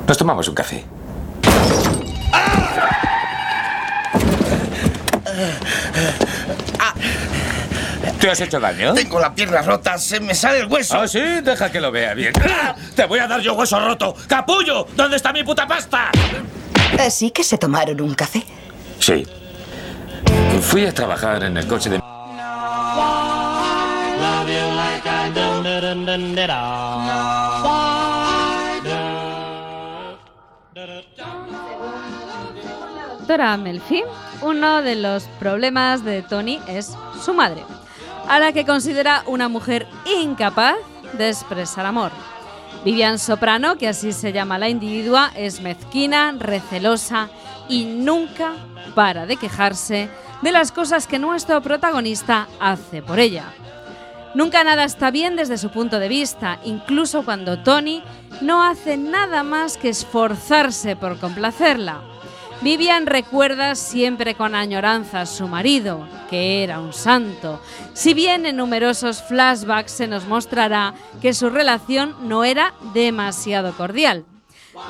Nos 0.07 0.19
tomamos 0.19 0.49
un 0.49 0.55
café. 0.55 0.85
¿Te 8.21 8.31
has 8.31 8.41
hecho 8.41 8.59
daño? 8.59 8.95
Tengo 8.95 9.21
la 9.21 9.35
pierna 9.35 9.61
rota, 9.63 9.99
se 9.99 10.19
me 10.19 10.35
sale 10.35 10.61
el 10.61 10.67
hueso. 10.67 10.99
¿Ah, 10.99 11.07
sí? 11.07 11.21
Deja 11.43 11.71
que 11.71 11.81
lo 11.81 11.93
vea 11.93 12.15
bien. 12.15 12.33
¡Ah! 12.49 12.75
¡Te 12.95 13.05
voy 13.05 13.19
a 13.19 13.27
dar 13.27 13.41
yo 13.41 13.55
hueso 13.55 13.79
roto! 13.79 14.15
¡Capullo! 14.27 14.87
¿Dónde 14.97 15.17
está 15.17 15.33
mi 15.33 15.45
puta 15.45 15.67
pasta? 15.67 16.11
Así 16.99 17.31
que 17.31 17.45
se 17.45 17.59
tomaron 17.59 18.01
un 18.01 18.15
café. 18.15 18.43
Sí. 18.99 19.27
Fui 20.69 20.87
a 20.87 20.93
trabajar 20.93 21.45
en 21.45 21.57
el 21.57 21.67
coche 21.67 21.91
de... 21.91 22.01
Doctora 33.19 33.57
Melfi, 33.57 34.03
uno 34.43 34.83
de 34.83 34.97
los 34.97 35.25
problemas 35.39 36.05
de 36.05 36.23
Tony 36.23 36.61
es 36.69 36.97
su 37.25 37.33
madre, 37.33 37.65
a 38.29 38.39
la 38.39 38.53
que 38.53 38.67
considera 38.67 39.23
una 39.27 39.49
mujer 39.49 39.87
incapaz 40.21 40.77
de 41.17 41.31
expresar 41.31 41.87
amor. 41.87 42.13
Vivian 42.85 43.19
Soprano, 43.19 43.77
que 43.77 43.89
así 43.89 44.13
se 44.13 44.33
llama 44.33 44.59
la 44.59 44.69
individua, 44.69 45.31
es 45.37 45.61
mezquina, 45.61 46.35
recelosa 46.39 47.29
y 47.69 47.85
nunca 47.85 48.55
para 48.95 49.27
de 49.27 49.37
quejarse 49.37 50.09
de 50.43 50.53
las 50.53 50.73
cosas 50.73 51.07
que 51.07 51.19
nuestro 51.19 51.61
protagonista 51.63 52.49
hace 52.61 53.03
por 53.03 53.19
ella. 53.19 53.45
Nunca 54.35 54.65
nada 54.65 54.85
está 54.85 55.11
bien 55.11 55.37
desde 55.37 55.59
su 55.59 55.71
punto 55.71 56.01
de 56.01 56.09
vista, 56.09 56.59
incluso 56.65 57.25
cuando 57.25 57.63
Tony 57.63 58.03
no 58.41 58.65
hace 58.65 58.97
nada 58.97 59.45
más 59.45 59.79
que 59.79 59.89
esforzarse 59.89 60.97
por 60.97 61.19
complacerla. 61.19 62.03
Vivian 62.61 63.07
recuerda 63.07 63.75
siempre 63.75 64.35
con 64.35 64.55
añoranza 64.55 65.21
a 65.21 65.27
su 65.27 65.47
marido, 65.47 66.09
que 66.31 66.65
era 66.65 66.81
un 66.81 66.93
santo, 66.93 67.61
si 67.93 68.15
bien 68.15 68.47
en 68.47 68.57
numerosos 68.57 69.23
flashbacks 69.23 69.93
se 69.93 70.09
nos 70.09 70.27
mostrará 70.27 70.95
que 71.21 71.35
su 71.35 71.51
relación 71.51 72.17
no 72.29 72.43
era 72.43 72.75
demasiado 72.93 73.73
cordial. 73.77 74.25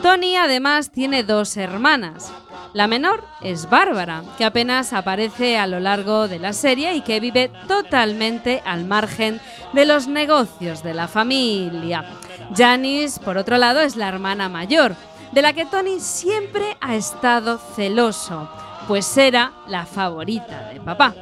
Tony 0.02 0.36
además 0.36 0.90
tiene 0.90 1.22
dos 1.22 1.56
hermanas. 1.56 2.32
La 2.74 2.88
menor 2.88 3.24
es 3.40 3.70
Bárbara, 3.70 4.24
que 4.36 4.44
apenas 4.44 4.92
aparece 4.92 5.56
a 5.56 5.68
lo 5.68 5.78
largo 5.78 6.26
de 6.26 6.40
la 6.40 6.52
serie 6.52 6.96
y 6.96 7.02
que 7.02 7.20
vive 7.20 7.48
totalmente 7.68 8.64
al 8.66 8.84
margen 8.84 9.40
de 9.72 9.84
los 9.84 10.08
negocios 10.08 10.82
de 10.82 10.92
la 10.92 11.06
familia. 11.06 12.04
Janice, 12.52 13.20
por 13.20 13.38
otro 13.38 13.58
lado, 13.58 13.78
es 13.78 13.94
la 13.94 14.08
hermana 14.08 14.48
mayor, 14.48 14.96
de 15.30 15.40
la 15.40 15.52
que 15.52 15.66
Tony 15.66 16.00
siempre 16.00 16.76
ha 16.80 16.96
estado 16.96 17.58
celoso, 17.58 18.48
pues 18.88 19.16
era 19.16 19.52
la 19.68 19.86
favorita 19.86 20.70
de 20.72 20.80
papá. 20.80 21.14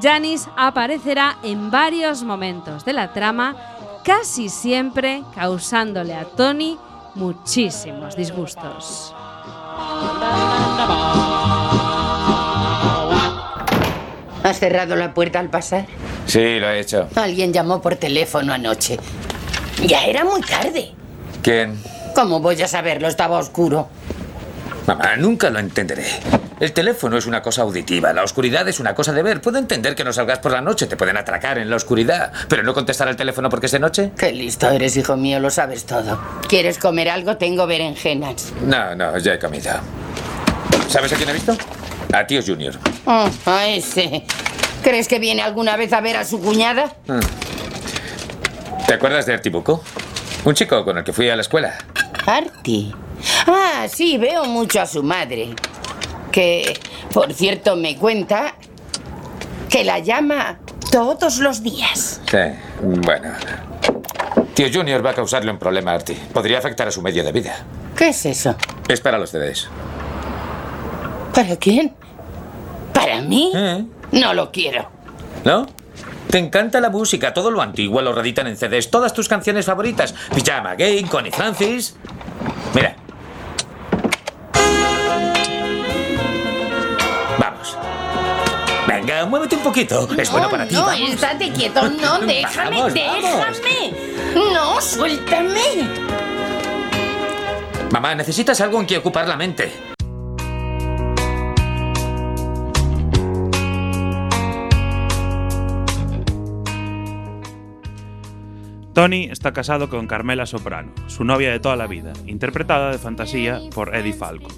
Janice 0.00 0.48
aparecerá 0.56 1.38
en 1.42 1.72
varios 1.72 2.22
momentos 2.22 2.84
de 2.84 2.92
la 2.92 3.12
trama, 3.12 3.56
casi 4.04 4.48
siempre 4.48 5.24
causándole 5.34 6.14
a 6.14 6.24
Tony 6.24 6.78
muchísimos 7.16 8.14
disgustos. 8.14 9.12
¿Has 14.42 14.58
cerrado 14.58 14.94
la 14.96 15.14
puerta 15.14 15.38
al 15.40 15.48
pasar? 15.48 15.86
Sí, 16.26 16.58
lo 16.58 16.68
he 16.68 16.80
hecho. 16.80 17.08
Alguien 17.14 17.52
llamó 17.52 17.80
por 17.80 17.96
teléfono 17.96 18.52
anoche. 18.52 18.98
Ya 19.86 20.04
era 20.04 20.24
muy 20.24 20.40
tarde. 20.42 20.92
¿Quién? 21.42 21.80
¿Cómo 22.14 22.40
voy 22.40 22.60
a 22.60 22.68
saberlo? 22.68 23.08
Estaba 23.08 23.38
oscuro. 23.38 23.88
Mamá, 24.86 25.16
nunca 25.16 25.48
lo 25.48 25.58
entenderé. 25.58 26.04
El 26.60 26.72
teléfono 26.72 27.16
es 27.16 27.26
una 27.26 27.42
cosa 27.42 27.62
auditiva, 27.62 28.12
la 28.12 28.22
oscuridad 28.22 28.68
es 28.68 28.78
una 28.80 28.94
cosa 28.94 29.12
de 29.12 29.22
ver. 29.22 29.40
Puedo 29.40 29.58
entender 29.58 29.94
que 29.94 30.04
no 30.04 30.12
salgas 30.12 30.38
por 30.38 30.52
la 30.52 30.60
noche, 30.60 30.86
te 30.86 30.96
pueden 30.96 31.16
atracar 31.16 31.58
en 31.58 31.68
la 31.68 31.76
oscuridad, 31.76 32.30
pero 32.48 32.62
no 32.62 32.72
contestar 32.74 33.08
al 33.08 33.16
teléfono 33.16 33.48
porque 33.48 33.66
es 33.66 33.72
de 33.72 33.80
noche. 33.80 34.12
Qué 34.16 34.30
listo 34.32 34.70
eres, 34.70 34.96
hijo 34.96 35.16
mío, 35.16 35.40
lo 35.40 35.50
sabes 35.50 35.84
todo. 35.84 36.20
¿Quieres 36.48 36.78
comer 36.78 37.08
algo? 37.08 37.36
Tengo 37.38 37.66
berenjenas. 37.66 38.52
No, 38.64 38.94
no, 38.94 39.18
ya 39.18 39.34
he 39.34 39.38
comido. 39.38 39.72
¿Sabes 40.88 41.12
a 41.12 41.16
quién 41.16 41.28
he 41.28 41.32
visto? 41.32 41.56
A 42.12 42.26
tío 42.26 42.40
Junior. 42.46 42.74
Oh, 43.06 43.28
a 43.46 43.66
ese. 43.68 44.24
¿Crees 44.82 45.08
que 45.08 45.18
viene 45.18 45.42
alguna 45.42 45.76
vez 45.76 45.92
a 45.92 46.00
ver 46.00 46.16
a 46.16 46.24
su 46.24 46.40
cuñada? 46.40 46.94
Mm. 47.06 47.20
¿Te 48.86 48.94
acuerdas 48.94 49.26
de 49.26 49.34
Artibuco? 49.34 49.82
Un 50.44 50.54
chico 50.54 50.84
con 50.84 50.98
el 50.98 51.04
que 51.04 51.12
fui 51.12 51.28
a 51.30 51.36
la 51.36 51.42
escuela. 51.42 51.74
Arti. 52.26 52.94
Ah, 53.46 53.86
sí, 53.90 54.18
veo 54.18 54.44
mucho 54.44 54.80
a 54.80 54.86
su 54.86 55.02
madre. 55.02 55.54
Que, 56.30 56.78
por 57.12 57.32
cierto, 57.32 57.76
me 57.76 57.96
cuenta 57.96 58.54
que 59.70 59.84
la 59.84 60.00
llama 60.00 60.58
todos 60.90 61.38
los 61.38 61.62
días. 61.62 62.20
Sí, 62.30 62.38
bueno. 62.80 63.32
Tío 64.54 64.68
Junior 64.72 65.04
va 65.04 65.10
a 65.10 65.14
causarle 65.14 65.50
un 65.50 65.58
problema 65.58 65.92
a 65.92 65.94
Artie. 65.94 66.16
Podría 66.32 66.58
afectar 66.58 66.86
a 66.86 66.90
su 66.90 67.02
medio 67.02 67.24
de 67.24 67.32
vida. 67.32 67.56
¿Qué 67.96 68.08
es 68.08 68.26
eso? 68.26 68.54
Es 68.86 69.00
para 69.00 69.18
los 69.18 69.30
CDs. 69.30 69.68
¿Para 71.34 71.56
quién? 71.56 71.92
¿Para 72.92 73.20
mí? 73.20 73.50
¿Eh? 73.54 73.84
No 74.12 74.34
lo 74.34 74.52
quiero. 74.52 74.88
¿No? 75.44 75.66
Te 76.30 76.38
encanta 76.38 76.80
la 76.80 76.90
música, 76.90 77.34
todo 77.34 77.50
lo 77.50 77.60
antiguo 77.62 78.00
lo 78.02 78.12
reeditan 78.12 78.46
en 78.46 78.56
CDs, 78.56 78.90
todas 78.90 79.12
tus 79.12 79.28
canciones 79.28 79.66
favoritas. 79.66 80.14
Pijama 80.34 80.74
Gay, 80.74 81.02
Connie 81.04 81.30
Francis. 81.30 81.96
Mira. 82.74 82.96
Vamos. 87.38 87.76
Venga, 88.86 89.26
muévete 89.26 89.56
un 89.56 89.62
poquito. 89.62 90.08
Es 90.16 90.30
bueno 90.30 90.50
para 90.50 90.66
ti. 90.66 90.74
No, 90.74 90.86
vamos. 90.86 91.10
estate 91.10 91.50
quieto. 91.52 91.88
No, 91.88 92.18
déjame, 92.26 92.76
Vamos, 92.78 92.94
déjame. 92.94 93.92
No, 94.34 94.80
suéltame. 94.80 95.88
Mamá, 97.92 98.14
necesitas 98.14 98.60
algo 98.60 98.80
en 98.80 98.86
que 98.86 98.98
ocupar 98.98 99.28
la 99.28 99.36
mente. 99.36 99.93
Tony 108.94 109.24
está 109.24 109.52
casado 109.52 109.90
con 109.90 110.06
Carmela 110.06 110.46
Soprano, 110.46 110.92
su 111.08 111.24
novia 111.24 111.50
de 111.50 111.58
toda 111.58 111.74
la 111.74 111.88
vida, 111.88 112.12
interpretada 112.28 112.92
de 112.92 112.98
fantasía 112.98 113.58
por 113.74 113.92
Eddie 113.92 114.12
Falco. 114.12 114.48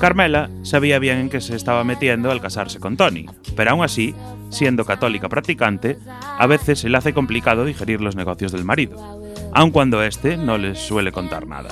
Carmela 0.00 0.48
sabía 0.62 0.98
bien 0.98 1.18
en 1.18 1.28
qué 1.28 1.42
se 1.42 1.54
estaba 1.54 1.84
metiendo 1.84 2.30
al 2.30 2.40
casarse 2.40 2.80
con 2.80 2.96
Tony, 2.96 3.26
pero 3.56 3.72
aún 3.72 3.84
así, 3.84 4.14
siendo 4.48 4.86
católica 4.86 5.28
practicante, 5.28 5.98
a 6.38 6.46
veces 6.46 6.78
se 6.78 6.88
le 6.88 6.96
hace 6.96 7.12
complicado 7.12 7.66
digerir 7.66 8.00
los 8.00 8.16
negocios 8.16 8.50
del 8.50 8.64
marido, 8.64 9.20
aun 9.52 9.72
cuando 9.72 10.02
éste 10.02 10.38
no 10.38 10.56
les 10.56 10.78
suele 10.78 11.12
contar 11.12 11.46
nada. 11.46 11.68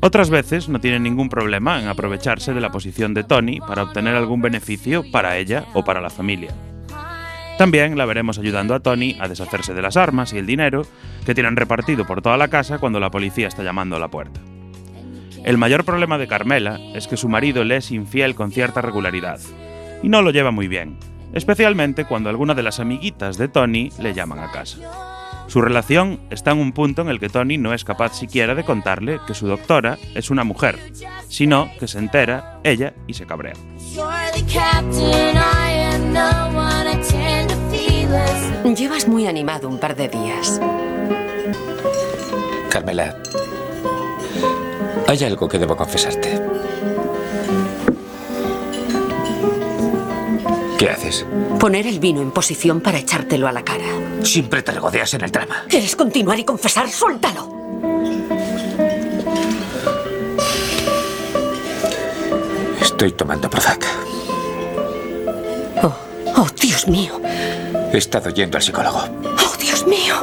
Otras 0.00 0.30
veces 0.30 0.70
no 0.70 0.80
tiene 0.80 0.98
ningún 0.98 1.28
problema 1.28 1.78
en 1.78 1.88
aprovecharse 1.88 2.54
de 2.54 2.60
la 2.62 2.70
posición 2.70 3.12
de 3.12 3.24
Tony 3.24 3.60
para 3.60 3.82
obtener 3.82 4.14
algún 4.14 4.40
beneficio 4.40 5.04
para 5.12 5.36
ella 5.36 5.66
o 5.74 5.84
para 5.84 6.00
la 6.00 6.10
familia. 6.10 6.54
También 7.58 7.96
la 7.96 8.04
veremos 8.04 8.38
ayudando 8.38 8.74
a 8.74 8.80
Tony 8.80 9.16
a 9.18 9.28
deshacerse 9.28 9.72
de 9.72 9.80
las 9.80 9.96
armas 9.96 10.32
y 10.32 10.38
el 10.38 10.46
dinero 10.46 10.82
que 11.24 11.34
tienen 11.34 11.56
repartido 11.56 12.06
por 12.06 12.20
toda 12.20 12.36
la 12.36 12.48
casa 12.48 12.78
cuando 12.78 13.00
la 13.00 13.10
policía 13.10 13.48
está 13.48 13.62
llamando 13.62 13.96
a 13.96 13.98
la 13.98 14.08
puerta. 14.08 14.40
El 15.42 15.58
mayor 15.58 15.84
problema 15.84 16.18
de 16.18 16.28
Carmela 16.28 16.78
es 16.94 17.06
que 17.06 17.16
su 17.16 17.28
marido 17.28 17.64
le 17.64 17.76
es 17.76 17.90
infiel 17.92 18.34
con 18.34 18.50
cierta 18.50 18.82
regularidad, 18.82 19.40
y 20.02 20.08
no 20.08 20.20
lo 20.20 20.32
lleva 20.32 20.50
muy 20.50 20.68
bien, 20.68 20.98
especialmente 21.32 22.04
cuando 22.04 22.28
alguna 22.28 22.54
de 22.54 22.62
las 22.62 22.80
amiguitas 22.80 23.38
de 23.38 23.48
Tony 23.48 23.90
le 24.00 24.12
llaman 24.12 24.40
a 24.40 24.50
casa. 24.50 24.78
Su 25.46 25.62
relación 25.62 26.20
está 26.30 26.50
en 26.50 26.58
un 26.58 26.72
punto 26.72 27.02
en 27.02 27.08
el 27.08 27.20
que 27.20 27.28
Tony 27.28 27.56
no 27.56 27.72
es 27.72 27.84
capaz 27.84 28.14
siquiera 28.14 28.54
de 28.54 28.64
contarle 28.64 29.20
que 29.26 29.34
su 29.34 29.46
doctora 29.46 29.96
es 30.14 30.30
una 30.30 30.42
mujer, 30.42 30.78
sino 31.28 31.70
que 31.78 31.86
se 31.86 31.98
entera 31.98 32.60
ella 32.64 32.94
y 33.06 33.14
se 33.14 33.26
cabrea 33.26 33.54
animado 39.26 39.68
un 39.68 39.78
par 39.78 39.96
de 39.96 40.08
días. 40.08 40.60
Carmela, 42.68 43.16
hay 45.06 45.24
algo 45.24 45.48
que 45.48 45.58
debo 45.58 45.76
confesarte. 45.76 46.40
¿Qué 50.78 50.90
haces? 50.90 51.24
Poner 51.58 51.86
el 51.86 52.00
vino 52.00 52.20
en 52.20 52.30
posición 52.30 52.80
para 52.80 52.98
echártelo 52.98 53.48
a 53.48 53.52
la 53.52 53.64
cara. 53.64 53.84
Siempre 54.22 54.62
te 54.62 54.72
regodeas 54.72 55.14
en 55.14 55.22
el 55.22 55.30
drama. 55.30 55.64
¿Quieres 55.68 55.96
continuar 55.96 56.38
y 56.38 56.44
confesar? 56.44 56.90
¡Suéltalo! 56.90 57.48
Estoy 62.80 63.12
tomando 63.12 63.48
Prozac. 63.48 63.86
Oh, 65.82 65.94
oh, 66.36 66.46
Dios 66.60 66.88
mío. 66.88 67.20
He 67.92 67.98
estado 67.98 68.30
yendo 68.30 68.56
al 68.56 68.62
psicólogo. 68.62 68.98
Oh, 69.24 69.56
Dios 69.58 69.86
mío. 69.86 70.14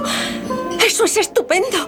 Eso 0.85 1.05
es 1.05 1.17
estupendo. 1.17 1.87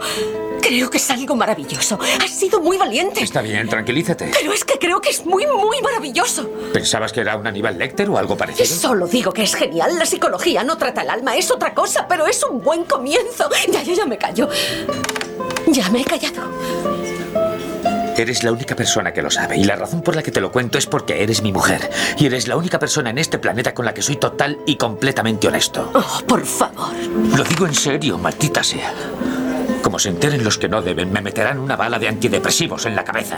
Creo 0.61 0.89
que 0.89 0.97
es 0.97 1.09
algo 1.11 1.35
maravilloso. 1.35 1.99
Has 2.23 2.31
sido 2.31 2.59
muy 2.59 2.77
valiente. 2.77 3.21
Está 3.21 3.41
bien, 3.41 3.69
tranquilízate. 3.69 4.31
Pero 4.33 4.51
es 4.51 4.63
que 4.63 4.79
creo 4.79 4.99
que 4.99 5.09
es 5.09 5.25
muy, 5.25 5.45
muy 5.45 5.79
maravilloso. 5.81 6.49
¿Pensabas 6.73 7.13
que 7.13 7.21
era 7.21 7.35
un 7.37 7.45
Aníbal 7.45 7.77
Lecter 7.77 8.09
o 8.09 8.17
algo 8.17 8.35
parecido? 8.35 8.65
Solo 8.65 9.05
digo 9.05 9.31
que 9.31 9.43
es 9.43 9.53
genial. 9.53 9.99
La 9.99 10.05
psicología 10.05 10.63
no 10.63 10.77
trata 10.77 11.03
el 11.03 11.09
alma, 11.11 11.35
es 11.35 11.51
otra 11.51 11.73
cosa, 11.73 12.07
pero 12.07 12.25
es 12.25 12.43
un 12.43 12.61
buen 12.61 12.85
comienzo. 12.85 13.49
Ya, 13.71 13.83
ya, 13.83 13.93
ya 13.93 14.05
me 14.05 14.17
callo. 14.17 14.49
Ya 15.67 15.89
me 15.89 16.01
he 16.01 16.05
callado. 16.05 16.49
Eres 18.17 18.43
la 18.43 18.51
única 18.53 18.75
persona 18.75 19.11
que 19.11 19.21
lo 19.21 19.29
sabe 19.29 19.57
y 19.57 19.65
la 19.65 19.75
razón 19.75 20.01
por 20.01 20.15
la 20.15 20.23
que 20.23 20.31
te 20.31 20.39
lo 20.39 20.51
cuento 20.51 20.77
es 20.77 20.85
porque 20.85 21.21
eres 21.21 21.41
mi 21.41 21.51
mujer 21.51 21.89
y 22.17 22.25
eres 22.25 22.47
la 22.47 22.55
única 22.55 22.79
persona 22.79 23.09
en 23.09 23.17
este 23.17 23.39
planeta 23.39 23.73
con 23.73 23.83
la 23.83 23.93
que 23.93 24.01
soy 24.01 24.15
total 24.15 24.57
y 24.65 24.77
completamente 24.77 25.47
honesto. 25.49 25.91
Oh, 25.93 26.21
por 26.25 26.45
favor. 26.45 26.95
Lo 27.35 27.43
digo 27.43 27.67
en 27.67 27.75
serio, 27.75 28.17
maldita 28.17 28.63
sea. 28.63 28.93
Como 29.81 29.99
se 29.99 30.09
enteren 30.09 30.43
los 30.43 30.57
que 30.57 30.69
no 30.69 30.81
deben, 30.81 31.11
me 31.11 31.21
meterán 31.21 31.59
una 31.59 31.75
bala 31.75 31.99
de 31.99 32.07
antidepresivos 32.07 32.85
en 32.85 32.95
la 32.95 33.03
cabeza. 33.03 33.37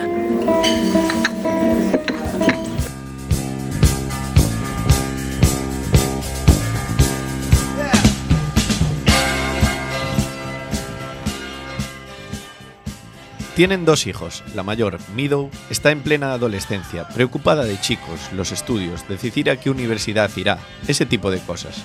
Tienen 13.58 13.86
dos 13.86 14.05
hijos. 14.05 14.43
La 14.53 14.62
mayor, 14.62 14.99
Meadow, 15.16 15.49
está 15.72 15.89
en 15.89 16.01
plena 16.01 16.32
adolescencia, 16.32 17.08
preocupada 17.08 17.64
de 17.64 17.82
chicos, 17.82 18.20
los 18.34 18.51
estudios, 18.51 19.08
decidir 19.08 19.49
a 19.49 19.60
qué 19.60 19.72
universidad 19.72 20.30
irá, 20.36 20.60
ese 20.88 21.08
tipo 21.08 21.32
de 21.32 21.39
cosas. 21.39 21.84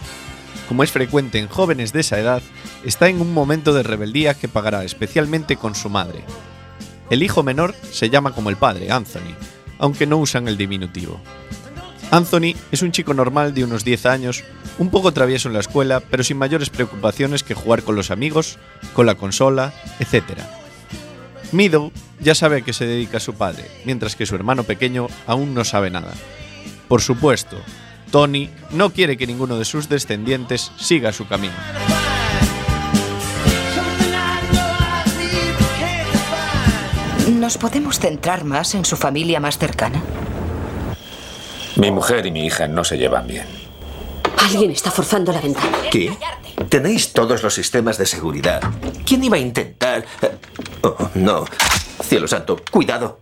Como 0.69 0.83
es 0.83 0.93
frecuente 0.93 1.39
en 1.39 1.49
jóvenes 1.49 1.95
de 1.95 2.01
esa 2.01 2.21
edad, 2.21 2.43
está 2.85 3.09
en 3.09 3.23
un 3.23 3.33
momento 3.33 3.73
de 3.73 3.85
rebeldía 3.85 4.35
que 4.35 4.49
pagará 4.49 4.85
especialmente 4.85 5.57
con 5.57 5.75
su 5.75 5.89
madre. 5.89 6.25
El 7.09 7.23
hijo 7.23 7.43
menor 7.43 7.75
se 7.91 8.11
llama 8.11 8.35
como 8.35 8.51
el 8.51 8.57
padre, 8.57 8.91
Anthony, 8.91 9.35
aunque 9.79 10.07
no 10.07 10.19
usan 10.19 10.49
el 10.49 10.59
diminutivo. 10.59 11.21
Anthony 12.11 12.55
es 12.71 12.83
un 12.83 12.93
chico 12.93 13.15
normal 13.15 13.55
de 13.55 13.65
unos 13.65 13.83
10 13.83 14.05
años, 14.05 14.45
un 14.77 14.91
poco 14.91 15.13
travieso 15.13 15.49
en 15.49 15.55
la 15.55 15.61
escuela, 15.61 16.01
pero 16.01 16.23
sin 16.23 16.37
mayores 16.37 16.69
preocupaciones 16.69 17.43
que 17.43 17.55
jugar 17.55 17.83
con 17.83 17.97
los 17.97 18.11
amigos, 18.11 18.59
con 18.93 19.07
la 19.07 19.15
consola, 19.15 19.73
etc. 20.01 20.62
Meadow 21.53 21.93
ya 22.21 22.35
sabe 22.35 22.59
a 22.59 22.61
qué 22.63 22.73
se 22.73 22.87
dedica 22.87 23.21
su 23.21 23.35
padre, 23.35 23.65
mientras 23.85 24.17
que 24.17 24.27
su 24.27 24.35
hermano 24.35 24.65
pequeño 24.65 25.07
aún 25.27 25.55
no 25.55 25.65
sabe 25.65 25.91
nada. 25.91 26.13
Por 26.89 27.03
supuesto, 27.03 27.59
Tony 28.11 28.49
no 28.71 28.91
quiere 28.91 29.17
que 29.17 29.27
ninguno 29.27 29.59
de 29.59 29.65
sus 29.65 29.89
descendientes 29.89 30.73
siga 30.77 31.13
su 31.13 31.27
camino. 31.29 31.55
¿Nos 37.29 37.59
podemos 37.59 37.99
centrar 37.99 38.45
más 38.45 38.75
en 38.75 38.85
su 38.85 38.97
familia 38.97 39.39
más 39.39 39.59
cercana? 39.59 40.03
Mi 41.77 41.91
mujer 41.91 42.27
y 42.27 42.31
mi 42.31 42.47
hija 42.47 42.69
no 42.69 42.85
se 42.85 42.99
llevan 42.99 43.27
bien. 43.27 43.62
Alguien 44.43 44.71
está 44.71 44.91
forzando 44.91 45.33
la 45.33 45.41
ventana. 45.41 45.79
¿Qué? 45.91 46.17
Tenéis 46.69 47.13
todos 47.13 47.43
los 47.43 47.55
sistemas 47.55 47.99
de 47.99 48.07
seguridad. 48.07 48.61
¿Quién 49.07 49.25
iba 49.25 49.37
a 49.37 49.41
intentar? 49.41 50.05
Eh, 50.23 50.37
Oh, 50.85 50.97
no. 51.15 51.45
Cielo 52.03 52.27
santo, 52.27 52.61
cuidado. 52.71 53.21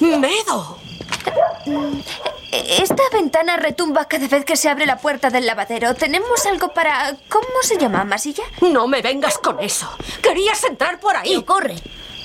¡Medo! 0.00 0.78
Esta 2.50 3.02
ventana 3.12 3.56
retumba 3.56 4.06
cada 4.06 4.26
vez 4.26 4.44
que 4.44 4.56
se 4.56 4.68
abre 4.68 4.86
la 4.86 4.98
puerta 4.98 5.30
del 5.30 5.46
lavadero. 5.46 5.94
¿Tenemos 5.94 6.44
algo 6.46 6.72
para... 6.74 7.16
¿Cómo 7.28 7.46
se 7.62 7.76
llama? 7.78 8.04
¿Masilla? 8.04 8.42
No 8.60 8.88
me 8.88 9.02
vengas 9.02 9.38
con 9.38 9.60
eso. 9.60 9.88
Querías 10.22 10.64
entrar 10.64 10.98
por 10.98 11.14
ahí. 11.16 11.30
¿Qué 11.30 11.38
ocurre? 11.38 11.76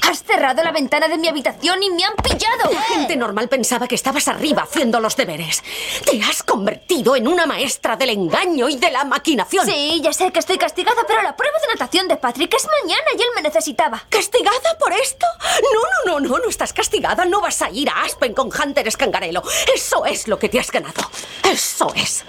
Has 0.09 0.23
cerrado 0.23 0.63
la 0.63 0.71
ventana 0.71 1.07
de 1.07 1.17
mi 1.17 1.27
habitación 1.27 1.81
y 1.81 1.89
me 1.89 2.03
han 2.03 2.15
pillado. 2.15 2.71
La 2.71 2.81
gente 2.81 3.15
normal 3.15 3.47
pensaba 3.49 3.87
que 3.87 3.95
estabas 3.95 4.27
arriba 4.27 4.63
haciendo 4.63 4.99
los 4.99 5.15
deberes. 5.15 5.63
Te 6.09 6.21
has 6.21 6.43
convertido 6.43 7.15
en 7.15 7.27
una 7.27 7.45
maestra 7.45 7.95
del 7.95 8.09
engaño 8.09 8.67
y 8.69 8.75
de 8.75 8.91
la 8.91 9.05
maquinación. 9.05 9.65
Sí, 9.65 10.01
ya 10.03 10.11
sé 10.13 10.31
que 10.31 10.39
estoy 10.39 10.57
castigada, 10.57 11.03
pero 11.07 11.21
la 11.21 11.35
prueba 11.35 11.57
de 11.59 11.73
natación 11.73 12.07
de 12.07 12.17
Patrick 12.17 12.53
es 12.53 12.67
mañana 12.81 13.07
y 13.17 13.21
él 13.21 13.29
me 13.35 13.41
necesitaba. 13.41 14.03
¿Castigada 14.09 14.77
por 14.79 14.91
esto? 14.93 15.25
No, 15.73 16.13
no, 16.13 16.19
no, 16.19 16.29
no, 16.29 16.37
no 16.39 16.49
estás 16.49 16.73
castigada. 16.73 17.25
No 17.25 17.41
vas 17.41 17.61
a 17.61 17.69
ir 17.69 17.89
a 17.89 18.03
Aspen 18.03 18.33
con 18.33 18.49
Hunter 18.49 18.87
Escangarelo. 18.87 19.41
Eso 19.73 20.05
es 20.05 20.27
lo 20.27 20.37
que 20.37 20.49
te 20.49 20.59
has 20.59 20.69
ganado. 20.71 21.01
Eso 21.43 21.91
es. 21.95 22.23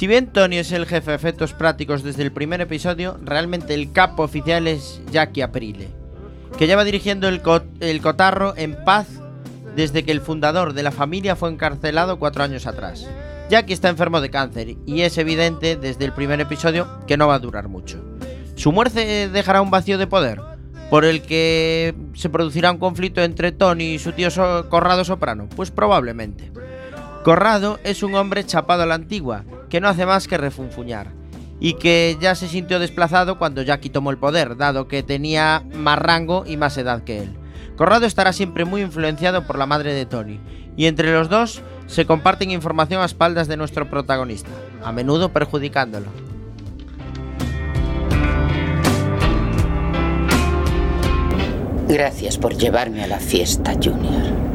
Si 0.00 0.06
bien 0.06 0.28
Tony 0.28 0.56
es 0.56 0.72
el 0.72 0.86
jefe 0.86 1.10
de 1.10 1.16
efectos 1.18 1.52
prácticos 1.52 2.02
desde 2.02 2.22
el 2.22 2.32
primer 2.32 2.62
episodio, 2.62 3.18
realmente 3.22 3.74
el 3.74 3.92
capo 3.92 4.22
oficial 4.22 4.66
es 4.66 5.02
Jackie 5.12 5.42
Aprile, 5.42 5.88
que 6.56 6.66
lleva 6.66 6.84
dirigiendo 6.84 7.28
el, 7.28 7.42
el 7.80 8.00
cotarro 8.00 8.54
en 8.56 8.82
paz 8.82 9.08
desde 9.76 10.02
que 10.02 10.12
el 10.12 10.22
fundador 10.22 10.72
de 10.72 10.82
la 10.82 10.90
familia 10.90 11.36
fue 11.36 11.50
encarcelado 11.50 12.18
cuatro 12.18 12.42
años 12.42 12.66
atrás. 12.66 13.06
Jackie 13.50 13.74
está 13.74 13.90
enfermo 13.90 14.22
de 14.22 14.30
cáncer 14.30 14.74
y 14.86 15.02
es 15.02 15.18
evidente 15.18 15.76
desde 15.76 16.06
el 16.06 16.14
primer 16.14 16.40
episodio 16.40 16.88
que 17.06 17.18
no 17.18 17.28
va 17.28 17.34
a 17.34 17.40
durar 17.40 17.68
mucho. 17.68 18.02
Su 18.54 18.72
muerte 18.72 19.28
dejará 19.28 19.60
un 19.60 19.70
vacío 19.70 19.98
de 19.98 20.06
poder, 20.06 20.40
por 20.88 21.04
el 21.04 21.20
que 21.20 21.94
se 22.14 22.30
producirá 22.30 22.70
un 22.70 22.78
conflicto 22.78 23.20
entre 23.20 23.52
Tony 23.52 23.96
y 23.96 23.98
su 23.98 24.12
tío 24.12 24.30
Corrado 24.70 25.04
Soprano, 25.04 25.46
pues 25.54 25.70
probablemente. 25.70 26.50
Corrado 27.22 27.78
es 27.84 28.02
un 28.02 28.14
hombre 28.14 28.46
chapado 28.46 28.84
a 28.84 28.86
la 28.86 28.94
antigua, 28.94 29.44
que 29.70 29.80
no 29.80 29.88
hace 29.88 30.04
más 30.04 30.28
que 30.28 30.36
refunfuñar, 30.36 31.12
y 31.60 31.74
que 31.74 32.18
ya 32.20 32.34
se 32.34 32.48
sintió 32.48 32.78
desplazado 32.78 33.38
cuando 33.38 33.62
Jackie 33.62 33.88
tomó 33.88 34.10
el 34.10 34.18
poder, 34.18 34.56
dado 34.56 34.88
que 34.88 35.02
tenía 35.02 35.64
más 35.72 35.98
rango 35.98 36.44
y 36.46 36.56
más 36.56 36.76
edad 36.76 37.04
que 37.04 37.22
él. 37.22 37.36
Corrado 37.76 38.04
estará 38.04 38.34
siempre 38.34 38.66
muy 38.66 38.82
influenciado 38.82 39.46
por 39.46 39.56
la 39.56 39.66
madre 39.66 39.94
de 39.94 40.04
Tony, 40.04 40.40
y 40.76 40.86
entre 40.86 41.12
los 41.12 41.30
dos 41.30 41.62
se 41.86 42.04
comparten 42.04 42.50
información 42.50 43.00
a 43.00 43.06
espaldas 43.06 43.48
de 43.48 43.56
nuestro 43.56 43.88
protagonista, 43.88 44.50
a 44.84 44.92
menudo 44.92 45.32
perjudicándolo. 45.32 46.06
Gracias 51.88 52.38
por 52.38 52.54
llevarme 52.54 53.02
a 53.02 53.08
la 53.08 53.18
fiesta, 53.18 53.74
Junior. 53.74 54.49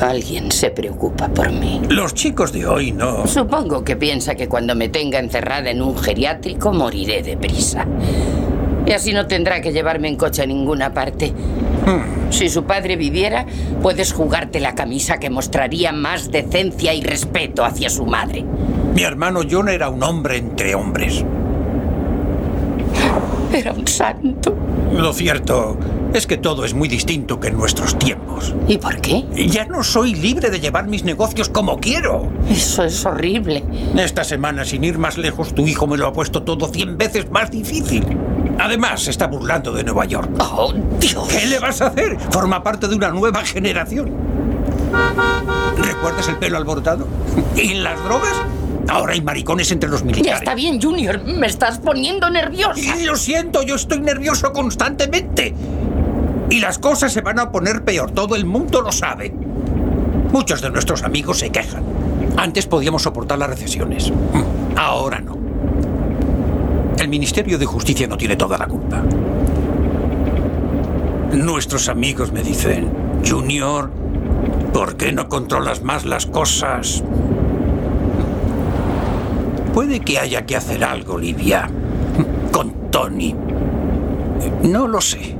Alguien 0.00 0.52
se 0.52 0.70
preocupa 0.70 1.28
por 1.28 1.50
mí. 1.50 1.80
Los 1.88 2.14
chicos 2.14 2.52
de 2.52 2.66
hoy 2.66 2.92
no. 2.92 3.26
Supongo 3.26 3.82
que 3.82 3.96
piensa 3.96 4.36
que 4.36 4.48
cuando 4.48 4.74
me 4.74 4.88
tenga 4.88 5.18
encerrada 5.18 5.70
en 5.70 5.82
un 5.82 5.96
geriátrico 5.96 6.72
moriré 6.72 7.22
deprisa. 7.22 7.84
Y 8.86 8.92
así 8.92 9.12
no 9.12 9.26
tendrá 9.26 9.60
que 9.60 9.72
llevarme 9.72 10.08
en 10.08 10.16
coche 10.16 10.42
a 10.42 10.46
ninguna 10.46 10.94
parte. 10.94 11.32
Si 12.30 12.48
su 12.48 12.64
padre 12.64 12.96
viviera, 12.96 13.46
puedes 13.82 14.12
jugarte 14.12 14.60
la 14.60 14.74
camisa 14.74 15.18
que 15.18 15.30
mostraría 15.30 15.92
más 15.92 16.30
decencia 16.30 16.94
y 16.94 17.02
respeto 17.02 17.64
hacia 17.64 17.90
su 17.90 18.06
madre. 18.06 18.44
Mi 18.94 19.02
hermano 19.02 19.40
John 19.50 19.68
era 19.68 19.88
un 19.88 20.02
hombre 20.02 20.36
entre 20.36 20.74
hombres. 20.74 21.24
Era 23.52 23.72
un 23.72 23.86
santo. 23.86 24.54
Lo 24.92 25.12
cierto 25.12 25.76
es 26.14 26.26
que 26.26 26.36
todo 26.36 26.64
es 26.64 26.74
muy 26.74 26.88
distinto 26.88 27.38
que 27.38 27.48
en 27.48 27.56
nuestros 27.56 27.98
tiempos. 27.98 28.54
¿Y 28.66 28.78
por 28.78 29.00
qué? 29.00 29.24
Ya 29.48 29.64
no 29.66 29.82
soy 29.82 30.14
libre 30.14 30.50
de 30.50 30.60
llevar 30.60 30.86
mis 30.86 31.04
negocios 31.04 31.48
como 31.48 31.78
quiero. 31.78 32.30
Eso 32.48 32.84
es 32.84 33.04
horrible. 33.04 33.64
Esta 33.96 34.24
semana, 34.24 34.64
sin 34.64 34.84
ir 34.84 34.98
más 34.98 35.18
lejos, 35.18 35.54
tu 35.54 35.66
hijo 35.66 35.86
me 35.86 35.96
lo 35.96 36.06
ha 36.06 36.12
puesto 36.12 36.42
todo 36.42 36.68
cien 36.68 36.96
veces 36.96 37.30
más 37.30 37.50
difícil. 37.50 38.04
Además, 38.58 39.02
se 39.02 39.10
está 39.10 39.26
burlando 39.26 39.72
de 39.72 39.84
Nueva 39.84 40.04
York. 40.06 40.30
¡Oh, 40.40 40.72
Dios! 40.98 41.28
¿Qué 41.28 41.46
le 41.46 41.58
vas 41.58 41.80
a 41.80 41.88
hacer? 41.88 42.18
Forma 42.30 42.62
parte 42.62 42.88
de 42.88 42.96
una 42.96 43.10
nueva 43.10 43.44
generación. 43.44 44.10
¿Recuerdas 45.76 46.28
el 46.28 46.36
pelo 46.38 46.56
alborotado? 46.56 47.06
¿Y 47.54 47.74
las 47.74 48.02
drogas? 48.04 48.34
Ahora 48.88 49.12
hay 49.12 49.20
maricones 49.20 49.70
entre 49.70 49.90
los 49.90 50.02
militares. 50.02 50.32
Ya 50.32 50.38
está 50.38 50.54
bien, 50.54 50.80
Junior. 50.80 51.22
Me 51.22 51.46
estás 51.46 51.78
poniendo 51.78 52.30
nerviosa. 52.30 52.80
Y 52.96 53.04
lo 53.04 53.16
siento, 53.16 53.62
yo 53.62 53.74
estoy 53.74 54.00
nervioso 54.00 54.52
constantemente. 54.52 55.54
Y 56.50 56.60
las 56.60 56.78
cosas 56.78 57.12
se 57.12 57.20
van 57.20 57.38
a 57.38 57.52
poner 57.52 57.84
peor, 57.84 58.10
todo 58.10 58.34
el 58.34 58.46
mundo 58.46 58.80
lo 58.80 58.92
sabe. 58.92 59.34
Muchos 60.32 60.60
de 60.60 60.70
nuestros 60.70 61.02
amigos 61.02 61.38
se 61.38 61.50
quejan. 61.50 61.82
Antes 62.36 62.66
podíamos 62.66 63.02
soportar 63.02 63.38
las 63.38 63.48
recesiones. 63.48 64.12
Ahora 64.76 65.20
no. 65.20 65.36
El 66.98 67.08
Ministerio 67.08 67.58
de 67.58 67.66
Justicia 67.66 68.06
no 68.06 68.16
tiene 68.16 68.36
toda 68.36 68.58
la 68.58 68.66
culpa. 68.66 69.02
Nuestros 71.32 71.88
amigos 71.88 72.32
me 72.32 72.42
dicen, 72.42 72.90
Junior, 73.26 73.90
¿por 74.72 74.96
qué 74.96 75.12
no 75.12 75.28
controlas 75.28 75.82
más 75.82 76.04
las 76.04 76.26
cosas? 76.26 77.04
Puede 79.72 80.00
que 80.00 80.18
haya 80.18 80.44
que 80.44 80.56
hacer 80.56 80.82
algo, 80.82 81.14
Olivia. 81.14 81.70
Con 82.50 82.90
Tony. 82.90 83.34
No 84.64 84.88
lo 84.88 85.00
sé. 85.00 85.37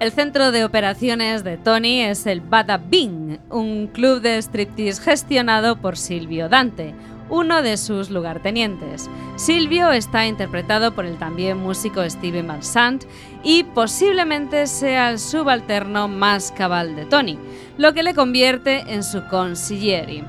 El 0.00 0.12
centro 0.12 0.50
de 0.50 0.64
operaciones 0.64 1.44
de 1.44 1.58
Tony 1.58 2.00
es 2.00 2.26
el 2.26 2.40
Bada 2.40 2.78
Bing, 2.78 3.36
un 3.50 3.86
club 3.86 4.22
de 4.22 4.38
striptease 4.38 5.02
gestionado 5.02 5.76
por 5.76 5.98
Silvio 5.98 6.48
Dante, 6.48 6.94
uno 7.28 7.60
de 7.60 7.76
sus 7.76 8.08
lugartenientes. 8.08 9.10
Silvio 9.36 9.92
está 9.92 10.26
interpretado 10.26 10.94
por 10.94 11.04
el 11.04 11.18
también 11.18 11.58
músico 11.58 12.02
Steven 12.08 12.46
Van 12.46 12.62
Sant 12.62 13.04
y 13.44 13.64
posiblemente 13.64 14.66
sea 14.68 15.10
el 15.10 15.18
subalterno 15.18 16.08
más 16.08 16.50
cabal 16.50 16.96
de 16.96 17.04
Tony, 17.04 17.38
lo 17.76 17.92
que 17.92 18.02
le 18.02 18.14
convierte 18.14 18.78
en 18.88 19.02
su 19.02 19.26
consiglieri. 19.26 20.24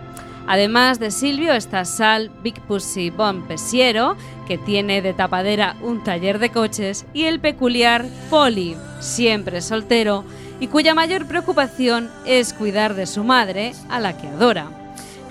Además 0.48 1.00
de 1.00 1.12
Silvio 1.12 1.54
está 1.54 1.86
Sal 1.86 2.32
Big 2.44 2.60
Pussy 2.62 3.10
Bon 3.10 3.48
Pesiero, 3.48 4.18
que 4.48 4.58
tiene 4.58 5.02
de 5.02 5.14
tapadera 5.14 5.76
un 5.82 6.04
taller 6.04 6.40
de 6.40 6.50
coches, 6.50 7.06
y 7.14 7.24
el 7.24 7.40
peculiar 7.40 8.06
Poli, 8.30 8.76
siempre 9.00 9.62
soltero, 9.62 10.26
y 10.60 10.68
cuya 10.68 10.94
mayor 10.94 11.26
preocupación 11.26 12.10
es 12.26 12.54
cuidar 12.54 12.96
de 12.96 13.06
su 13.06 13.24
madre, 13.24 13.74
a 13.90 14.00
la 14.00 14.18
que 14.18 14.28
adora. 14.28 14.68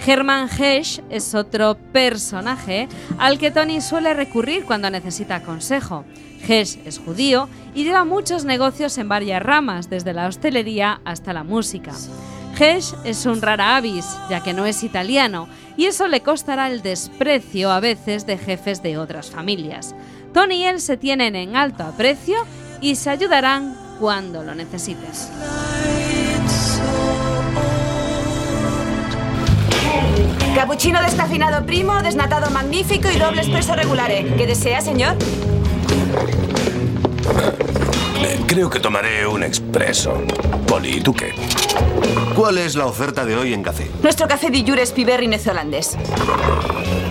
Hermann 0.05 0.49
Hesch 0.49 1.03
es 1.11 1.35
otro 1.35 1.77
personaje 1.93 2.89
al 3.19 3.39
que 3.39 3.51
Tony 3.51 3.81
suele 3.81 4.15
recurrir 4.15 4.65
cuando 4.65 4.89
necesita 4.89 5.43
consejo. 5.43 6.05
Hesch 6.49 6.79
es 6.87 6.99
judío 6.99 7.49
y 7.75 7.85
lleva 7.85 8.05
muchos 8.05 8.45
negocios 8.45 8.97
en 8.97 9.09
varias 9.09 9.43
ramas, 9.43 9.91
desde 9.91 10.15
la 10.15 10.27
hostelería 10.27 11.01
hasta 11.05 11.33
la 11.33 11.45
música. 11.45 11.93
Es 12.61 13.25
un 13.25 13.41
rara 13.41 13.77
avis, 13.77 14.05
ya 14.29 14.43
que 14.43 14.53
no 14.53 14.67
es 14.67 14.83
italiano, 14.83 15.49
y 15.79 15.87
eso 15.87 16.09
le 16.09 16.21
costará 16.21 16.69
el 16.69 16.83
desprecio 16.83 17.71
a 17.71 17.81
veces 17.81 18.27
de 18.27 18.37
jefes 18.37 18.83
de 18.83 18.99
otras 18.99 19.31
familias. 19.31 19.95
Tony 20.35 20.57
y 20.57 20.65
él 20.65 20.83
se 20.83 20.99
tienen 20.99 21.37
en 21.37 21.57
alto 21.57 21.85
aprecio 21.85 22.37
y 22.83 22.97
se 22.97 23.09
ayudarán 23.09 23.75
cuando 23.99 24.43
lo 24.43 24.55
necesites. 24.55 25.31
Cappuccino 30.55 31.01
descafeinado 31.01 31.65
primo, 31.65 32.03
desnatado 32.03 32.51
magnífico 32.51 33.09
y 33.11 33.19
doble 33.19 33.41
espresso 33.41 33.75
regulare. 33.75 34.35
¿Qué 34.37 34.47
desea, 34.47 34.83
señor? 34.83 35.17
Eh, 38.41 38.45
Creo 38.47 38.69
que 38.71 38.81
tomaré 38.81 39.27
un 39.27 39.43
expreso. 39.43 40.23
Poli, 40.67 40.97
¿y 40.99 41.01
tú 41.01 41.15
qué? 41.15 41.33
¿Cuál 42.35 42.59
es 42.59 42.75
la 42.75 42.87
oferta 42.87 43.25
de 43.25 43.37
hoy 43.37 43.53
en 43.55 43.63
café? 43.63 43.91
Nuestro 44.03 44.27
café 44.29 44.51
di 44.51 44.65
Jure 44.67 44.83
es 44.83 44.93
piberri 44.93 45.29
neozelandés. 45.29 45.97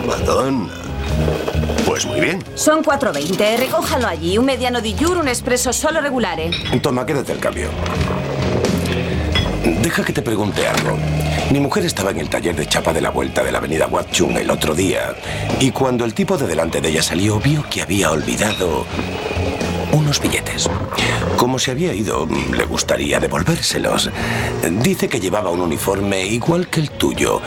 Madonna. 0.07 0.69
Pues 1.85 2.05
muy 2.05 2.19
bien. 2.21 2.43
Son 2.55 2.83
4.20. 2.83 3.57
Recójanlo 3.57 4.07
allí. 4.07 4.37
Un 4.37 4.45
mediano 4.45 4.81
di 4.81 4.95
Jure, 4.99 5.19
un 5.19 5.27
espresso 5.27 5.71
solo 5.73 6.01
regulare. 6.01 6.51
Toma, 6.81 7.05
quédate 7.05 7.31
el 7.33 7.39
cambio. 7.39 7.69
Deja 9.81 10.03
que 10.03 10.13
te 10.13 10.21
pregunte 10.21 10.67
algo. 10.67 10.97
Mi 11.51 11.59
mujer 11.59 11.85
estaba 11.85 12.11
en 12.11 12.19
el 12.19 12.29
taller 12.29 12.55
de 12.55 12.65
chapa 12.67 12.93
de 12.93 13.01
la 13.01 13.09
vuelta 13.09 13.43
de 13.43 13.51
la 13.51 13.57
avenida 13.57 13.87
Watchung 13.87 14.37
el 14.37 14.49
otro 14.51 14.75
día 14.75 15.15
y 15.59 15.71
cuando 15.71 16.05
el 16.05 16.13
tipo 16.13 16.37
de 16.37 16.45
delante 16.47 16.79
de 16.79 16.89
ella 16.89 17.01
salió 17.01 17.39
vio 17.39 17.65
que 17.69 17.81
había 17.81 18.11
olvidado 18.11 18.85
unos 19.91 20.19
billetes. 20.21 20.69
Como 21.37 21.59
se 21.59 21.71
había 21.71 21.93
ido, 21.93 22.27
le 22.27 22.65
gustaría 22.65 23.19
devolvérselos. 23.19 24.09
Dice 24.81 25.07
que 25.07 25.19
llevaba 25.19 25.49
un 25.49 25.61
uniforme 25.61 26.25
igual 26.25 26.67
que 26.67 26.81
el 26.81 26.91
tuyo. 26.91 27.41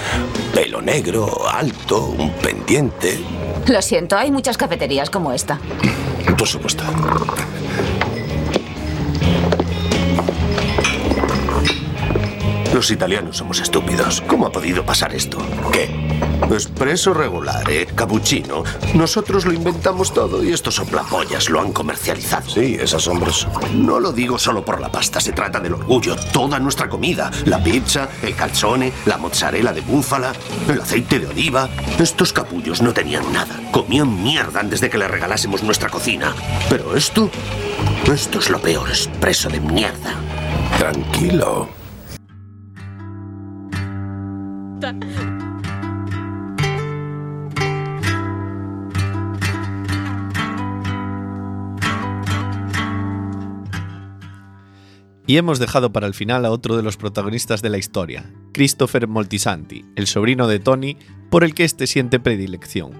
Pelo 0.54 0.80
negro, 0.80 1.48
alto, 1.48 2.06
un 2.06 2.32
pendiente. 2.32 3.20
Lo 3.66 3.82
siento, 3.82 4.16
hay 4.16 4.30
muchas 4.30 4.56
cafeterías 4.56 5.10
como 5.10 5.32
esta. 5.32 5.60
Por 6.36 6.48
supuesto. 6.48 6.84
Los 12.72 12.90
italianos 12.90 13.36
somos 13.36 13.60
estúpidos. 13.60 14.22
¿Cómo 14.22 14.46
ha 14.46 14.52
podido 14.52 14.84
pasar 14.84 15.14
esto? 15.14 15.38
¿Qué? 15.72 16.01
Espresso 16.50 17.14
regular, 17.14 17.68
¿eh? 17.70 17.86
Cappuccino. 17.94 18.62
Nosotros 18.94 19.46
lo 19.46 19.52
inventamos 19.52 20.12
todo 20.12 20.44
y 20.44 20.52
estos 20.52 20.74
soplapollas 20.74 21.48
lo 21.48 21.60
han 21.60 21.72
comercializado. 21.72 22.48
Sí, 22.50 22.76
es 22.78 22.92
asombroso. 22.94 23.50
No 23.74 24.00
lo 24.00 24.12
digo 24.12 24.38
solo 24.38 24.64
por 24.64 24.80
la 24.80 24.90
pasta, 24.90 25.20
se 25.20 25.32
trata 25.32 25.60
del 25.60 25.74
orgullo. 25.74 26.16
Toda 26.32 26.58
nuestra 26.58 26.88
comida. 26.88 27.30
La 27.46 27.62
pizza, 27.62 28.08
el 28.22 28.34
calzone, 28.34 28.92
la 29.06 29.18
mozzarella 29.18 29.72
de 29.72 29.80
búfala, 29.80 30.32
el 30.68 30.80
aceite 30.80 31.20
de 31.20 31.26
oliva. 31.26 31.68
Estos 31.98 32.32
capullos 32.32 32.82
no 32.82 32.92
tenían 32.92 33.32
nada. 33.32 33.58
Comían 33.70 34.22
mierda 34.22 34.60
antes 34.60 34.80
de 34.80 34.90
que 34.90 34.98
le 34.98 35.08
regalásemos 35.08 35.62
nuestra 35.62 35.88
cocina. 35.88 36.34
Pero 36.68 36.96
esto... 36.96 37.30
Esto 38.12 38.40
es 38.40 38.50
lo 38.50 38.60
peor, 38.60 38.90
espresso 38.90 39.48
de 39.48 39.60
mierda. 39.60 40.14
Tranquilo. 40.78 41.81
Y 55.32 55.38
hemos 55.38 55.58
dejado 55.58 55.94
para 55.94 56.06
el 56.06 56.12
final 56.12 56.44
a 56.44 56.50
otro 56.50 56.76
de 56.76 56.82
los 56.82 56.98
protagonistas 56.98 57.62
de 57.62 57.70
la 57.70 57.78
historia, 57.78 58.30
Christopher 58.52 59.08
Moltisanti, 59.08 59.82
el 59.96 60.06
sobrino 60.06 60.46
de 60.46 60.58
Tony, 60.58 60.98
por 61.30 61.42
el 61.42 61.54
que 61.54 61.64
éste 61.64 61.86
siente 61.86 62.20
predilección. 62.20 62.90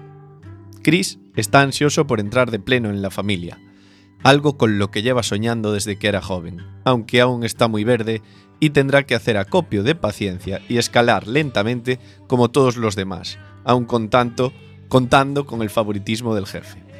Chris 0.81 1.19
está 1.35 1.61
ansioso 1.61 2.07
por 2.07 2.19
entrar 2.19 2.49
de 2.49 2.57
pleno 2.57 2.89
en 2.89 3.03
la 3.03 3.11
familia, 3.11 3.59
algo 4.23 4.57
con 4.57 4.79
lo 4.79 4.89
que 4.89 5.03
lleva 5.03 5.21
soñando 5.21 5.73
desde 5.73 5.99
que 5.99 6.07
era 6.07 6.23
joven, 6.23 6.65
aunque 6.85 7.21
aún 7.21 7.43
está 7.43 7.67
muy 7.67 7.83
verde 7.83 8.23
y 8.59 8.71
tendrá 8.71 9.03
que 9.03 9.13
hacer 9.13 9.37
acopio 9.37 9.83
de 9.83 9.93
paciencia 9.93 10.59
y 10.67 10.79
escalar 10.79 11.27
lentamente 11.27 11.99
como 12.25 12.49
todos 12.49 12.77
los 12.77 12.95
demás, 12.95 13.37
aun 13.63 13.85
con 13.85 14.09
tanto, 14.09 14.51
contando 14.87 15.45
con 15.45 15.61
el 15.61 15.69
favoritismo 15.69 16.33
del 16.33 16.47
jefe. 16.47 16.92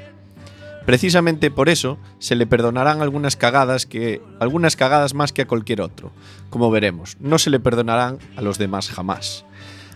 Precisamente 0.86 1.50
por 1.50 1.70
eso 1.70 1.98
se 2.20 2.36
le 2.36 2.46
perdonarán 2.46 3.02
algunas 3.02 3.38
cagadas 3.38 3.86
que 3.86 4.22
algunas 4.40 4.76
cagadas 4.76 5.14
más 5.14 5.32
que 5.32 5.44
a 5.44 5.48
cualquier 5.48 5.82
otro. 5.82 6.12
Como 6.50 6.70
veremos, 6.72 7.16
no 7.20 7.40
se 7.40 7.50
le 7.50 7.60
perdonarán 7.60 8.20
a 8.36 8.42
los 8.42 8.58
demás 8.58 8.90
jamás. 8.90 9.46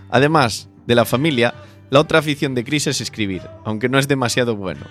Además 0.09 0.69
de 0.85 0.95
la 0.95 1.03
familia, 1.03 1.53
la 1.89 1.99
otra 1.99 2.19
afición 2.19 2.55
de 2.55 2.63
Chris 2.63 2.87
es 2.87 3.01
escribir, 3.01 3.41
aunque 3.65 3.89
no 3.89 3.99
es 3.99 4.07
demasiado 4.07 4.55
bueno. 4.55 4.85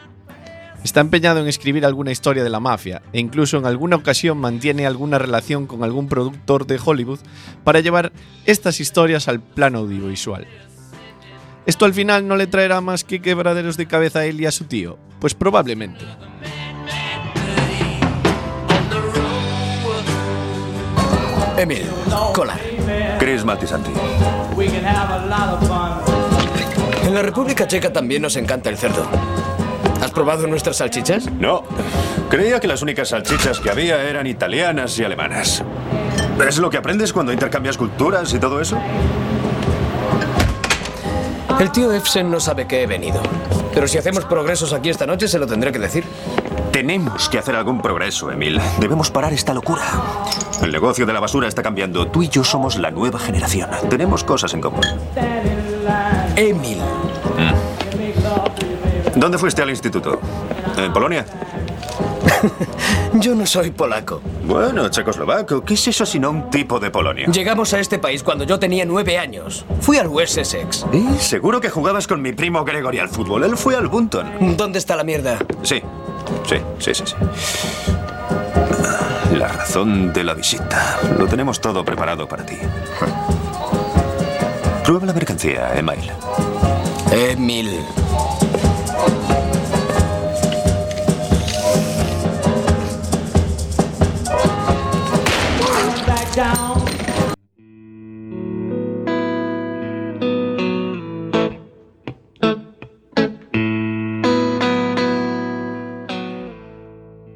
Está 0.84 1.00
empeñado 1.00 1.40
en 1.40 1.48
escribir 1.48 1.84
alguna 1.84 2.12
historia 2.12 2.44
de 2.44 2.50
la 2.50 2.60
mafia 2.60 3.02
e 3.12 3.18
incluso 3.18 3.56
en 3.56 3.66
alguna 3.66 3.96
ocasión 3.96 4.38
mantiene 4.38 4.86
alguna 4.86 5.18
relación 5.18 5.66
con 5.66 5.82
algún 5.82 6.08
productor 6.08 6.66
de 6.66 6.78
Hollywood 6.82 7.18
para 7.64 7.80
llevar 7.80 8.12
estas 8.44 8.80
historias 8.80 9.28
al 9.28 9.40
plano 9.40 9.78
audiovisual. 9.78 10.46
¿Esto 11.66 11.84
al 11.84 11.94
final 11.94 12.28
no 12.28 12.36
le 12.36 12.46
traerá 12.46 12.80
más 12.80 13.02
que 13.02 13.20
quebraderos 13.20 13.76
de 13.76 13.86
cabeza 13.86 14.20
a 14.20 14.24
él 14.24 14.40
y 14.40 14.46
a 14.46 14.52
su 14.52 14.64
tío? 14.66 14.98
Pues 15.18 15.34
probablemente. 15.34 16.04
Emil, 21.56 21.86
Colar. 22.32 22.60
Chris 23.18 23.44
Maltisanti. 23.44 23.90
En 27.04 27.14
la 27.14 27.22
República 27.22 27.66
Checa 27.66 27.92
también 27.92 28.22
nos 28.22 28.36
encanta 28.36 28.70
el 28.70 28.76
cerdo. 28.76 29.04
¿Has 30.00 30.12
probado 30.12 30.46
nuestras 30.46 30.76
salchichas? 30.76 31.32
No. 31.32 31.64
Creía 32.30 32.60
que 32.60 32.68
las 32.68 32.82
únicas 32.82 33.08
salchichas 33.08 33.58
que 33.58 33.70
había 33.70 34.02
eran 34.02 34.28
italianas 34.28 34.96
y 35.00 35.04
alemanas. 35.04 35.64
¿Es 36.46 36.58
lo 36.58 36.70
que 36.70 36.76
aprendes 36.76 37.12
cuando 37.12 37.32
intercambias 37.32 37.76
culturas 37.76 38.32
y 38.34 38.38
todo 38.38 38.60
eso? 38.60 38.78
El 41.58 41.72
tío 41.72 41.90
Efsen 41.92 42.30
no 42.30 42.38
sabe 42.38 42.66
que 42.66 42.82
he 42.82 42.86
venido. 42.86 43.20
Pero 43.72 43.88
si 43.88 43.96
hacemos 43.96 44.26
progresos 44.26 44.72
aquí 44.74 44.90
esta 44.90 45.06
noche, 45.06 45.26
se 45.26 45.38
lo 45.38 45.46
tendré 45.46 45.72
que 45.72 45.78
decir. 45.78 46.04
Tenemos 46.70 47.30
que 47.30 47.38
hacer 47.38 47.56
algún 47.56 47.80
progreso, 47.80 48.30
Emil. 48.30 48.60
Debemos 48.78 49.10
parar 49.10 49.32
esta 49.32 49.54
locura. 49.54 49.82
El 50.62 50.70
negocio 50.70 51.06
de 51.06 51.14
la 51.14 51.20
basura 51.20 51.48
está 51.48 51.62
cambiando. 51.62 52.08
Tú 52.08 52.22
y 52.22 52.28
yo 52.28 52.44
somos 52.44 52.76
la 52.76 52.90
nueva 52.90 53.18
generación. 53.18 53.70
Tenemos 53.88 54.22
cosas 54.22 54.52
en 54.52 54.60
común. 54.60 54.82
Emil. 56.36 56.78
¿Dónde 59.14 59.38
fuiste 59.38 59.62
al 59.62 59.70
instituto? 59.70 60.20
¿En 60.76 60.92
Polonia? 60.92 61.24
Yo 63.14 63.34
no 63.34 63.46
soy 63.46 63.70
polaco. 63.70 64.20
Bueno, 64.44 64.88
checoslovaco, 64.88 65.64
¿qué 65.64 65.74
es 65.74 65.88
eso 65.88 66.06
sino 66.06 66.30
un 66.30 66.50
tipo 66.50 66.78
de 66.78 66.90
Polonia? 66.90 67.26
Llegamos 67.28 67.72
a 67.74 67.80
este 67.80 67.98
país 67.98 68.22
cuando 68.22 68.44
yo 68.44 68.58
tenía 68.58 68.84
nueve 68.84 69.18
años. 69.18 69.64
Fui 69.80 69.96
al 69.96 70.08
West 70.08 70.38
Essex. 70.38 70.84
¿Eh? 70.92 71.04
Seguro 71.18 71.60
que 71.60 71.70
jugabas 71.70 72.06
con 72.06 72.22
mi 72.22 72.32
primo 72.32 72.64
Gregory 72.64 72.98
al 72.98 73.08
fútbol. 73.08 73.44
Él 73.44 73.56
fue 73.56 73.76
al 73.76 73.88
Bunton. 73.88 74.56
¿Dónde 74.56 74.78
está 74.78 74.96
la 74.96 75.04
mierda? 75.04 75.38
Sí, 75.62 75.82
sí, 76.46 76.56
sí, 76.78 76.94
sí, 76.94 77.04
sí. 77.06 77.14
La 79.36 79.48
razón 79.48 80.12
de 80.12 80.24
la 80.24 80.34
visita. 80.34 80.98
Lo 81.18 81.26
tenemos 81.26 81.60
todo 81.60 81.84
preparado 81.84 82.28
para 82.28 82.46
ti. 82.46 82.56
Prueba 84.84 85.06
la 85.06 85.12
mercancía, 85.12 85.72
Emil. 85.76 86.10
Emil. 87.12 87.80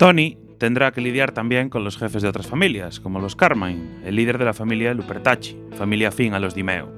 Tony 0.01 0.39
tendrá 0.57 0.93
que 0.93 1.03
lidiar 1.03 1.33
también 1.33 1.69
con 1.69 1.85
los 1.85 1.99
jefes 1.99 2.23
de 2.23 2.29
otras 2.29 2.47
familias, 2.47 3.01
como 3.01 3.21
los 3.21 3.37
Carmine, 3.37 3.99
el 4.03 4.17
líder 4.17 4.39
de 4.39 4.47
la 4.47 4.55
familia 4.55 4.95
Lupertacci, 4.95 5.55
familia 5.77 6.09
afín 6.09 6.33
a 6.33 6.39
los 6.39 6.55
Dimeo. 6.55 6.89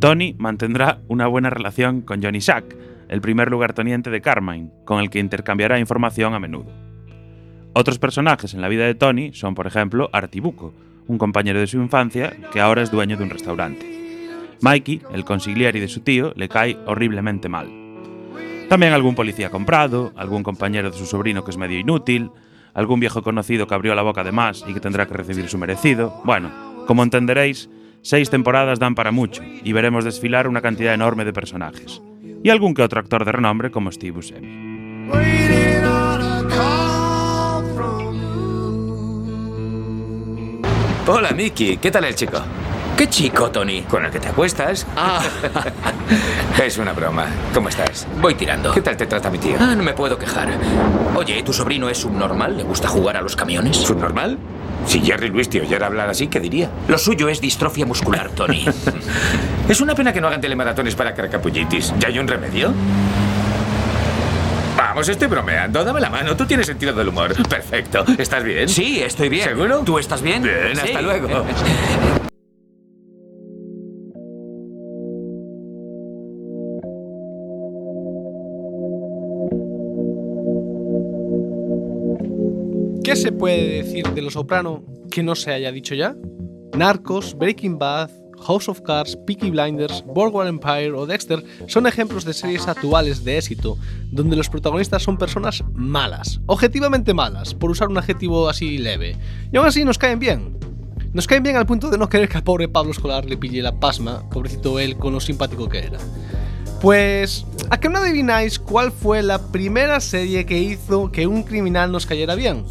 Tony 0.00 0.34
mantendrá 0.36 1.00
una 1.06 1.28
buena 1.28 1.48
relación 1.48 2.00
con 2.00 2.20
Johnny 2.20 2.40
Sack, 2.40 2.74
el 3.08 3.20
primer 3.20 3.52
lugarteniente 3.52 4.10
de 4.10 4.20
Carmine, 4.20 4.72
con 4.84 4.98
el 4.98 5.10
que 5.10 5.20
intercambiará 5.20 5.78
información 5.78 6.34
a 6.34 6.40
menudo. 6.40 6.72
Otros 7.72 8.00
personajes 8.00 8.52
en 8.52 8.62
la 8.62 8.68
vida 8.68 8.84
de 8.84 8.96
Tony 8.96 9.32
son, 9.32 9.54
por 9.54 9.68
ejemplo, 9.68 10.10
Artibuco, 10.12 10.74
un 11.06 11.18
compañero 11.18 11.60
de 11.60 11.68
su 11.68 11.76
infancia 11.76 12.36
que 12.52 12.60
ahora 12.60 12.82
es 12.82 12.90
dueño 12.90 13.16
de 13.16 13.22
un 13.22 13.30
restaurante. 13.30 14.56
Mikey, 14.60 15.02
el 15.12 15.24
consigliere 15.24 15.80
de 15.80 15.86
su 15.86 16.00
tío, 16.00 16.32
le 16.34 16.48
cae 16.48 16.78
horriblemente 16.84 17.48
mal. 17.48 17.87
También 18.68 18.92
algún 18.92 19.14
policía 19.14 19.48
comprado, 19.50 20.12
algún 20.14 20.42
compañero 20.42 20.90
de 20.90 20.98
su 20.98 21.06
sobrino 21.06 21.42
que 21.42 21.50
es 21.50 21.56
medio 21.56 21.78
inútil, 21.78 22.30
algún 22.74 23.00
viejo 23.00 23.22
conocido 23.22 23.66
que 23.66 23.74
abrió 23.74 23.94
la 23.94 24.02
boca 24.02 24.24
de 24.24 24.32
más 24.32 24.62
y 24.68 24.74
que 24.74 24.80
tendrá 24.80 25.06
que 25.06 25.14
recibir 25.14 25.48
su 25.48 25.56
merecido. 25.56 26.20
Bueno, 26.24 26.84
como 26.86 27.02
entenderéis, 27.02 27.70
seis 28.02 28.28
temporadas 28.28 28.78
dan 28.78 28.94
para 28.94 29.10
mucho 29.10 29.42
y 29.64 29.72
veremos 29.72 30.04
desfilar 30.04 30.46
una 30.46 30.60
cantidad 30.60 30.92
enorme 30.92 31.24
de 31.24 31.32
personajes. 31.32 32.02
Y 32.44 32.50
algún 32.50 32.74
que 32.74 32.82
otro 32.82 33.00
actor 33.00 33.24
de 33.24 33.32
renombre 33.32 33.70
como 33.70 33.90
Steve 33.90 34.12
Buscemi. 34.12 34.68
Hola, 41.06 41.30
Mickey. 41.32 41.78
¿Qué 41.78 41.90
tal 41.90 42.04
el 42.04 42.14
chico? 42.14 42.38
¿Qué 42.98 43.08
chico, 43.08 43.48
Tony? 43.52 43.82
¿Con 43.82 44.04
el 44.04 44.10
que 44.10 44.18
te 44.18 44.26
acuestas? 44.26 44.84
Ah. 44.96 45.22
es 46.64 46.78
una 46.78 46.92
broma. 46.92 47.26
¿Cómo 47.54 47.68
estás? 47.68 48.08
Voy 48.20 48.34
tirando. 48.34 48.72
¿Qué 48.72 48.82
tal 48.82 48.96
te 48.96 49.06
trata 49.06 49.30
mi 49.30 49.38
tío? 49.38 49.54
Ah, 49.60 49.76
no 49.76 49.84
me 49.84 49.92
puedo 49.92 50.18
quejar. 50.18 50.48
Oye, 51.14 51.40
¿tu 51.44 51.52
sobrino 51.52 51.88
es 51.88 51.98
subnormal? 51.98 52.56
¿Le 52.56 52.64
gusta 52.64 52.88
jugar 52.88 53.16
a 53.16 53.20
los 53.20 53.36
camiones? 53.36 53.76
¿Subnormal? 53.76 54.36
Si 54.84 55.00
Jerry 55.00 55.28
Luis 55.28 55.48
te 55.48 55.60
oyera 55.60 55.86
hablar 55.86 56.10
así, 56.10 56.26
¿qué 56.26 56.40
diría? 56.40 56.70
Lo 56.88 56.98
suyo 56.98 57.28
es 57.28 57.40
distrofia 57.40 57.86
muscular, 57.86 58.30
Tony. 58.30 58.66
es 59.68 59.80
una 59.80 59.94
pena 59.94 60.12
que 60.12 60.20
no 60.20 60.26
hagan 60.26 60.40
telemaratones 60.40 60.96
para 60.96 61.14
carcapullitis. 61.14 61.94
¿Ya 62.00 62.08
hay 62.08 62.18
un 62.18 62.26
remedio? 62.26 62.72
Vamos, 64.76 65.08
estoy 65.08 65.28
bromeando. 65.28 65.84
Dame 65.84 66.00
la 66.00 66.10
mano. 66.10 66.34
Tú 66.36 66.46
tienes 66.46 66.66
sentido 66.66 66.92
del 66.94 67.06
humor. 67.06 67.32
Perfecto. 67.48 68.04
¿Estás 68.18 68.42
bien? 68.42 68.68
Sí, 68.68 69.00
estoy 69.00 69.28
bien. 69.28 69.50
¿Seguro? 69.50 69.82
¿Tú 69.84 70.00
estás 70.00 70.20
bien? 70.20 70.42
Bien, 70.42 70.74
Sí. 70.74 70.80
hasta 70.80 71.00
luego. 71.00 71.28
¿Qué 83.08 83.16
se 83.16 83.32
puede 83.32 83.82
decir 83.82 84.06
de 84.08 84.20
Los 84.20 84.34
Soprano 84.34 84.84
que 85.10 85.22
no 85.22 85.34
se 85.34 85.50
haya 85.50 85.72
dicho 85.72 85.94
ya? 85.94 86.14
Narcos, 86.76 87.34
Breaking 87.38 87.78
Bad, 87.78 88.10
House 88.46 88.68
of 88.68 88.82
Cards, 88.82 89.16
Peaky 89.26 89.48
Blinders, 89.48 90.04
Boardwalk 90.04 90.46
Empire 90.46 90.92
o 90.92 91.06
Dexter 91.06 91.42
son 91.68 91.86
ejemplos 91.86 92.26
de 92.26 92.34
series 92.34 92.68
actuales 92.68 93.24
de 93.24 93.38
éxito, 93.38 93.78
donde 94.12 94.36
los 94.36 94.50
protagonistas 94.50 95.02
son 95.02 95.16
personas 95.16 95.64
malas, 95.72 96.42
objetivamente 96.44 97.14
malas, 97.14 97.54
por 97.54 97.70
usar 97.70 97.88
un 97.88 97.96
adjetivo 97.96 98.46
así 98.46 98.76
leve, 98.76 99.16
y 99.50 99.56
aún 99.56 99.66
así 99.66 99.86
nos 99.86 99.96
caen 99.96 100.18
bien. 100.18 100.58
Nos 101.14 101.26
caen 101.26 101.42
bien 101.42 101.56
al 101.56 101.64
punto 101.64 101.88
de 101.88 101.96
no 101.96 102.10
querer 102.10 102.28
que 102.28 102.36
al 102.36 102.44
pobre 102.44 102.68
Pablo 102.68 102.90
Escolar 102.90 103.24
le 103.24 103.38
pille 103.38 103.62
la 103.62 103.80
pasma, 103.80 104.28
pobrecito 104.28 104.78
él 104.78 104.98
con 104.98 105.14
lo 105.14 105.20
simpático 105.20 105.66
que 105.66 105.78
era. 105.78 105.98
Pues, 106.82 107.46
¿a 107.70 107.80
que 107.80 107.88
no 107.88 108.00
adivináis 108.00 108.58
cuál 108.58 108.92
fue 108.92 109.22
la 109.22 109.50
primera 109.50 109.98
serie 109.98 110.44
que 110.44 110.58
hizo 110.58 111.10
que 111.10 111.26
un 111.26 111.42
criminal 111.42 111.90
nos 111.90 112.04
cayera 112.04 112.34
bien? 112.34 112.66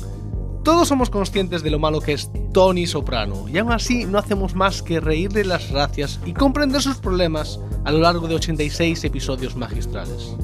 Todos 0.67 0.89
somos 0.89 1.09
conscientes 1.09 1.63
de 1.63 1.69
lo 1.69 1.79
malo 1.79 2.01
que 2.01 2.11
es 2.11 2.29
Tony 2.51 2.87
Soprano, 2.87 3.47
y 3.47 3.57
aún 3.57 3.71
así 3.71 4.03
no 4.03 4.17
hacemos 4.17 4.53
más 4.53 4.81
que 4.81 4.99
reírle 4.99 5.45
las 5.45 5.71
gracias 5.71 6.19
y 6.25 6.33
comprender 6.33 6.81
sus 6.81 6.97
problemas 6.97 7.57
a 7.85 7.91
lo 7.93 7.99
largo 7.99 8.27
de 8.27 8.35
86 8.35 9.01
episodios 9.05 9.55
magistrales. 9.55 10.35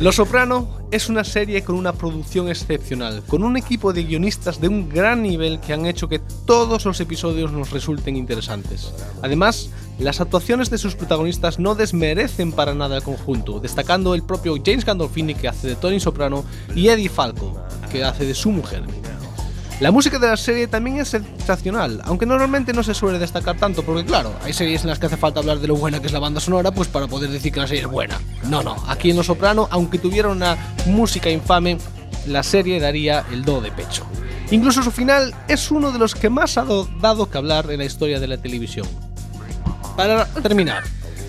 Los 0.00 0.16
Soprano 0.16 0.68
es 0.90 1.08
una 1.08 1.22
serie 1.22 1.62
con 1.62 1.76
una 1.76 1.92
producción 1.92 2.48
excepcional, 2.48 3.22
con 3.24 3.44
un 3.44 3.56
equipo 3.56 3.92
de 3.92 4.02
guionistas 4.02 4.60
de 4.60 4.66
un 4.66 4.88
gran 4.88 5.22
nivel 5.22 5.60
que 5.60 5.72
han 5.72 5.86
hecho 5.86 6.08
que 6.08 6.18
todos 6.18 6.84
los 6.84 6.98
episodios 6.98 7.52
nos 7.52 7.70
resulten 7.70 8.16
interesantes. 8.16 8.92
Además, 9.22 9.70
las 9.98 10.20
actuaciones 10.20 10.70
de 10.70 10.78
sus 10.78 10.94
protagonistas 10.94 11.58
no 11.58 11.74
desmerecen 11.74 12.52
para 12.52 12.74
nada 12.74 12.96
el 12.96 13.02
conjunto, 13.02 13.60
destacando 13.60 14.14
el 14.14 14.22
propio 14.22 14.54
James 14.64 14.84
Gandolfini 14.84 15.34
que 15.34 15.48
hace 15.48 15.66
de 15.68 15.74
Tony 15.76 15.98
Soprano 16.00 16.44
y 16.74 16.88
Eddie 16.88 17.08
Falco, 17.08 17.60
que 17.90 18.04
hace 18.04 18.24
de 18.24 18.34
su 18.34 18.50
mujer. 18.50 18.82
La 19.80 19.92
música 19.92 20.18
de 20.18 20.26
la 20.26 20.36
serie 20.36 20.66
también 20.66 20.98
es 20.98 21.08
sensacional, 21.08 22.00
aunque 22.04 22.26
normalmente 22.26 22.72
no 22.72 22.82
se 22.82 22.94
suele 22.94 23.18
destacar 23.20 23.56
tanto, 23.58 23.84
porque 23.84 24.04
claro, 24.04 24.32
hay 24.42 24.52
series 24.52 24.82
en 24.82 24.90
las 24.90 24.98
que 24.98 25.06
hace 25.06 25.16
falta 25.16 25.38
hablar 25.38 25.60
de 25.60 25.68
lo 25.68 25.76
buena 25.76 26.00
que 26.00 26.06
es 26.08 26.12
la 26.12 26.18
banda 26.18 26.40
sonora, 26.40 26.72
pues 26.72 26.88
para 26.88 27.06
poder 27.06 27.30
decir 27.30 27.52
que 27.52 27.60
la 27.60 27.68
serie 27.68 27.82
es 27.82 27.88
buena. 27.88 28.20
No, 28.48 28.62
no, 28.64 28.74
aquí 28.88 29.10
en 29.10 29.16
Los 29.16 29.26
Soprano, 29.26 29.68
aunque 29.70 29.98
tuviera 29.98 30.28
una 30.30 30.56
música 30.86 31.30
infame, 31.30 31.78
la 32.26 32.42
serie 32.42 32.80
daría 32.80 33.24
el 33.30 33.44
do 33.44 33.60
de 33.60 33.70
pecho. 33.70 34.04
Incluso 34.50 34.82
su 34.82 34.90
final 34.90 35.32
es 35.46 35.70
uno 35.70 35.92
de 35.92 35.98
los 36.00 36.14
que 36.16 36.28
más 36.28 36.58
ha 36.58 36.62
do- 36.64 36.88
dado 37.00 37.30
que 37.30 37.38
hablar 37.38 37.70
en 37.70 37.78
la 37.78 37.84
historia 37.84 38.18
de 38.18 38.26
la 38.26 38.38
televisión. 38.38 38.86
Para 39.98 40.26
terminar, 40.26 40.84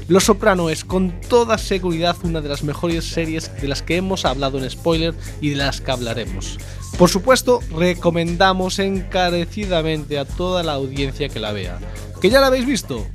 Los 0.07 0.25
Soprano 0.25 0.69
es 0.69 0.85
con 0.85 1.19
toda 1.21 1.57
seguridad 1.57 2.15
una 2.21 2.39
de 2.39 2.49
las 2.49 2.61
mejores 2.61 3.03
series 3.03 3.51
de 3.59 3.67
las 3.67 3.81
que 3.81 3.95
hemos 3.95 4.25
hablado 4.25 4.59
en 4.59 4.69
spoiler 4.69 5.15
y 5.41 5.49
de 5.49 5.55
las 5.55 5.81
que 5.81 5.89
hablaremos. 5.89 6.59
Por 6.95 7.09
supuesto, 7.09 7.61
recomendamos 7.75 8.77
encarecidamente 8.77 10.19
a 10.19 10.25
toda 10.25 10.61
la 10.61 10.73
audiencia 10.73 11.29
que 11.29 11.39
la 11.39 11.51
vea. 11.51 11.79
¿Que 12.21 12.29
ya 12.29 12.41
la 12.41 12.45
habéis 12.45 12.67
visto? 12.67 13.07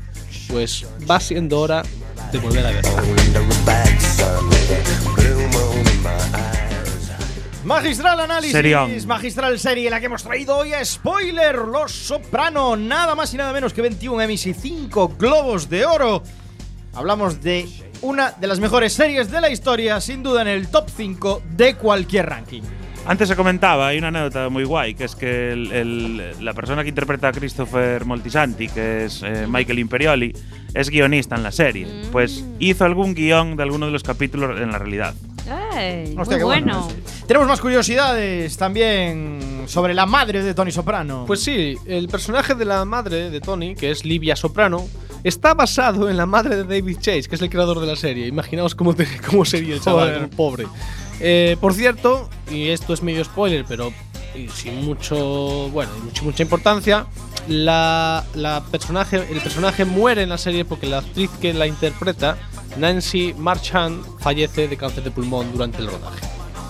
Pues 0.48 0.86
va 1.08 1.20
siendo 1.20 1.60
hora 1.60 1.84
de 2.32 2.38
volver 2.40 2.66
a 2.66 2.70
verla. 2.72 3.04
Magistral 7.64 8.20
análisis, 8.20 8.52
Serión. 8.52 8.90
magistral 9.06 9.58
serie 9.58 9.88
la 9.88 9.98
que 9.98 10.06
hemos 10.06 10.22
traído 10.22 10.56
hoy 10.58 10.74
a 10.74 10.84
Spoiler 10.84 11.56
Los 11.56 11.92
Soprano, 11.92 12.76
nada 12.76 13.14
más 13.14 13.32
y 13.32 13.38
nada 13.38 13.52
menos 13.54 13.72
que 13.72 13.80
21 13.80 14.20
Emmys 14.20 14.46
y 14.46 14.52
5 14.54 15.14
Globos 15.18 15.70
de 15.70 15.86
Oro. 15.86 16.22
Hablamos 16.92 17.40
de 17.42 17.66
una 18.02 18.32
de 18.32 18.46
las 18.48 18.60
mejores 18.60 18.92
series 18.92 19.30
de 19.30 19.40
la 19.40 19.48
historia, 19.48 19.98
sin 20.02 20.22
duda 20.22 20.42
en 20.42 20.48
el 20.48 20.68
top 20.68 20.88
5 20.94 21.42
de 21.56 21.74
cualquier 21.76 22.26
ranking. 22.26 22.62
Antes 23.06 23.28
se 23.28 23.36
comentaba, 23.36 23.88
hay 23.88 23.98
una 23.98 24.08
anécdota 24.08 24.48
muy 24.50 24.64
guay, 24.64 24.94
que 24.94 25.04
es 25.04 25.14
que 25.16 25.52
el- 25.52 25.72
el- 25.72 26.44
la 26.44 26.52
persona 26.54 26.82
que 26.82 26.90
interpreta 26.90 27.28
a 27.28 27.32
Christopher 27.32 28.04
Moltisanti, 28.04 28.68
que 28.68 29.06
es 29.06 29.22
eh, 29.22 29.46
Michael 29.48 29.78
Imperioli, 29.78 30.34
es 30.74 30.90
guionista 30.90 31.36
en 31.36 31.42
la 31.42 31.52
serie. 31.52 31.86
Pues 32.12 32.44
hizo 32.58 32.84
algún 32.84 33.14
guion 33.14 33.56
de 33.56 33.62
alguno 33.62 33.86
de 33.86 33.92
los 33.92 34.02
capítulos 34.02 34.60
en 34.60 34.70
la 34.70 34.78
realidad. 34.78 35.14
Ey, 35.76 36.14
Hostia, 36.18 36.36
muy 36.36 36.38
qué 36.38 36.44
bueno. 36.44 36.88
Tenemos 37.26 37.48
más 37.48 37.60
curiosidades 37.60 38.56
también 38.56 39.64
sobre 39.66 39.94
la 39.94 40.06
madre 40.06 40.42
de 40.42 40.54
Tony 40.54 40.70
Soprano. 40.72 41.24
Pues 41.26 41.40
sí, 41.42 41.76
el 41.86 42.08
personaje 42.08 42.54
de 42.54 42.64
la 42.64 42.84
madre 42.84 43.30
de 43.30 43.40
Tony, 43.40 43.74
que 43.74 43.90
es 43.90 44.04
Livia 44.04 44.36
Soprano, 44.36 44.86
está 45.22 45.54
basado 45.54 46.08
en 46.08 46.16
la 46.16 46.26
madre 46.26 46.56
de 46.56 46.64
David 46.64 46.98
Chase, 47.00 47.24
que 47.28 47.34
es 47.34 47.42
el 47.42 47.50
creador 47.50 47.80
de 47.80 47.86
la 47.86 47.96
serie. 47.96 48.26
Imaginaos 48.26 48.74
cómo, 48.74 48.94
te- 48.94 49.06
cómo 49.30 49.44
sería 49.44 49.74
el 49.74 49.80
chaval, 49.80 50.28
pobre. 50.30 50.66
Eh, 51.20 51.56
por 51.60 51.74
cierto, 51.74 52.28
y 52.50 52.68
esto 52.68 52.92
es 52.94 53.02
medio 53.02 53.24
spoiler, 53.24 53.64
pero 53.68 53.92
sin 54.54 54.84
mucho, 54.84 55.68
bueno, 55.70 55.92
mucha 56.22 56.42
importancia, 56.42 57.06
la, 57.48 58.24
la 58.34 58.62
personaje, 58.70 59.24
el 59.30 59.40
personaje 59.40 59.84
muere 59.84 60.22
en 60.22 60.28
la 60.30 60.38
serie 60.38 60.64
porque 60.64 60.86
la 60.86 60.98
actriz 60.98 61.30
que 61.40 61.54
la 61.54 61.66
interpreta 61.66 62.36
Nancy 62.76 63.34
Marchand 63.36 64.04
fallece 64.18 64.68
de 64.68 64.76
cáncer 64.76 65.04
de 65.04 65.10
pulmón 65.10 65.52
durante 65.52 65.78
el 65.78 65.86
rodaje. 65.86 66.20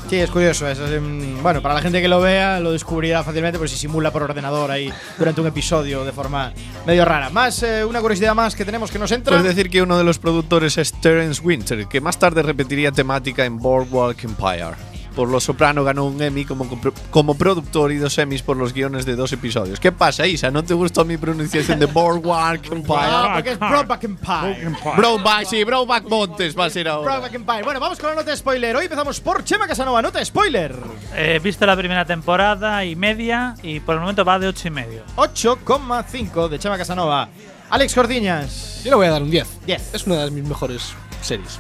Sí, 0.08 0.16
es 0.16 0.30
curioso. 0.30 0.68
Es, 0.68 0.78
es, 0.78 1.02
bueno, 1.42 1.62
para 1.62 1.74
la 1.74 1.80
gente 1.80 2.02
que 2.02 2.08
lo 2.08 2.20
vea, 2.20 2.60
lo 2.60 2.72
descubrirá 2.72 3.24
fácilmente, 3.24 3.58
pues 3.58 3.70
si 3.70 3.76
simula 3.76 4.12
por 4.12 4.22
ordenador 4.22 4.70
ahí 4.70 4.92
durante 5.18 5.40
un 5.40 5.46
episodio 5.46 6.04
de 6.04 6.12
forma 6.12 6.52
medio 6.86 7.04
rara. 7.04 7.30
Más, 7.30 7.62
eh, 7.62 7.84
una 7.84 8.00
curiosidad 8.00 8.34
más 8.34 8.54
que 8.54 8.64
tenemos 8.64 8.90
que 8.90 8.98
nos 8.98 9.10
entra. 9.12 9.36
Puedes 9.36 9.56
decir 9.56 9.70
que 9.70 9.82
uno 9.82 9.96
de 9.96 10.04
los 10.04 10.18
productores 10.18 10.76
es 10.78 10.92
Terence 10.92 11.40
Winter, 11.42 11.86
que 11.86 12.00
más 12.00 12.18
tarde 12.18 12.42
repetiría 12.42 12.92
temática 12.92 13.44
en 13.44 13.58
Boardwalk 13.58 14.22
Empire. 14.24 14.93
Por 15.14 15.28
Los 15.28 15.44
Soprano 15.44 15.84
ganó 15.84 16.04
un 16.04 16.20
Emmy 16.20 16.44
como, 16.44 16.68
como 17.10 17.34
productor 17.36 17.92
y 17.92 17.96
dos 17.98 18.18
Emmys 18.18 18.42
por 18.42 18.56
los 18.56 18.72
guiones 18.72 19.06
de 19.06 19.14
dos 19.14 19.32
episodios. 19.32 19.78
¿Qué 19.78 19.92
pasa, 19.92 20.26
Isa? 20.26 20.50
¿No 20.50 20.64
te 20.64 20.74
gustó 20.74 21.04
mi 21.04 21.16
pronunciación 21.16 21.78
de 21.78 21.86
Boardwalk 21.86 22.66
Empire? 22.72 22.98
Ah, 23.00 23.30
porque 23.34 23.52
es 23.52 23.58
Brokeback 23.58 24.04
Empire. 24.04 24.72
Brokeback, 24.96 25.44
sí, 25.46 25.62
Brokeback 25.62 26.08
Montes 26.08 26.58
va 26.58 26.64
a 26.64 26.70
ser 26.70 26.88
ahora. 26.88 27.12
Brokeback 27.12 27.34
Empire. 27.34 27.62
Bueno, 27.62 27.80
vamos 27.80 27.98
con 27.98 28.10
la 28.10 28.16
nota 28.16 28.30
de 28.30 28.36
spoiler. 28.36 28.74
Hoy 28.74 28.84
empezamos 28.84 29.20
por 29.20 29.44
Chema 29.44 29.68
Casanova. 29.68 30.02
Nota 30.02 30.18
de 30.18 30.24
spoiler. 30.24 30.74
He 31.16 31.38
visto 31.38 31.64
la 31.64 31.76
primera 31.76 32.04
temporada 32.04 32.84
y 32.84 32.96
media 32.96 33.54
y 33.62 33.80
por 33.80 33.94
el 33.94 34.00
momento 34.00 34.24
va 34.24 34.38
de 34.38 34.48
8 34.48 34.68
y 34.68 34.70
medio. 34.70 35.02
8,5 35.16 36.48
de 36.48 36.58
Chema 36.58 36.76
Casanova. 36.76 37.28
Alex 37.70 37.94
Cordiñas. 37.94 38.82
Yo 38.84 38.90
le 38.90 38.96
voy 38.96 39.06
a 39.06 39.10
dar 39.10 39.22
un 39.22 39.30
10. 39.30 39.66
10. 39.66 39.94
Es 39.94 40.06
una 40.06 40.24
de 40.24 40.30
mis 40.30 40.44
mejores 40.44 40.92
series. 41.22 41.58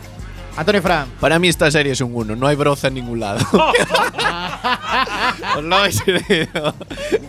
Antonio 0.56 0.82
Fran. 0.82 1.08
Para 1.20 1.38
mí 1.38 1.48
esta 1.48 1.70
serie 1.70 1.92
es 1.92 2.00
un 2.00 2.14
1, 2.14 2.36
no 2.36 2.46
hay 2.46 2.56
broza 2.56 2.88
en 2.88 2.94
ningún 2.94 3.20
lado. 3.20 3.44
Os 5.56 5.62
lo 5.64 5.76
habéis 5.76 6.00
creído. 6.02 6.74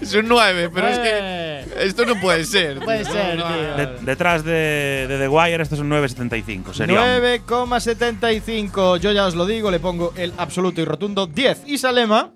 Es 0.02 0.14
un 0.14 0.28
9, 0.28 0.70
pero 0.74 0.88
es 0.88 1.00
que 1.00 1.66
esto 1.86 2.06
no 2.06 2.20
puede 2.22 2.46
ser. 2.46 2.80
Puede 2.80 3.04
tío. 3.04 3.14
ser, 3.14 3.38
No, 3.38 3.46
tío. 3.48 3.76
De- 3.78 3.98
detrás 4.02 4.44
de, 4.44 5.06
de 5.08 5.18
The 5.20 5.28
Wire, 5.28 5.62
esto 5.64 5.76
es 5.76 5.82
un 5.82 5.90
9,75. 5.90 6.74
Sería 6.74 7.18
9,75. 7.20 8.98
Yo 8.98 9.12
ya 9.12 9.26
os 9.26 9.36
lo 9.36 9.46
digo, 9.46 9.72
le 9.72 9.80
pongo 9.80 10.14
el 10.16 10.34
absoluto 10.38 10.82
y 10.82 10.86
rotundo 10.86 11.28
10. 11.28 11.64
Y 11.66 11.78
Salema. 11.80 12.32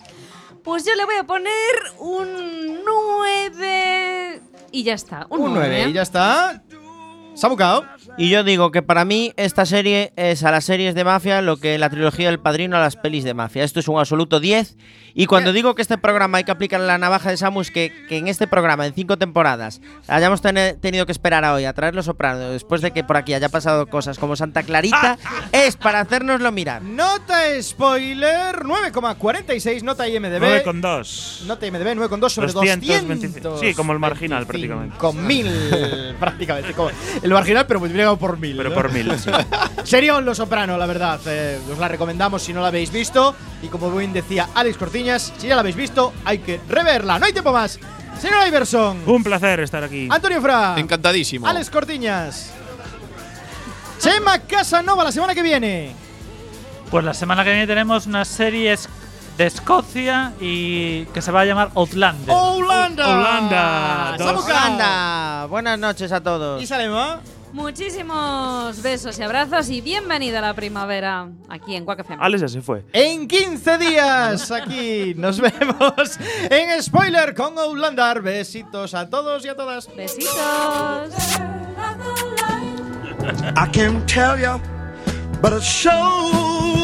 Pues 0.63 0.85
yo 0.85 0.93
le 0.95 1.05
voy 1.05 1.15
a 1.15 1.23
poner 1.23 1.51
un 1.99 2.79
9 2.83 4.41
y 4.71 4.83
ya 4.83 4.93
está. 4.93 5.25
Un, 5.29 5.41
Un 5.41 5.53
9. 5.53 5.83
¿eh? 5.83 5.89
Y 5.89 5.93
ya 5.93 6.01
está. 6.01 6.61
Samucao. 7.39 7.85
Y 8.17 8.29
yo 8.29 8.43
digo 8.43 8.71
que 8.71 8.81
para 8.81 9.05
mí 9.05 9.33
esta 9.37 9.65
serie 9.65 10.11
es 10.15 10.43
a 10.43 10.51
las 10.51 10.65
series 10.65 10.93
de 10.95 11.03
mafia 11.03 11.41
lo 11.41 11.57
que 11.57 11.77
la 11.77 11.89
trilogía 11.89 12.27
del 12.27 12.39
padrino 12.39 12.75
a 12.77 12.79
las 12.81 12.95
pelis 12.95 13.23
de 13.23 13.33
mafia. 13.33 13.63
Esto 13.63 13.79
es 13.79 13.87
un 13.87 13.97
absoluto 13.99 14.39
10. 14.39 14.75
Y 15.15 15.25
cuando 15.25 15.51
digo 15.53 15.73
que 15.75 15.81
este 15.81 15.97
programa 15.97 16.37
hay 16.37 16.43
que 16.43 16.51
aplicar 16.51 16.79
la 16.81 16.97
navaja 16.97 17.29
de 17.31 17.37
Samu 17.37 17.61
es 17.61 17.71
que, 17.71 17.91
que 18.07 18.17
en 18.17 18.27
este 18.27 18.47
programa, 18.47 18.85
en 18.85 18.93
cinco 18.93 19.17
temporadas, 19.17 19.81
hayamos 20.07 20.41
tene- 20.41 20.75
tenido 20.75 21.05
que 21.05 21.11
esperar 21.11 21.43
a 21.45 21.53
hoy 21.53 21.65
a 21.65 21.73
traer 21.73 21.95
los 21.95 22.05
sopranos 22.05 22.51
después 22.51 22.81
de 22.81 22.91
que 22.91 23.03
por 23.03 23.17
aquí 23.17 23.33
haya 23.33 23.49
pasado 23.49 23.87
cosas 23.87 24.19
como 24.19 24.35
Santa 24.35 24.63
Clarita, 24.63 25.17
es 25.51 25.75
para 25.77 26.01
hacernoslo 26.01 26.51
mirar. 26.51 26.83
Nota 26.83 27.41
spoiler 27.61 28.57
9,46. 28.63 29.81
Nota 29.83 30.07
IMDB. 30.07 30.63
9,2. 30.63 31.41
Nota 31.45 31.65
IMDB 31.67 31.87
9,2 31.97 32.29
sobre 32.29 32.51
225. 32.53 33.49
200. 33.49 33.59
Sí, 33.59 33.73
como 33.73 33.93
el 33.93 33.99
marginal 33.99 34.45
prácticamente. 34.45 34.95
Con 34.97 35.25
mil, 35.25 35.47
prácticamente. 36.19 36.73
Como 36.73 36.91
el 37.21 37.28
marginal, 37.33 37.65
pero 37.67 37.79
multiplicado 37.79 38.17
por 38.17 38.37
mil. 38.39 38.55
Pero 38.57 38.69
¿no? 38.69 38.75
por 38.75 38.91
mil, 38.91 39.11
sí. 39.19 39.29
Serión 39.83 40.25
Los 40.25 40.37
Soprano, 40.37 40.77
la 40.77 40.85
verdad. 40.85 41.19
Eh, 41.25 41.59
os 41.71 41.77
la 41.77 41.87
recomendamos 41.87 42.41
si 42.43 42.53
no 42.53 42.61
la 42.61 42.67
habéis 42.69 42.91
visto. 42.91 43.35
Y 43.61 43.67
como 43.67 43.91
bien 43.91 44.13
decía 44.13 44.49
Alex 44.55 44.77
Cortiñas, 44.77 45.33
si 45.37 45.47
ya 45.47 45.55
la 45.55 45.61
habéis 45.61 45.75
visto, 45.75 46.13
hay 46.25 46.39
que 46.39 46.59
reverla. 46.69 47.19
No 47.19 47.25
hay 47.25 47.33
tiempo 47.33 47.51
más. 47.51 47.79
Señor 48.19 48.47
Iverson. 48.47 49.01
Un 49.05 49.23
placer 49.23 49.59
estar 49.61 49.83
aquí. 49.83 50.07
Antonio 50.11 50.41
Fra. 50.41 50.75
Encantadísimo. 50.77 51.47
Alex 51.47 51.69
Cortiñas. 51.69 52.51
Chema 53.99 54.39
Casanova 54.39 55.03
la 55.03 55.11
semana 55.11 55.35
que 55.35 55.41
viene. 55.43 55.91
Pues 56.89 57.03
la 57.05 57.13
semana 57.13 57.43
que 57.43 57.51
viene 57.51 57.67
tenemos 57.67 58.05
una 58.07 58.25
serie 58.25 58.73
es- 58.73 58.89
de 59.39 59.45
Escocia 59.45 60.33
y 60.41 61.05
que 61.05 61.21
se 61.21 61.31
va 61.31 61.41
a 61.41 61.45
llamar 61.45 61.71
Outlander. 61.73 62.35
Holanda. 62.35 63.07
Holanda. 63.07 64.65
Anda, 64.65 65.45
buenas 65.45 65.79
noches 65.79 66.11
a 66.11 66.21
todos. 66.21 66.61
Y 66.61 66.67
Salema. 66.67 67.21
Muchísimos 67.53 68.81
besos 68.81 69.17
y 69.17 69.23
abrazos 69.23 69.69
y 69.69 69.79
bienvenida 69.79 70.39
a 70.39 70.41
la 70.41 70.53
primavera 70.53 71.29
aquí 71.47 71.77
en 71.77 71.85
Quack 71.85 72.01
FM. 72.01 72.21
Alex 72.21 72.41
ya 72.41 72.47
se 72.49 72.61
fue. 72.61 72.83
En 72.91 73.29
15 73.29 73.77
días 73.77 74.51
aquí 74.51 75.13
nos 75.15 75.39
vemos 75.39 76.19
en 76.49 76.83
Spoiler 76.83 77.33
con 77.33 77.57
Outlander. 77.57 78.21
Besitos 78.21 78.93
a 78.93 79.09
todos 79.09 79.45
y 79.45 79.47
a 79.47 79.55
todas. 79.55 79.87
Besitos. 79.95 80.35
I 83.55 83.71
can't 83.71 84.05
tell 84.05 84.37
you, 84.37 84.59
but 85.41 85.53
it 85.53 85.63
sure 85.63 86.78